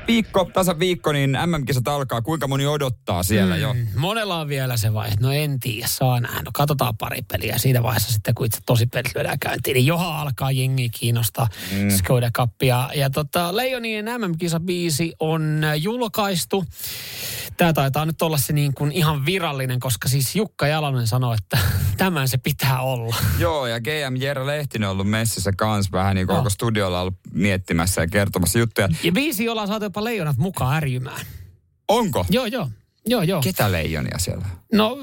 Viikko, 0.08 0.50
tasa 0.54 0.78
viikko, 0.78 1.12
niin 1.12 1.38
MM-kisat 1.46 1.88
alkaa. 1.88 2.22
Kuinka 2.22 2.48
moni 2.48 2.66
odottaa 2.66 3.22
siellä 3.22 3.56
jo? 3.56 3.74
Mm, 3.74 3.86
Monella 3.96 4.40
on 4.40 4.48
vielä 4.48 4.76
se 4.76 4.94
vaihe, 4.94 5.14
no 5.20 5.32
en 5.32 5.60
tiedä, 5.60 5.86
saa 5.86 6.20
nähdä. 6.20 6.42
No 6.42 6.50
katsotaan 6.54 6.96
pari 6.96 7.22
peliä. 7.32 7.58
Siinä 7.58 7.82
vaiheessa 7.82 8.12
sitten, 8.12 8.34
kun 8.34 8.46
itse 8.46 8.58
tosi 8.66 8.86
pelit 8.86 9.14
lyödään 9.14 9.38
käyntiin, 9.38 9.74
niin 9.74 9.86
johan 9.86 10.16
alkaa 10.16 10.50
jengi 10.50 10.88
kiinnostaa 10.88 11.48
mm. 11.72 11.90
Skoda 11.90 12.30
Cupia. 12.30 12.90
Ja 12.94 13.10
tota, 13.10 13.56
Leijonien 13.56 14.04
MM-kisabiisi 14.04 15.12
on 15.20 15.62
julkaistu. 15.76 16.64
Tämä 17.56 17.72
taitaa 17.72 18.06
nyt 18.06 18.22
olla 18.22 18.38
se 18.38 18.52
niin 18.52 18.74
kuin 18.74 18.92
ihan 18.92 19.26
virallinen, 19.26 19.80
koska 19.80 20.08
siis 20.08 20.36
Jukka 20.36 20.66
Jalonen 20.66 21.06
sanoi, 21.06 21.36
että 21.42 21.58
tämän 21.98 22.28
se 22.28 22.38
pitää 22.38 22.80
olla. 22.80 23.16
Joo, 23.38 23.66
ja 23.66 23.80
GM 23.80 24.16
Jere 24.18 24.46
Lehtinen 24.46 24.88
on 24.88 24.92
ollut 24.92 25.10
messissä 25.10 25.52
kans 25.56 25.92
vähän 25.92 26.14
niin 26.14 26.26
kuin 26.26 26.36
onko 26.36 26.50
studiolla 26.50 27.00
ollut 27.00 27.14
miettimässä 27.32 28.00
ja 28.00 28.06
kertomassa 28.08 28.58
juttuja. 28.58 28.88
Ja 29.02 29.12
biisi, 29.12 29.44
jolla 29.44 29.66
saatu 29.66 29.84
jopa 29.84 30.04
leijonat 30.04 30.36
mukaan 30.36 30.76
ärjymään. 30.76 31.26
Onko? 31.88 32.26
Joo, 32.30 32.46
joo. 32.46 32.70
Joo, 33.06 33.22
joo. 33.22 33.40
Ketä 33.42 33.72
leijonia 33.72 34.18
siellä? 34.18 34.46
No, 34.72 34.98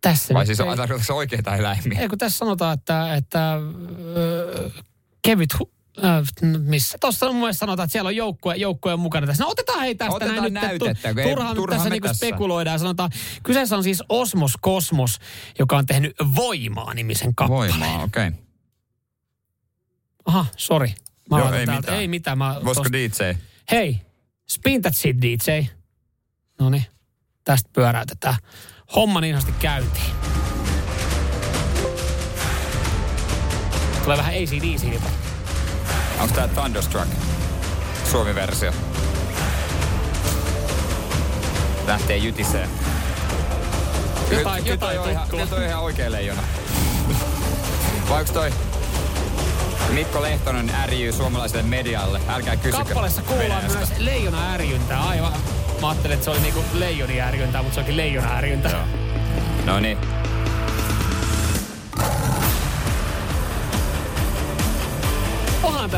tässä 0.00 0.34
Vai 0.34 0.46
siis 0.46 0.60
ei- 0.60 0.66
tarkoitatko 0.66 1.04
se 1.06 1.12
oikeita 1.12 1.56
eläimiä? 1.56 2.00
Ei 2.00 2.08
kun 2.08 2.18
tässä 2.18 2.38
sanotaan, 2.38 2.74
että, 2.74 3.14
että 3.14 3.54
öö, 4.16 4.70
kevyt, 5.22 5.50
hu- 5.54 5.70
missä? 6.58 6.98
Tuossa 7.00 7.26
mun 7.26 7.36
mielestä 7.36 7.58
sanotaan, 7.60 7.84
että 7.84 7.92
siellä 7.92 8.08
on 8.08 8.16
joukkue, 8.16 8.56
joukkue 8.56 8.96
mukana 8.96 9.26
tässä. 9.26 9.44
No 9.44 9.50
otetaan 9.50 9.80
hei 9.80 9.94
tästä 9.94 10.14
Otetaan 10.14 10.36
näin 10.36 10.54
nyt. 10.54 10.62
näytettä, 10.62 11.08
tu- 11.08 11.14
kun 11.14 11.18
ei- 11.18 11.28
turhaan, 11.28 11.56
turhaan 11.56 11.78
tässä 11.80 11.90
niinku 11.90 12.08
tässä. 12.08 12.26
spekuloidaan. 12.26 12.78
Sanotaan, 12.78 13.10
kyseessä 13.42 13.76
on 13.76 13.82
siis 13.82 14.02
Osmos 14.08 14.52
Kosmos, 14.60 15.18
joka 15.58 15.76
on 15.76 15.86
tehnyt 15.86 16.12
Voimaa-nimisen 16.36 17.34
kappaleen. 17.34 17.70
Voimaa, 17.80 18.02
okei. 18.02 18.28
Okay. 18.28 18.40
Aha, 20.24 20.46
sori. 20.56 20.94
Mä 21.30 21.38
Joo, 21.38 21.52
ei 21.52 21.66
täältä. 21.66 21.76
mitään. 21.80 21.98
Ei 21.98 22.08
mitään. 22.08 22.38
Mä 22.38 22.54
Voisiko 22.64 22.74
tosta- 22.74 22.92
DJ? 22.92 23.38
Hei, 23.70 24.00
spin 24.50 24.82
that 24.82 24.94
shit 24.96 25.16
DJ. 25.22 25.66
No 26.60 26.70
niin, 26.70 26.84
tästä 27.44 27.70
pyöräytetään. 27.72 28.34
Homma 28.94 29.20
niin 29.20 29.34
sanotusti 29.40 29.62
käyntiin. 29.62 30.04
Tulee 34.04 34.16
vähän 34.16 34.34
ACDC. 34.34 35.00
Onko 36.22 36.34
tää 36.34 36.48
Thunderstruck? 36.48 37.06
Suomi-versio. 38.10 38.72
Lähtee 41.86 42.16
jytiseen. 42.16 42.68
Jotain, 44.30 44.62
Kyllä 44.64 44.74
jotain 44.74 45.00
on 45.00 45.10
ihan, 45.10 45.28
kyllä 45.28 45.46
toi 45.46 45.64
ihan 45.64 45.82
oikea 45.82 46.12
leijona. 46.12 46.42
Vai 48.08 48.18
onks 48.18 48.30
toi 48.30 48.50
Mikko 49.90 50.22
Lehtonen 50.22 50.70
ärjyy 50.74 51.12
suomalaiselle 51.12 51.62
medialle? 51.62 52.20
Älkää 52.28 52.56
kysykö. 52.56 52.84
Kappaleessa 52.84 53.22
kuullaan 53.22 53.62
Venäjästä. 53.62 53.78
myös 53.78 53.90
leijona 53.98 54.52
ärjyntää. 54.52 55.02
Aivan. 55.08 55.32
Mä 55.80 55.88
ajattelin, 55.88 56.14
että 56.14 56.24
se 56.24 56.30
oli 56.30 56.40
niinku 56.40 56.64
leijoni 56.72 57.20
ärjyntää, 57.20 57.62
mutta 57.62 57.74
se 57.74 57.80
onkin 57.80 57.96
leijona 57.96 58.36
ärjyntää. 58.36 58.86
No 59.64 59.80
niin. 59.80 59.98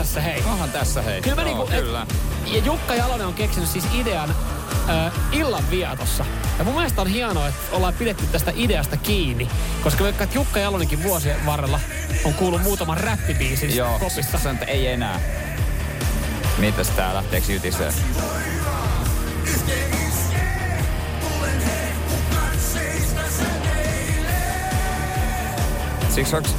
Tässä 0.04 0.20
hei. 0.20 0.42
Onhan 0.46 0.70
tässä 0.70 1.02
hei. 1.02 1.22
Kyllä 1.22 1.36
mä 1.36 1.42
Joo, 1.42 1.48
niinku, 1.48 1.72
et- 1.72 1.80
kyllä. 1.80 2.06
Ja 2.46 2.58
Jukka 2.64 2.94
Jalonen 2.94 3.26
on 3.26 3.34
keksinyt 3.34 3.68
siis 3.68 3.84
idean 3.94 4.34
äh, 4.88 5.12
illan 5.32 5.70
viatossa. 5.70 6.24
Ja 6.58 6.64
mun 6.64 6.74
mielestä 6.74 7.00
on 7.00 7.06
hienoa, 7.06 7.48
että 7.48 7.76
ollaan 7.76 7.94
pidetty 7.94 8.26
tästä 8.26 8.52
ideasta 8.54 8.96
kiinni. 8.96 9.48
Koska 9.82 10.04
vaikka 10.04 10.26
Jukka 10.34 10.60
Jalonenkin 10.60 11.02
vuosien 11.02 11.46
varrella 11.46 11.80
on 12.24 12.34
kuullut 12.34 12.62
muutaman 12.62 12.96
räppibiisin 12.98 13.76
Joo, 13.76 13.98
kopissa. 13.98 14.38
sanon, 14.38 14.54
että 14.54 14.66
ei 14.66 14.86
enää. 14.86 15.20
Mitäs 16.58 16.90
tää 16.90 17.14
lähteekö 17.14 17.52
jytiseen? 17.52 17.92
Siksi 26.10 26.36
onks 26.36 26.54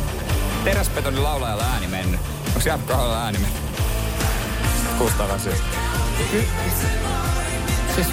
teräsbetonin 0.64 1.24
laulajalla 1.24 1.64
ääni 1.64 1.88
mennyt? 1.88 2.20
Onks 2.66 2.88
Japkaalla 2.88 3.24
ääni? 3.24 3.40
Kuulostaa 4.98 5.28
vähän 5.28 5.40
siltä. 5.40 5.58
Siis, 7.96 8.08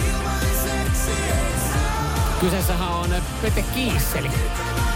kyseessähän 2.41 2.89
on 2.89 3.15
Pete 3.43 3.63
Kiisseli 3.63 4.31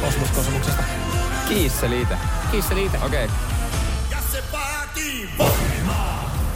Kosmoskosmoksesta. 0.01 0.83
Kiisseli 1.49 2.03
itse. 2.03 2.15
Kiisseli 2.51 2.85
itse. 2.85 2.99
Okei. 2.99 3.25
Okay. 3.25 3.37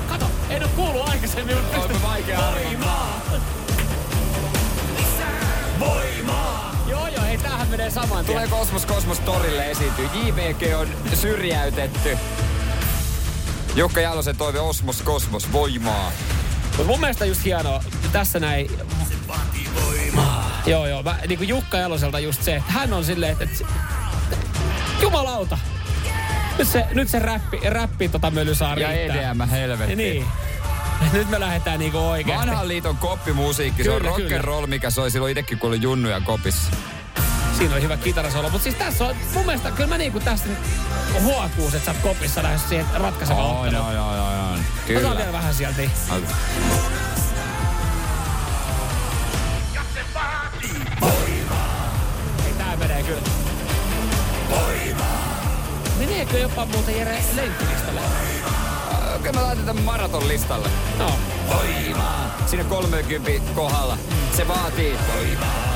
Kato, 0.08 0.26
en 0.50 0.62
oo 0.62 0.68
kuullut 0.76 1.08
aikaisemmin, 1.08 1.56
mutta 1.56 1.78
pystyn... 1.78 2.02
vaikea 2.02 2.48
arvaa. 2.48 3.20
Joo, 6.88 7.08
joo, 7.08 7.24
ei 7.24 7.38
tämähän 7.38 7.68
menee 7.68 7.90
saman 7.90 8.24
tien. 8.24 8.26
Tulee 8.26 8.48
Kosmos 8.48 8.86
Kosmos 8.86 9.20
torille 9.20 9.70
esiintyy. 9.70 10.04
JVG 10.04 10.80
on 10.80 10.88
syrjäytetty. 11.14 12.18
Jukka 13.74 14.00
Jalosen 14.00 14.36
toive 14.36 14.60
Osmos 14.60 15.02
Kosmos 15.02 15.52
voimaa. 15.52 16.12
Mutta 16.66 16.84
mun 16.84 17.00
mielestä 17.00 17.24
just 17.24 17.44
hienoa, 17.44 17.84
tässä 18.12 18.40
näin... 18.40 18.70
Joo, 20.66 20.86
joo. 20.86 21.02
Mä, 21.02 21.18
niin 21.28 21.38
kuin 21.38 21.48
Jukka 21.48 21.76
Jaloselta 21.78 22.18
just 22.18 22.42
se, 22.42 22.56
että 22.56 22.72
hän 22.72 22.92
on 22.92 23.04
silleen, 23.04 23.32
että... 23.32 23.44
että 23.44 23.64
jumalauta! 25.02 25.58
Nyt 26.58 26.68
se, 26.68 26.86
nyt 26.94 27.08
se 27.08 27.18
räppi, 27.18 27.60
räppi 27.64 28.08
tota 28.08 28.30
möly 28.30 28.54
saa 28.54 28.74
Ja. 28.74 28.92
EDM 28.92 29.40
helvetti. 29.50 29.96
Niin. 29.96 30.26
Nyt 31.12 31.30
me 31.30 31.40
lähdetään 31.40 31.78
niinku 31.78 31.98
oikeasti. 31.98 32.46
Vanhan 32.46 32.68
liiton 32.68 32.96
koppimusiikki, 32.96 33.84
se 33.84 33.90
on 33.90 33.96
Kyllä, 33.96 34.08
rock 34.08 34.20
and 34.20 34.28
kyllä. 34.28 34.42
roll, 34.42 34.66
mikä 34.66 34.90
soi 34.90 35.10
silloin 35.10 35.30
itsekin, 35.30 35.58
kun 35.58 35.68
oli 35.68 35.82
junnuja 35.82 36.20
kopissa. 36.20 36.70
Siinä 37.60 37.74
oli 37.74 37.82
hyvä 37.82 37.96
kitarasolo. 37.96 38.48
Mutta 38.50 38.62
siis 38.62 38.74
tässä 38.74 39.04
on, 39.04 39.16
mun 39.34 39.46
mielestä, 39.46 39.70
kyllä 39.70 39.88
mä 39.88 39.98
niinku 39.98 40.20
tästä 40.20 40.48
huokuus, 41.22 41.74
että 41.74 41.84
sä 41.84 41.90
oot 41.90 42.00
kopissa 42.02 42.42
lähes 42.42 42.68
siihen 42.68 42.86
ratkaisevaan 42.94 43.46
Oo, 43.46 43.60
otteluun. 43.60 43.74
joo, 43.74 43.92
joo, 43.92 44.16
joo, 44.16 44.32
joo. 44.34 44.52
Otetaan 44.52 44.64
Kyllä. 44.86 45.16
vielä 45.16 45.32
vähän 45.32 45.54
sieltä. 45.54 45.82
Menee 52.78 53.02
kyllä. 53.02 53.20
Meneekö 55.98 56.38
jopa 56.38 56.66
muuten 56.66 56.96
Jere 56.96 57.18
lenkkilistalle? 57.36 58.00
Okei, 59.16 59.32
mä 59.32 59.42
laitan 59.42 59.64
tämän 59.66 59.82
maraton 59.84 60.28
listalle. 60.28 60.68
No. 60.98 61.10
Voimaa. 61.48 62.36
Siinä 62.46 62.64
30 62.64 63.52
kohdalla. 63.54 63.98
Se 64.36 64.48
vaatii 64.48 64.98
voimaa. 65.14 65.69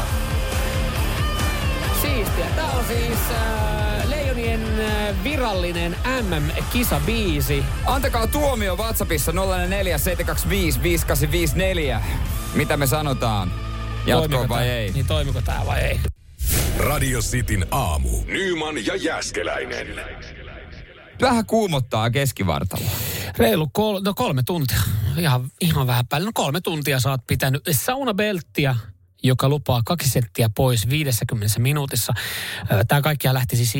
Siistiä. 2.15 2.47
Tää 2.57 2.71
on 2.71 2.85
siis 2.85 3.19
äh, 3.31 4.09
Leijonien 4.09 4.81
äh, 4.81 5.25
virallinen 5.25 5.97
MM-kisabiisi. 6.23 7.65
Antakaa 7.87 8.27
tuomio 8.27 8.77
WhatsAppissa 8.77 9.33
044 9.33 9.99
725 9.99 10.83
5854. 10.83 12.03
Mitä 12.55 12.77
me 12.77 12.87
sanotaan? 12.87 13.53
Jatkoon 14.07 14.31
Toimiko 14.31 14.55
vai 14.55 14.65
tää? 14.65 14.75
ei? 14.77 14.91
Niin 14.93 15.07
toimiko 15.07 15.41
tää 15.43 15.63
vai 15.67 15.81
ei? 15.81 16.01
Radio 16.79 17.21
Cityn 17.21 17.67
aamu. 17.71 18.09
Nyman 18.27 18.87
ja 18.87 18.97
Jäskeläinen. 18.97 19.87
Vähän 21.21 21.47
kuumottaa 21.47 22.11
keskivartaloa. 22.11 22.91
Reilu 23.39 23.67
kol- 23.73 24.01
no 24.05 24.15
kolme 24.15 24.43
tuntia. 24.43 24.81
Ihan, 25.17 25.49
ihan 25.61 25.87
vähän 25.87 26.07
päälle. 26.07 26.25
No 26.27 26.31
kolme 26.35 26.61
tuntia 26.61 27.01
sä 27.01 27.11
oot 27.11 27.27
pitänyt 27.27 27.63
saunabelttiä 27.71 28.77
joka 29.25 29.49
lupaa 29.49 29.83
kaksi 29.85 30.09
senttiä 30.09 30.49
pois 30.57 30.89
50 30.89 31.59
minuutissa. 31.59 32.13
Tämä 32.89 33.03
kaikkia 33.03 33.35
lähti 33.35 33.57
siis, 33.57 33.75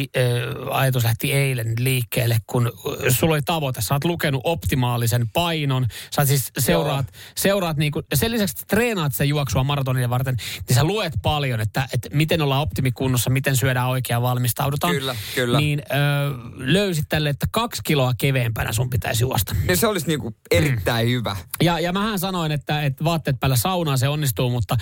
ajatus 0.71 1.05
lähti 1.05 1.33
eilen 1.33 1.75
liikkeelle, 1.79 2.37
kun 2.47 2.73
sulla 3.09 3.35
oli 3.35 3.43
tavoite. 3.43 3.81
Sä 3.81 3.95
oot 3.95 4.05
lukenut 4.05 4.41
optimaalisen 4.45 5.29
painon. 5.29 5.87
Sä 6.17 6.25
siis 6.25 6.53
seuraat, 6.59 7.07
seuraat 7.37 7.77
niinku, 7.77 8.03
sen 8.15 8.31
lisäksi 8.31 8.55
että 8.55 8.77
treenaat 8.77 9.15
sen 9.15 9.29
juoksua 9.29 9.65
maratonia 9.65 10.11
varten, 10.11 10.37
niin 10.69 10.77
sä 10.77 10.85
luet 10.85 11.13
paljon, 11.23 11.61
että, 11.61 11.89
että 11.93 12.09
miten 12.13 12.43
ollaan 12.43 12.63
optimikunnossa, 12.63 13.31
miten 13.31 13.57
syödään 13.57 13.89
oikein 13.89 14.15
ja 14.15 14.23
valmistaudutaan. 14.23 14.95
Kyllä, 14.95 15.17
kyllä. 15.35 15.59
Niin 15.59 15.83
ö, 15.91 15.95
löysit 16.57 17.05
tälle, 17.09 17.29
että 17.29 17.47
kaksi 17.51 17.83
kiloa 17.85 18.13
keveempänä 18.19 18.73
sun 18.73 18.91
pitäisi 18.91 19.25
juosta. 19.25 19.55
Niin 19.69 19.77
se 19.77 19.87
olisi 19.87 20.07
niinku 20.07 20.37
erittäin 20.51 21.09
hyvä. 21.09 21.37
Ja, 21.63 21.81
ja 21.81 21.93
mähän 21.93 22.19
sanoin, 22.19 22.53
että, 22.53 22.83
että 22.83 23.05
vaatteet 23.05 23.41
päällä 23.41 23.57
saunaan 23.57 23.99
se 23.99 24.09
onnistuu, 24.09 24.51
mutta 24.51 24.77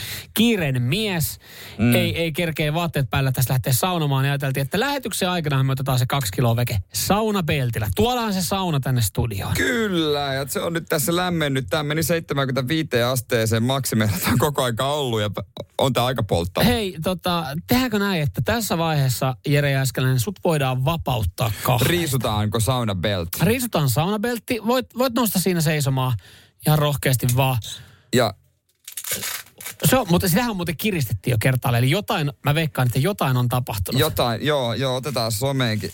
kiireinen 0.52 0.82
mies 0.82 1.38
mm. 1.78 1.94
ei, 1.94 2.18
ei 2.18 2.32
kerkeä 2.32 2.74
vaatteet 2.74 3.10
päällä 3.10 3.32
tässä 3.32 3.52
lähteä 3.52 3.72
saunomaan. 3.72 4.24
Ja 4.24 4.32
ajateltiin, 4.32 4.62
että 4.62 4.80
lähetyksen 4.80 5.30
aikana 5.30 5.62
me 5.62 5.72
otetaan 5.72 5.98
se 5.98 6.06
kaksi 6.08 6.32
kiloa 6.32 6.56
veke 6.56 6.78
saunapeltillä. 6.92 7.88
Tuodaan 7.96 8.32
se 8.32 8.42
sauna 8.42 8.80
tänne 8.80 9.00
studioon. 9.00 9.54
Kyllä, 9.54 10.34
ja 10.34 10.46
se 10.48 10.60
on 10.60 10.72
nyt 10.72 10.84
tässä 10.88 11.16
lämmennyt. 11.16 11.66
Tämä 11.70 11.82
meni 11.82 12.02
75 12.02 13.02
asteeseen 13.02 13.62
maksimeilla. 13.62 14.18
Tämä 14.22 14.32
on 14.32 14.38
koko 14.38 14.62
aika 14.62 14.86
ollut 14.86 15.20
ja 15.20 15.30
on 15.78 15.92
tämä 15.92 16.06
aika 16.06 16.22
polttava. 16.22 16.64
Hei, 16.64 16.96
tota, 17.02 17.44
tehdäänkö 17.66 17.98
näin, 17.98 18.22
että 18.22 18.42
tässä 18.44 18.78
vaiheessa, 18.78 19.36
Jere 19.46 19.70
Jääskeläinen, 19.70 20.20
sut 20.20 20.38
voidaan 20.44 20.84
vapauttaa 20.84 21.52
kahden. 21.62 21.86
Riisutaanko 21.86 22.60
saunabeltti? 22.60 23.38
Riisutaan 23.42 23.90
saunabeltti. 23.90 24.60
Voit, 24.66 24.86
voit 24.98 25.14
nousta 25.14 25.38
siinä 25.38 25.60
seisomaan 25.60 26.12
ihan 26.66 26.78
rohkeasti 26.78 27.26
vaan. 27.36 27.58
Ja 28.14 28.34
Se 29.84 29.96
on, 29.96 30.06
mutta 30.10 30.28
sitähän 30.28 30.56
muuten 30.56 30.76
kiristettiin 30.76 31.32
jo 31.32 31.36
kertaalle. 31.40 31.78
Eli 31.78 31.90
jotain, 31.90 32.32
mä 32.44 32.54
veikkaan, 32.54 32.86
että 32.88 32.98
jotain 32.98 33.36
on 33.36 33.48
tapahtunut. 33.48 34.00
jotain, 34.00 34.46
joo, 34.46 34.74
joo, 34.74 34.96
otetaan 34.96 35.32
someenkin. 35.32 35.90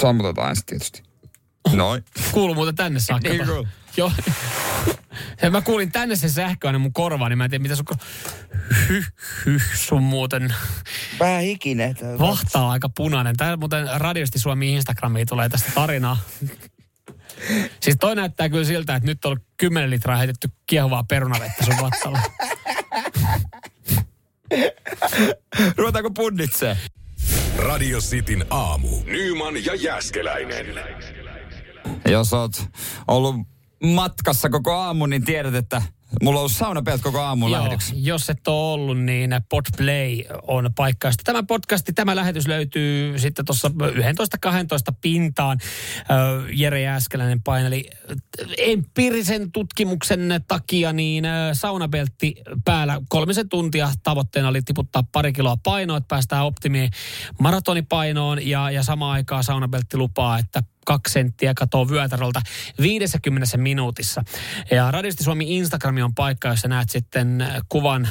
Sammutetaan 0.00 0.48
ensin 0.48 0.66
tietysti. 0.66 1.02
Noin. 1.72 2.04
Kuuluu 2.32 2.54
muuten 2.54 2.74
tänne 2.74 3.00
saakka. 3.00 3.28
Niin 3.28 3.46
kuuluu. 3.46 3.68
Joo. 3.96 4.12
Ja 5.42 5.50
mä 5.50 5.60
kuulin 5.62 5.92
tänne 5.92 6.16
se 6.16 6.28
sähkö 6.28 6.66
aina 6.66 6.78
mun 6.78 6.92
korvaan, 6.92 7.30
niin 7.30 7.38
mä 7.38 7.44
en 7.44 7.50
tiedä 7.50 7.62
mitä 7.62 7.76
sun... 7.76 7.86
ko- 7.94 7.98
Hyh, 8.88 9.12
hyh, 9.46 9.62
sun 9.76 10.02
muuten 10.02 10.54
Vähän 11.20 11.42
hikinen. 11.42 11.96
vahtaa 12.18 12.70
aika 12.70 12.88
punainen. 12.96 13.36
Tää 13.36 13.56
muuten 13.56 13.88
radiosti 13.96 14.38
Suomi 14.38 14.72
Instagramiin 14.74 15.26
tulee 15.28 15.48
tästä 15.48 15.70
tarinaa. 15.74 16.16
Siis 17.80 17.96
toi 18.00 18.16
näyttää 18.16 18.48
kyllä 18.48 18.64
siltä, 18.64 18.94
että 18.96 19.06
nyt 19.06 19.24
on 19.24 19.40
10 19.56 19.90
litraa 19.90 20.16
heitetty 20.16 20.48
kiehuvaa 20.66 21.04
perunavettä 21.04 21.64
sun 21.64 21.74
vatsalle. 21.82 22.18
Ruvetaanko 25.76 26.10
punnitsee? 26.10 26.76
Radio 27.56 27.98
Cityn 27.98 28.44
aamu. 28.50 28.88
Nyman 29.04 29.64
ja 29.64 29.74
Jäskeläinen. 29.74 30.66
Jos 32.08 32.32
oot 32.32 32.52
ollut 33.08 33.36
matkassa 33.82 34.50
koko 34.50 34.72
aamu, 34.72 35.06
niin 35.06 35.24
tiedät, 35.24 35.54
että 35.54 35.82
mulla 36.22 36.38
on 36.38 36.40
ollut 36.40 36.52
saunapelt 36.52 37.02
koko 37.02 37.20
aamun 37.20 37.50
Joo, 37.50 37.58
lähetyksen. 37.58 38.04
jos 38.04 38.30
et 38.30 38.48
ole 38.48 38.72
ollut, 38.72 38.98
niin 39.00 39.30
Podplay 39.48 40.22
on 40.42 40.70
paikka. 40.76 41.08
josta 41.08 41.22
Tämä 41.24 41.42
podcasti, 41.42 41.92
tämä 41.92 42.16
lähetys 42.16 42.46
löytyy 42.46 43.18
sitten 43.18 43.44
tuossa 43.44 43.68
11-12 43.68 44.94
pintaan. 45.00 45.58
Jere 46.52 46.80
Jääskeläinen 46.80 47.42
paineli 47.42 47.90
empiirisen 48.58 49.52
tutkimuksen 49.52 50.44
takia, 50.48 50.92
niin 50.92 51.24
ö, 51.24 51.28
saunabeltti 51.52 52.34
päällä 52.64 53.00
kolmisen 53.08 53.48
tuntia. 53.48 53.90
Tavoitteena 54.02 54.48
oli 54.48 54.62
tiputtaa 54.62 55.02
pari 55.12 55.32
kiloa 55.32 55.56
painoa, 55.62 55.96
että 55.96 56.08
päästään 56.08 56.44
optimiin 56.44 56.90
maratonipainoon 57.40 58.46
ja, 58.46 58.70
ja 58.70 58.82
samaan 58.82 59.12
aikaan 59.12 59.44
saunabeltti 59.44 59.96
lupaa, 59.96 60.38
että 60.38 60.62
kaksi 60.86 61.12
senttiä 61.12 61.54
katoaa 61.54 61.88
vyötäröltä 61.88 62.40
50 62.80 63.56
minuutissa. 63.56 64.22
Ja 64.70 64.90
Radisti 64.90 65.24
Suomi 65.24 65.56
Instagrami 65.56 66.02
on 66.02 66.14
paikka, 66.14 66.48
jossa 66.48 66.68
näet 66.68 66.90
sitten 66.90 67.40
äh, 67.40 67.60
kuvan 67.68 68.08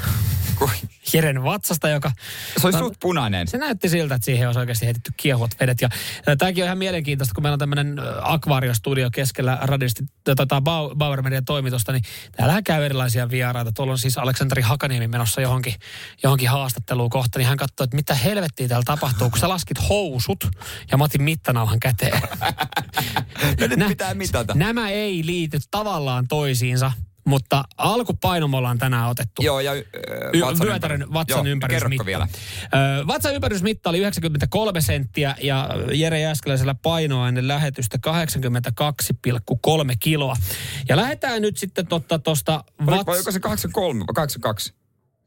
Jeren 1.14 1.44
vatsasta, 1.44 1.90
joka... 1.90 2.12
Se 2.58 2.68
oli 2.68 2.78
suht 2.78 2.96
punainen. 3.00 3.48
Se 3.48 3.58
näytti 3.58 3.90
siltä, 3.90 4.16
että 4.16 4.26
siihen 4.26 4.48
olisi 4.48 4.60
oikeasti 4.60 4.86
heitetty 4.86 5.12
kiehuvat 5.18 5.52
vedet. 5.60 5.82
Ja 5.82 5.90
äh, 6.30 6.38
tämäkin 6.38 6.64
on 6.64 6.66
ihan 6.66 6.78
mielenkiintoista, 6.78 7.34
kun 7.34 7.44
meillä 7.44 7.54
on 7.54 7.60
tämmöinen 7.60 7.96
akvaariostudio 8.22 9.10
keskellä 9.12 9.58
radisti 9.62 10.04
tota, 10.24 10.60
Bau- 10.60 10.96
Bauer 10.98 11.22
Median 11.22 11.46
toimitusta, 11.46 11.92
niin 11.92 12.04
täällähän 12.38 12.64
käy 12.64 12.86
erilaisia 12.86 13.30
vieraita. 13.30 13.72
Tuolla 13.72 13.92
on 13.92 13.98
siis 13.98 14.18
Aleksanteri 14.18 14.62
Hakaniemi 14.62 15.08
menossa 15.08 15.42
johonkin, 15.42 15.74
johonkin 16.24 16.50
haastatteluun 16.50 17.10
kohta, 17.10 17.40
niin 17.40 17.48
hän 17.48 17.58
katsoi, 17.58 17.84
että 17.84 17.96
mitä 17.96 18.16
helvettiä 18.16 18.68
täällä 18.68 18.86
tapahtuu, 18.86 19.30
kun 19.30 19.40
sä 19.40 19.50
laskit 19.50 19.90
housut 19.90 20.48
ja 20.92 20.98
mä 20.98 21.04
otin 21.04 21.24
mittanauhan 21.24 21.80
käteen. 21.80 22.22
Nyt 23.60 23.76
Nä- 23.76 23.88
pitää 23.88 24.14
mitata. 24.14 24.54
Nämä 24.56 24.90
ei 24.90 25.26
liity 25.26 25.58
tavallaan 25.72 26.28
toisiinsa, 26.28 26.92
mutta 27.28 27.64
alkupaino 27.78 28.48
me 28.48 28.58
ollaan 28.58 28.78
tänään 28.78 29.10
otettu. 29.10 29.44
Joo, 29.44 29.60
ja 29.60 29.72
äh, 29.72 30.42
vatsan 30.42 30.68
vyötärön 30.68 31.02
ympäri- 31.02 31.14
vatsan 31.14 31.46
Joo, 31.46 31.52
ympärysmitta. 31.52 32.06
Vielä. 32.06 32.28
Ö, 32.64 33.08
vatsan 33.08 33.36
ympärysmitta 33.36 33.90
oli 33.90 33.98
93 34.00 34.82
senttiä 34.82 35.36
ja 35.42 35.70
Jere 35.94 36.20
Jääskeläisellä 36.20 36.76
painoa 36.82 37.28
ennen 37.28 37.48
lähetystä 37.48 37.98
82,3 38.08 39.96
kiloa. 40.00 40.36
Ja 40.90 40.96
lähdetään 40.96 41.42
nyt 41.42 41.58
sitten 41.58 41.88
totta 41.88 42.20
tuosta 42.20 42.64
Vai, 42.86 42.98
vats... 42.98 43.18
onko 43.20 43.32
se 43.32 43.40
83 43.40 44.00
vai 44.00 44.14
82? 44.14 44.74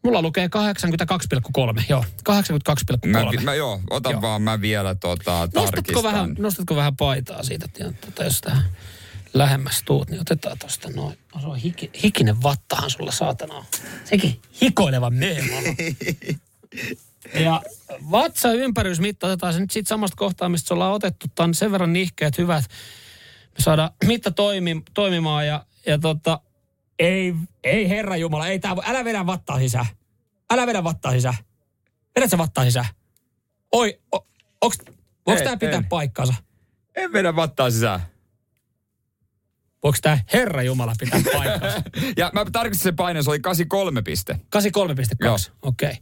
Mulla 0.05 0.22
lukee 0.22 0.48
82,3, 1.76 1.82
joo. 1.88 2.05
82,3. 2.30 3.09
Mä, 3.09 3.24
mä, 3.42 3.55
joo, 3.55 3.80
otan 3.90 4.12
Joo. 4.12 4.22
vaan, 4.22 4.42
mä 4.42 4.61
vielä 4.61 4.94
tota, 4.94 5.48
Nostatko 5.55 6.02
vähän, 6.02 6.34
nostatko 6.38 6.76
vähän 6.76 6.96
paitaa 6.96 7.42
siitä, 7.42 7.66
tota, 8.00 8.24
jos 8.24 8.40
tähän 8.40 8.64
lähemmäs 9.34 9.82
tuut, 9.84 10.11
niin 10.11 10.20
otetaan 10.20 10.59
tosta 10.59 10.90
noin. 10.90 11.18
No, 11.34 11.40
se 11.40 11.46
on 11.46 11.57
hiki, 11.57 11.90
hikinen 12.02 12.42
vattahan 12.42 12.90
sulla 12.90 13.12
saatana. 13.12 13.64
Sekin 14.05 14.40
hikoileva 14.62 15.11
meema. 15.11 15.57
Ja 17.34 17.62
vatsa 18.11 18.52
ympärysmitta 18.52 19.26
otetaan 19.26 19.52
se 19.52 19.61
nyt 19.61 19.70
siitä 19.70 19.88
samasta 19.88 20.16
kohtaa, 20.16 20.48
mistä 20.48 20.68
se 20.68 20.74
ollaan 20.74 20.92
otettu. 20.92 21.26
Tämä 21.34 21.44
on 21.44 21.55
sen 21.55 21.72
verran 21.72 21.92
nihkeät 21.92 22.38
hyvät. 22.38 22.64
Me 23.59 23.62
saadaan 23.62 23.90
mitta 24.05 24.30
toimi, 24.30 24.82
toimimaan 24.94 25.46
ja, 25.46 25.66
ja 25.86 25.98
tota, 25.98 26.40
ei, 26.99 27.34
ei 27.64 27.88
herra 27.88 28.16
Jumala, 28.16 28.49
ei 28.49 28.59
tää, 28.59 28.76
älä 28.84 29.05
vedä 29.05 29.26
vattaa 29.26 29.59
sisään. 29.59 29.86
Älä 30.51 30.66
vedä 30.66 30.84
vattaa 30.84 31.12
sisään. 31.12 31.34
Vedät 32.16 32.30
sä 32.30 32.38
vattaa 32.38 32.64
sisään. 32.64 32.86
Oi, 33.72 34.01
o, 34.14 34.26
onks, 34.61 34.78
onks 35.26 35.42
tää 35.42 35.57
pitää 35.57 35.78
ei. 35.78 35.86
paikkaansa? 35.88 36.34
En 36.97 37.12
vedä 37.12 37.36
vattaa 37.36 37.70
sisään. 37.70 38.01
Voiko 39.82 39.99
tää 40.03 40.20
Herra 40.32 40.62
Jumala 40.62 40.95
pitää 40.99 41.20
paikkaansa? 41.32 41.82
Ja 42.16 42.30
mä 42.34 42.45
tarkistin 42.53 42.84
sen 42.84 42.97
paineen, 42.97 43.24
se 43.24 43.30
oli 43.30 43.40
83 43.40 44.03
piste. 44.03 44.32
83,2, 44.32 44.40
okei. 45.62 45.90
Okay. 45.90 45.92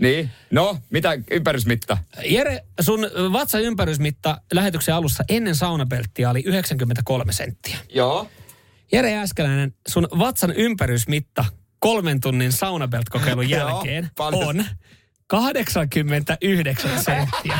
Niin, 0.00 0.30
no, 0.50 0.78
mitä 0.90 1.18
ympärysmitta? 1.30 1.98
Jere, 2.24 2.64
sun 2.80 3.00
vatsan 3.32 3.62
ympärysmitta 3.62 4.40
lähetyksen 4.52 4.94
alussa 4.94 5.24
ennen 5.28 5.54
saunapelttiä 5.54 6.30
oli 6.30 6.42
93 6.46 7.32
senttiä. 7.32 7.78
Joo. 7.88 8.28
Jere 8.92 9.10
Jääskeläinen, 9.10 9.74
sun 9.88 10.08
vatsan 10.18 10.52
ympärysmitta 10.56 11.44
kolmen 11.78 12.20
tunnin 12.20 12.52
saunabelt-kokeilun 12.52 13.50
Joo, 13.50 13.68
jälkeen 13.68 14.10
paljon. 14.16 14.48
on 14.48 14.64
89 15.26 17.04
senttiä. 17.04 17.58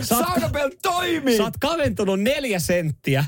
Saunapelt 0.00 0.74
toimii! 0.82 1.36
sä 1.36 1.42
oot 1.42 1.56
kaventunut 1.60 2.20
neljä 2.20 2.58
senttiä 2.58 3.24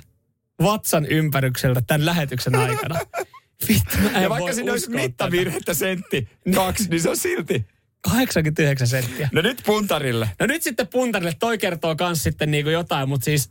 vatsan 0.62 1.06
ympärykseltä 1.06 1.82
tämän 1.86 2.06
lähetyksen 2.06 2.54
aikana. 2.54 3.00
Vittu, 3.68 3.98
mä 4.02 4.10
en 4.10 4.22
Ja 4.22 4.28
vaikka 4.28 4.52
siinä 4.52 4.72
olisi 4.72 4.90
mittavirhettä 4.90 5.74
sentti, 5.74 6.28
kaksi, 6.54 6.88
niin 6.88 7.00
se 7.00 7.10
on 7.10 7.16
silti. 7.16 7.66
89 8.00 8.86
senttiä. 8.86 9.28
No 9.32 9.42
nyt 9.42 9.62
puntarille. 9.66 10.30
No 10.40 10.46
nyt 10.46 10.62
sitten 10.62 10.88
puntarille, 10.88 11.32
toi 11.38 11.58
kertoo 11.58 11.96
kans 11.96 12.22
sitten 12.22 12.50
niinku 12.50 12.70
jotain, 12.70 13.08
mutta 13.08 13.24
siis 13.24 13.50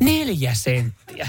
neljä 0.00 0.54
senttiä. 0.54 1.28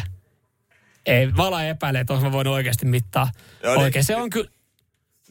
Ei, 1.05 1.35
Vala 1.37 1.63
epäilee, 1.63 2.01
että 2.01 2.13
mä 2.13 2.31
voin 2.31 2.47
oikeasti 2.47 2.85
mittaa. 2.85 3.31
Joo, 3.63 3.73
niin. 3.73 3.83
Oikein, 3.83 4.05
se 4.05 4.15
on 4.15 4.29
kyllä, 4.29 4.49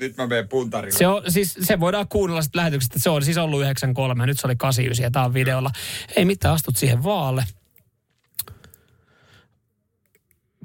Nyt 0.00 0.16
mä 0.16 0.26
menen 0.26 0.48
puntarille. 0.48 0.98
se, 0.98 1.06
on, 1.06 1.22
siis, 1.28 1.58
se 1.62 1.80
voidaan 1.80 2.08
kuunnella 2.08 2.42
sitten 2.42 2.58
lähetyksestä, 2.58 2.92
että 2.92 3.02
se 3.02 3.10
on 3.10 3.24
siis 3.24 3.38
ollut 3.38 3.60
93 3.60 4.22
ja 4.22 4.26
nyt 4.26 4.40
se 4.40 4.46
oli 4.46 4.56
89 4.56 5.04
ja 5.04 5.10
tää 5.10 5.24
on 5.24 5.34
videolla. 5.34 5.70
Ei 6.16 6.24
mitään, 6.24 6.54
astut 6.54 6.76
siihen 6.76 7.04
vaalle. 7.04 7.44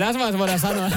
Tässä 0.08 0.20
vaiheessa 0.20 0.40
voidaan 0.40 0.60
sanoa, 0.60 0.90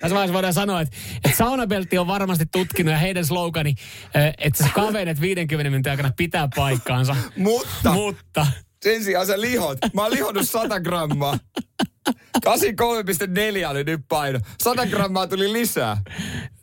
tässä 0.00 0.14
vaiheessa 0.14 0.34
voidaan 0.34 0.54
sanoa, 0.54 0.80
että, 0.80 0.96
että 1.24 1.38
Saunabeltti 1.38 1.98
on 1.98 2.06
varmasti 2.06 2.46
tutkinut 2.52 2.92
ja 2.92 2.98
heidän 2.98 3.26
slogani, 3.26 3.74
eh, 4.14 4.34
että 4.38 4.64
sä 4.64 4.70
kavenet 4.74 5.20
50 5.20 5.70
minuutin 5.70 5.90
aikana 5.90 6.12
pitää 6.16 6.48
paikkaansa. 6.56 7.16
Mutta 7.36 7.92
Mutta 7.92 8.46
sen 8.82 9.04
sijaan 9.04 9.26
sä 9.26 9.40
lihot. 9.40 9.78
Mä 9.94 10.02
oon 10.02 10.10
lihonnut 10.10 10.48
100 10.48 10.80
grammaa. 10.80 11.38
83,4 12.46 13.70
oli 13.70 13.84
nyt 13.84 14.00
paino. 14.08 14.40
100 14.62 14.86
grammaa 14.86 15.26
tuli 15.26 15.52
lisää. 15.52 15.96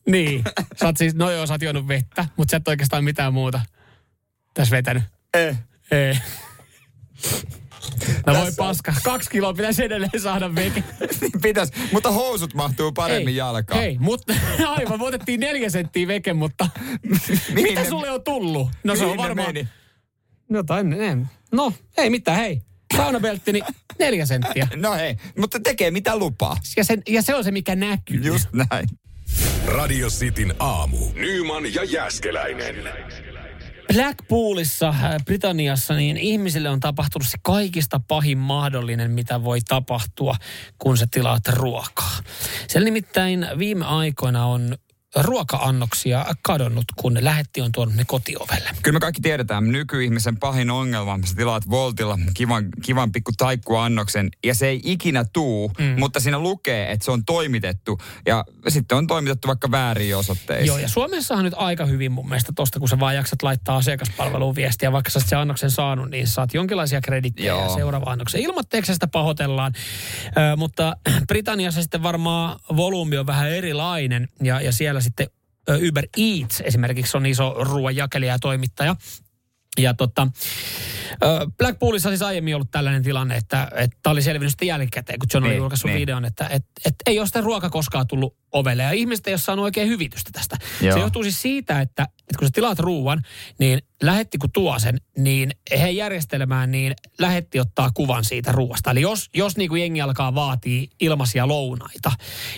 Niin. 0.07 0.43
Sä 0.79 0.85
oot 0.85 0.97
siis, 0.97 1.15
no 1.15 1.31
joo, 1.31 1.47
sä 1.47 1.53
oot 1.53 1.61
juonut 1.61 1.87
vettä, 1.87 2.25
mutta 2.37 2.51
sä 2.51 2.57
et 2.57 2.67
oikeastaan 2.67 3.03
mitään 3.03 3.33
muuta 3.33 3.61
tässä 4.53 4.75
vetänyt. 4.75 5.03
Eh. 5.33 5.57
Ei. 5.91 6.19
No 8.25 8.33
voi 8.33 8.51
paska. 8.57 8.93
Kaksi 9.03 9.29
kiloa 9.29 9.53
pitäisi 9.53 9.83
edelleen 9.83 10.21
saada 10.21 10.55
veke. 10.55 10.83
Pitäis, 11.41 11.71
mutta 11.91 12.11
housut 12.11 12.53
mahtuu 12.53 12.91
paremmin 12.91 13.35
jalkaan. 13.35 13.79
Hei, 13.79 13.97
mutta 13.99 14.33
aivan, 14.77 14.99
me 14.99 15.05
otettiin 15.05 15.39
neljä 15.39 15.69
senttiä 15.69 16.07
veke, 16.07 16.33
mutta 16.33 16.69
Mihin 17.53 17.69
mitä 17.69 17.81
ne- 17.81 17.89
sulle 17.89 18.11
on 18.11 18.23
tullut? 18.23 18.69
No 18.83 18.95
se 18.95 19.05
on 19.05 19.17
varmaan... 19.17 19.49
meni? 19.53 19.67
No, 20.49 20.63
tai, 20.63 20.83
ne, 20.83 21.17
no 21.51 21.73
ei 21.97 22.09
mitään, 22.09 22.37
hei. 22.37 22.61
Saunabeltti, 22.97 23.51
niin 23.53 23.65
neljä 23.99 24.25
senttiä. 24.25 24.67
No 24.75 24.93
hei, 24.93 25.15
mutta 25.37 25.59
tekee 25.59 25.91
mitä 25.91 26.17
lupaa. 26.17 26.57
Ja, 26.77 26.83
sen, 26.83 27.01
ja 27.07 27.21
se 27.21 27.35
on 27.35 27.43
se, 27.43 27.51
mikä 27.51 27.75
näkyy. 27.75 28.21
Just 28.23 28.47
näin. 28.53 28.89
Radio 29.65 30.07
Cityn 30.09 30.53
aamu. 30.59 30.97
Nyman 31.15 31.73
ja 31.73 31.83
Jäskeläinen. 31.83 32.75
Blackpoolissa, 33.93 34.87
äh, 34.87 35.15
Britanniassa, 35.25 35.93
niin 35.93 36.17
ihmisille 36.17 36.69
on 36.69 36.79
tapahtunut 36.79 37.27
se 37.27 37.37
kaikista 37.41 38.01
pahin 38.07 38.37
mahdollinen, 38.37 39.11
mitä 39.11 39.43
voi 39.43 39.59
tapahtua, 39.61 40.35
kun 40.79 40.97
sä 40.97 41.07
tilaat 41.11 41.47
ruokaa. 41.47 42.19
Siellä 42.67 42.85
nimittäin 42.85 43.47
viime 43.57 43.85
aikoina 43.85 44.45
on 44.45 44.77
ruoka-annoksia 45.21 46.25
kadonnut, 46.41 46.85
kun 46.95 47.17
lähetti 47.21 47.61
on 47.61 47.71
tuonut 47.71 47.95
ne 47.95 48.05
kotiovelle. 48.05 48.69
Kyllä 48.83 48.95
me 48.95 48.99
kaikki 48.99 49.21
tiedetään, 49.21 49.71
nykyihmisen 49.71 50.37
pahin 50.37 50.71
ongelma, 50.71 51.19
sä 51.25 51.35
tilaat 51.35 51.69
Voltilla 51.69 52.19
kivan, 52.33 52.65
kivan 52.83 53.11
pikku 53.11 53.31
taikkuannoksen 53.37 54.29
ja 54.45 54.55
se 54.55 54.67
ei 54.67 54.81
ikinä 54.83 55.25
tuu, 55.33 55.71
mm. 55.79 55.99
mutta 55.99 56.19
siinä 56.19 56.39
lukee, 56.39 56.91
että 56.91 57.05
se 57.05 57.11
on 57.11 57.25
toimitettu 57.25 57.97
ja 58.25 58.45
sitten 58.67 58.97
on 58.97 59.07
toimitettu 59.07 59.47
vaikka 59.47 59.71
väärin 59.71 60.17
osoitteisiin. 60.17 60.67
Joo, 60.67 60.77
ja 60.77 60.87
Suomessahan 60.87 61.45
nyt 61.45 61.53
aika 61.57 61.85
hyvin 61.85 62.11
mun 62.11 62.29
mielestä 62.29 62.51
tosta, 62.55 62.79
kun 62.79 62.89
sä 62.89 62.99
vaan 62.99 63.15
jaksat 63.15 63.43
laittaa 63.43 63.77
asiakaspalveluun 63.77 64.55
viestiä, 64.55 64.91
vaikka 64.91 65.11
sä 65.11 65.19
oot 65.19 65.27
sen 65.27 65.39
annoksen 65.39 65.71
saanut, 65.71 66.09
niin 66.09 66.27
saat 66.27 66.53
jonkinlaisia 66.53 67.01
kredittejä 67.01 67.47
Joo. 67.47 67.75
seuraava 67.75 68.11
annoksen. 68.11 68.41
Ilmoitteeksi 68.41 68.93
sitä 68.93 69.07
pahoitellaan, 69.07 69.73
Ö, 70.27 70.55
mutta 70.55 70.97
Britanniassa 71.27 71.81
sitten 71.81 72.03
varmaan 72.03 72.59
volyymi 72.75 73.17
on 73.17 73.27
vähän 73.27 73.51
erilainen 73.51 74.29
ja, 74.43 74.61
ja 74.61 74.71
siellä 74.71 75.01
sitten 75.07 75.27
Uber 75.89 76.07
Eats 76.17 76.61
esimerkiksi 76.61 77.17
on 77.17 77.25
iso 77.25 77.55
ruoanjakelija 77.59 78.33
ja 78.33 78.39
toimittaja. 78.39 78.95
Ja 79.79 79.93
tota, 79.93 80.27
Blackpoolissa 81.57 82.09
siis 82.09 82.21
aiemmin 82.21 82.55
ollut 82.55 82.71
tällainen 82.71 83.03
tilanne, 83.03 83.35
että 83.35 83.67
tämä 84.03 84.11
oli 84.11 84.21
selvinnyt 84.21 84.51
sitten 84.51 84.67
jälkikäteen, 84.67 85.19
kun 85.19 85.27
John 85.33 85.43
oli 85.43 85.49
Niin, 85.51 85.57
julkaissut 85.57 85.89
niin. 85.89 85.99
videon, 85.99 86.25
että 86.25 86.47
et, 86.47 86.65
et 86.85 86.95
ei 87.05 87.19
ole 87.19 87.27
sitä 87.27 87.41
ruoka 87.41 87.69
koskaan 87.69 88.07
tullut 88.07 88.35
ovelle. 88.59 88.83
Ja 88.83 88.91
ihmiset 88.91 89.27
ei 89.27 89.33
ole 89.33 89.39
saanut 89.39 89.63
oikein 89.63 89.89
hyvitystä 89.89 90.29
tästä. 90.33 90.57
Joo. 90.81 90.93
Se 90.93 90.99
johtuu 90.99 91.23
siis 91.23 91.41
siitä, 91.41 91.81
että, 91.81 92.03
että 92.03 92.39
kun 92.39 92.47
sä 92.47 92.51
tilaat 92.53 92.79
ruuan, 92.79 93.21
niin 93.59 93.81
lähetti 94.03 94.37
kun 94.37 94.51
tuo 94.51 94.79
sen, 94.79 94.97
niin 95.17 95.51
he 95.79 95.89
järjestelmään, 95.89 96.71
niin 96.71 96.93
lähetti 97.19 97.59
ottaa 97.59 97.91
kuvan 97.93 98.25
siitä 98.25 98.51
ruuasta. 98.51 98.91
Eli 98.91 99.01
jos, 99.01 99.29
jos 99.33 99.57
niin 99.57 99.69
kuin 99.69 99.81
jengi 99.81 100.01
alkaa 100.01 100.35
vaatii 100.35 100.89
ilmaisia 100.99 101.47
lounaita, 101.47 102.11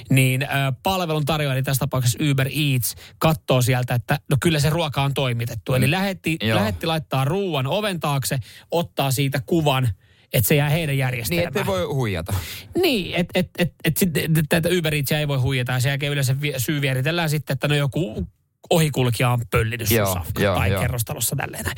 niin 0.10 0.48
palvelun 0.84 1.26
tarjoaja, 1.26 1.56
eli 1.56 1.64
tässä 1.64 1.80
tapauksessa 1.80 2.20
Uber 2.32 2.48
Eats, 2.48 2.96
katsoo 3.18 3.62
sieltä, 3.62 3.94
että 3.94 4.20
no 4.30 4.38
kyllä 4.42 4.60
se 4.60 4.70
ruoka 4.70 5.04
on 5.04 5.14
toimitettu. 5.14 5.74
Eli 5.74 5.92
lähetti, 5.92 6.38
Joo. 6.42 6.60
lähetti 6.60 6.88
laittaa 6.88 7.26
ruuan 7.26 7.68
oven 7.68 8.00
taakse, 8.00 8.40
ottaa 8.72 9.12
siitä 9.12 9.42
kuvan, 9.46 9.90
että 10.34 10.48
se 10.48 10.56
jää 10.56 10.70
heidän 10.70 10.88
Niin, 10.94 11.00
järjestelmään. 11.00 11.48
ettei 11.48 11.66
voi 11.66 11.84
huijata. 11.86 12.34
Niin, 12.82 13.16
että 13.16 13.40
et, 13.40 13.50
et, 13.58 13.74
et 13.84 13.98
et, 14.16 14.32
tätä 14.50 14.70
Uber 14.80 14.96
Eatsia 14.96 15.20
ei 15.20 15.28
voi 15.28 15.38
huijata. 15.38 15.72
Ja 15.72 15.80
sen 15.80 15.90
jälkeen 15.90 16.12
yleensä 16.12 16.36
syy 16.58 16.82
vieritellään 16.82 17.30
sitten, 17.30 17.54
että 17.54 17.68
no 17.68 17.76
joku 17.76 18.28
ohikulkija 18.70 19.30
on 19.30 19.42
pöllinyt 19.52 19.88
sun 19.88 19.98
Joo, 19.98 20.14
safka 20.14 20.44
joo, 20.44 20.56
tai 20.56 20.72
joo. 20.72 20.82
kerrostalossa 20.82 21.36
tälleen 21.36 21.64
näin. 21.66 21.78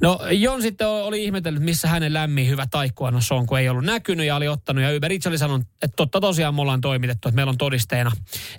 No 0.00 0.18
Jon 0.30 0.62
sitten 0.62 0.88
oli 0.88 1.24
ihmetellyt, 1.24 1.62
missä 1.62 1.88
hänen 1.88 2.12
lämmin 2.12 2.48
hyvä 2.48 2.66
taikkuannos 2.70 3.32
on, 3.32 3.46
kun 3.46 3.58
ei 3.58 3.68
ollut 3.68 3.84
näkynyt 3.84 4.26
ja 4.26 4.36
oli 4.36 4.48
ottanut. 4.48 4.84
Ja 4.84 4.96
Uber 4.96 5.12
Eats 5.12 5.26
oli 5.26 5.38
sanonut, 5.38 5.66
että 5.82 5.96
totta 5.96 6.20
tosiaan 6.20 6.54
me 6.54 6.60
ollaan 6.60 6.80
toimitettu, 6.80 7.28
että 7.28 7.36
meillä 7.36 7.50
on 7.50 7.58
todisteena. 7.58 8.10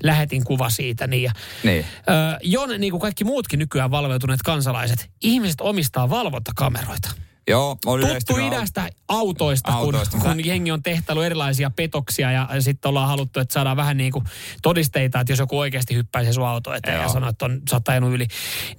Lähetin 0.03 0.43
kuva 0.43 0.69
siitä. 0.69 1.07
Niin, 1.07 1.24
ja, 1.24 1.32
Niin. 1.63 1.86
Ö, 2.09 2.39
Jon, 2.43 2.69
niin 2.78 2.91
kuin 2.91 3.01
kaikki 3.01 3.24
muutkin 3.24 3.59
nykyään 3.59 3.91
valveutuneet 3.91 4.41
kansalaiset, 4.41 5.09
ihmiset 5.21 5.61
omistaa 5.61 6.09
valvontakameroita. 6.09 7.09
Joo, 7.48 7.78
on 7.86 8.00
Tuttu 8.00 8.48
idästä 8.48 8.89
autoista, 9.08 9.72
Autoista. 9.72 10.18
kun, 10.18 10.32
kun 10.32 10.46
jengi 10.46 10.72
on 10.72 10.84
tehtailu 10.84 11.22
erilaisia 11.22 11.72
petoksia 11.76 12.32
ja, 12.32 12.50
ja 12.54 12.62
sitten 12.62 12.89
ollaan 12.89 13.08
haluttu, 13.08 13.39
että 13.39 13.54
saadaan 13.54 13.78
vähän 13.78 13.98
niin 13.98 14.12
kuin 14.12 14.26
todisteita, 14.62 15.20
että 15.20 15.34
jos 15.34 15.39
joku 15.39 15.60
oikeasti 15.60 15.96
hyppäisi 15.96 16.34
sun 16.34 16.48
auto 16.48 16.74
eteen 16.74 16.96
ja 16.96 17.02
Joo. 17.02 17.14
sanoo, 17.14 17.30
että 17.30 17.46
on, 17.46 17.62
sä 17.70 17.76
oot 17.76 18.14
yli. 18.14 18.28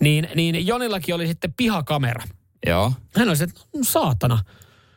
Niin, 0.01 0.29
niin 0.35 0.67
Jonillakin 0.67 1.15
oli 1.15 1.27
sitten 1.27 1.53
pihakamera. 1.53 2.25
Joo. 2.67 2.93
Hän 3.17 3.29
oli 3.29 3.37
se, 3.37 3.45
että 3.45 3.61
no, 3.77 3.85
saatana. 3.85 4.39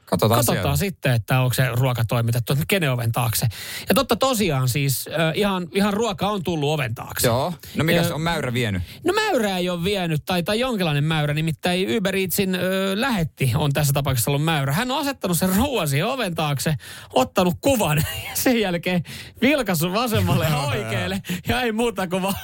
Katsotaan, 0.09 0.39
Katsotaan 0.39 0.63
siellä. 0.63 0.75
sitten, 0.75 1.13
että 1.13 1.41
onko 1.41 1.53
se 1.53 1.67
ruoka 1.71 2.05
toimitettu, 2.05 2.53
että 2.53 2.65
kenen 2.67 2.91
oven 2.91 3.11
taakse. 3.11 3.47
Ja 3.89 3.95
totta 3.95 4.15
tosiaan 4.15 4.69
siis 4.69 5.07
äh, 5.07 5.31
ihan, 5.35 5.67
ihan 5.75 5.93
ruoka 5.93 6.27
on 6.27 6.43
tullut 6.43 6.73
oven 6.73 6.95
taakse. 6.95 7.27
Joo. 7.27 7.53
No 7.75 7.83
mikä 7.83 8.03
se 8.03 8.13
on 8.13 8.21
mäyrä 8.21 8.53
vienyt? 8.53 8.83
No 9.03 9.13
mäyrä 9.13 9.57
ei 9.57 9.69
ole 9.69 9.83
vienyt, 9.83 10.21
tai, 10.25 10.43
tai 10.43 10.59
jonkinlainen 10.59 11.03
mäyrä, 11.03 11.33
nimittäin 11.33 11.97
Uber 11.97 12.15
Eatsin 12.15 12.55
ö, 12.55 12.59
lähetti 12.95 13.51
on 13.55 13.73
tässä 13.73 13.93
tapauksessa 13.93 14.31
ollut 14.31 14.45
mäyrä. 14.45 14.73
Hän 14.73 14.91
on 14.91 14.99
asettanut 14.99 15.37
sen 15.37 15.55
ruoan 15.55 15.87
siihen 15.87 16.07
oven 16.07 16.35
taakse, 16.35 16.75
ottanut 17.13 17.55
kuvan 17.61 17.97
ja 18.29 18.35
sen 18.35 18.59
jälkeen 18.59 19.03
vilkassut 19.41 19.93
vasemmalle 19.93 20.45
ja 20.45 20.57
oikealle 20.57 21.21
ja 21.47 21.61
ei 21.61 21.71
muuta 21.71 22.07
kuin 22.07 22.21
vaan 22.21 22.35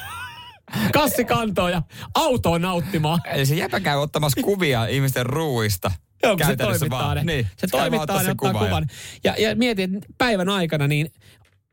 kassi 0.93 1.25
kantoon 1.25 1.71
ja 1.71 1.81
autoon 2.15 2.61
nauttimaan. 2.61 3.21
Eli 3.25 3.45
se 3.45 3.55
jäpä 3.55 3.79
käy 3.79 3.97
ottamassa 3.97 4.41
kuvia 4.41 4.85
ihmisten 4.85 5.25
ruuista. 5.25 5.91
Joo, 6.23 6.37
kun 6.37 6.45
se 6.45 6.55
toimittaa 6.55 6.99
vaan. 6.99 7.17
ne. 7.17 7.23
Niin. 7.23 7.47
Se 7.57 7.67
toimittaa 7.67 8.23
ne, 8.23 8.31
ottaa 8.31 8.35
kuvan 8.51 8.65
kuvan. 8.67 8.87
Ja, 9.23 9.35
ja 9.37 9.55
mietin, 9.55 9.95
että 9.95 10.09
päivän 10.17 10.49
aikana 10.49 10.87
niin, 10.87 11.13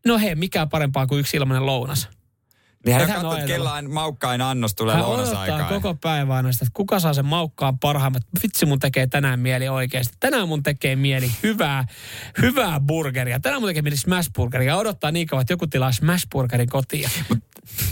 no 0.06 0.18
hei, 0.18 0.34
mikä 0.34 0.66
parempaa 0.66 1.06
kuin 1.06 1.20
yksi 1.20 1.36
ilmainen 1.36 1.66
lounas. 1.66 2.08
Niin 2.86 2.96
hän 2.96 3.08
hän 3.08 3.08
on 3.10 3.14
katsonut, 3.22 3.38
että 3.38 3.52
kellain 3.52 3.90
maukkain 3.90 4.40
annos 4.40 4.74
tulee 4.74 4.94
Hän 4.94 5.04
lounasaikaan. 5.04 5.68
koko 5.74 5.94
päivän 5.94 6.36
aina 6.36 6.52
sitä, 6.52 6.64
että 6.64 6.76
kuka 6.76 7.00
saa 7.00 7.14
sen 7.14 7.24
maukkaan 7.24 7.78
parhaimmat. 7.78 8.22
Vitsi 8.42 8.66
mun 8.66 8.78
tekee 8.78 9.06
tänään 9.06 9.40
mieli 9.40 9.68
oikeasti. 9.68 10.14
Tänään 10.20 10.48
mun 10.48 10.62
tekee 10.62 10.96
mieli 10.96 11.30
hyvää, 11.42 11.84
hyvää 12.42 12.80
burgeria. 12.80 13.40
Tänään 13.40 13.62
mun 13.62 13.68
tekee 13.68 13.82
mieli 13.82 13.96
smashburgeria. 13.96 14.76
Odottaa 14.76 15.10
niin 15.12 15.26
kauan, 15.26 15.40
että 15.40 15.52
joku 15.52 15.66
tilaa 15.66 15.92
smashburgerin 15.92 16.68
kotiin. 16.68 17.10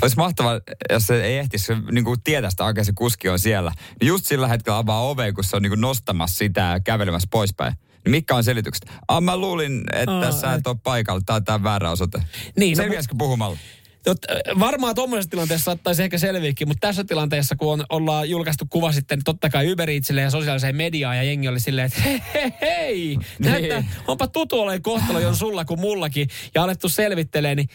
Olisi 0.03 0.17
mahtavaa, 0.17 0.61
jos 0.91 1.07
se 1.07 1.25
ei 1.25 1.39
ehtisi 1.39 1.65
se, 1.65 1.77
niin 1.93 2.05
kuin 2.05 2.21
tietää 2.25 2.51
sitä 2.51 2.65
oikein 2.65 2.85
se 2.85 2.93
kuski 2.93 3.29
on 3.29 3.39
siellä. 3.39 3.73
Niin 4.01 4.09
just 4.09 4.25
sillä 4.25 4.49
hetkellä 4.49 4.79
avaa 4.79 5.09
oveen, 5.09 5.35
kun 5.35 5.45
se 5.45 5.57
on 5.57 5.63
niin 5.63 5.71
kuin 5.71 5.81
nostamassa 5.81 6.39
sitä 6.39 6.61
ja 6.61 6.81
kävelemässä 6.81 7.29
poispäin. 7.31 7.75
Niin 8.05 8.11
mitkä 8.11 8.35
on 8.35 8.45
selitykset? 8.45 8.91
Ah, 9.09 9.23
mä 9.23 9.37
luulin, 9.37 9.85
että 9.93 10.19
Aa, 10.19 10.33
sä 10.33 10.55
et 10.55 10.67
ole 10.67 10.77
paikalla. 10.83 11.21
Tää 11.27 11.37
on 11.37 11.45
tää 11.45 11.63
väärä 11.63 11.91
osoite. 11.91 12.23
Niin, 12.57 12.79
no, 12.79 12.83
Selviäisikö 12.83 13.15
puhumalla? 13.19 13.59
Tot, 14.05 14.19
varmaan 14.59 14.95
tuommoisessa 14.95 15.31
tilanteessa 15.31 15.65
saattaisi 15.65 16.03
ehkä 16.03 16.19
selviäkin, 16.19 16.69
mutta 16.69 16.87
tässä 16.87 17.05
tilanteessa, 17.05 17.57
kun 17.57 17.73
on, 17.73 17.85
ollaan 17.89 18.31
julkaistu 18.31 18.67
kuva 18.71 18.93
sitten 18.93 19.21
totta 19.25 19.51
kai 19.51 19.73
Uber 19.73 19.91
Eatsille 19.91 20.21
ja 20.21 20.31
sosiaaliseen 20.31 20.77
mediaan 20.77 21.17
ja 21.17 21.23
jengi 21.23 21.49
oli 21.49 21.61
silleen, 21.61 21.87
että 21.87 22.01
hei, 22.01 22.23
hei, 22.35 22.53
hei 22.61 23.19
näyttää, 23.39 23.85
onpa 24.07 24.29
tutu 24.29 24.61
olen 24.61 24.83
kohtalo 24.83 25.19
jo 25.19 25.35
sulla 25.35 25.65
kuin 25.65 25.81
mullakin 25.81 26.29
ja 26.55 26.63
alettu 26.63 26.89
selvittelee, 26.89 27.55
niin 27.55 27.69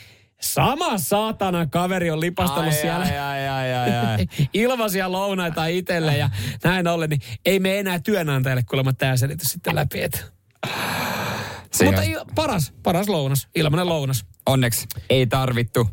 sama 0.44 0.98
saatana 0.98 1.66
kaveri 1.66 2.12
on 2.12 2.20
lipastellut 2.20 2.74
Ai, 2.74 2.82
siellä 2.82 3.06
ai, 3.06 3.18
ai, 3.18 3.48
ai, 3.48 3.74
ai, 3.74 3.96
ai. 3.96 4.28
ilmaisia 4.54 5.12
lounaita 5.12 5.66
itselle 5.66 6.18
ja 6.18 6.30
näin 6.64 6.88
ollen, 6.88 7.10
niin 7.10 7.22
ei 7.46 7.60
me 7.60 7.80
enää 7.80 8.00
työnantajalle 8.00 8.64
kuulemma 8.64 8.94
tämä 8.94 9.18
selitys 9.18 9.50
sitten 9.52 9.76
läpi. 9.76 10.02
Että. 10.02 10.20
Siinä 11.72 11.92
Mutta 11.92 12.02
il, 12.02 12.26
paras, 12.36 12.74
paras 12.84 13.10
lounas, 13.10 13.48
ilmainen 13.56 13.90
lounas. 13.90 14.26
Onneksi 14.46 14.88
ei 15.10 15.28
tarvittu 15.28 15.90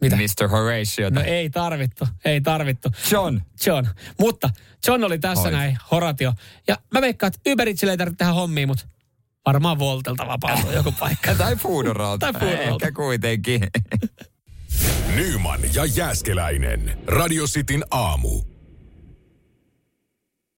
Mitä? 0.00 0.16
Mr. 0.16 0.48
Horatiota. 0.48 1.20
No 1.20 1.26
ei 1.26 1.50
tarvittu, 1.50 2.06
ei 2.24 2.40
tarvittu. 2.40 2.88
John. 3.12 3.40
John. 3.66 3.86
Mutta 4.18 4.50
John 4.86 5.04
oli 5.04 5.18
tässä 5.18 5.48
Oi. 5.48 5.52
näin, 5.52 5.78
Horatio. 5.90 6.32
Ja 6.68 6.76
mä 6.94 7.00
veikkaan, 7.00 7.32
että 7.34 7.50
Uber 7.52 7.68
ei 7.68 7.96
tarvitse 7.96 8.16
tehdä 8.18 8.32
hommia, 8.32 8.66
mutta 8.66 8.88
varmaan 9.48 9.78
Voltelta 9.78 10.26
vapautuu 10.26 10.70
joku 10.78 10.92
paikka. 10.98 11.34
Tai 11.34 11.56
Foodoralta. 11.56 12.32
Tai 12.32 12.40
Foodoralta. 12.40 12.86
Ehkä 12.86 12.92
kuitenkin. 12.92 13.60
Nyman 15.14 15.60
ja 15.74 15.84
Jääskeläinen. 15.84 16.98
Radio 17.06 17.44
Cityn 17.46 17.84
aamu. 17.90 18.42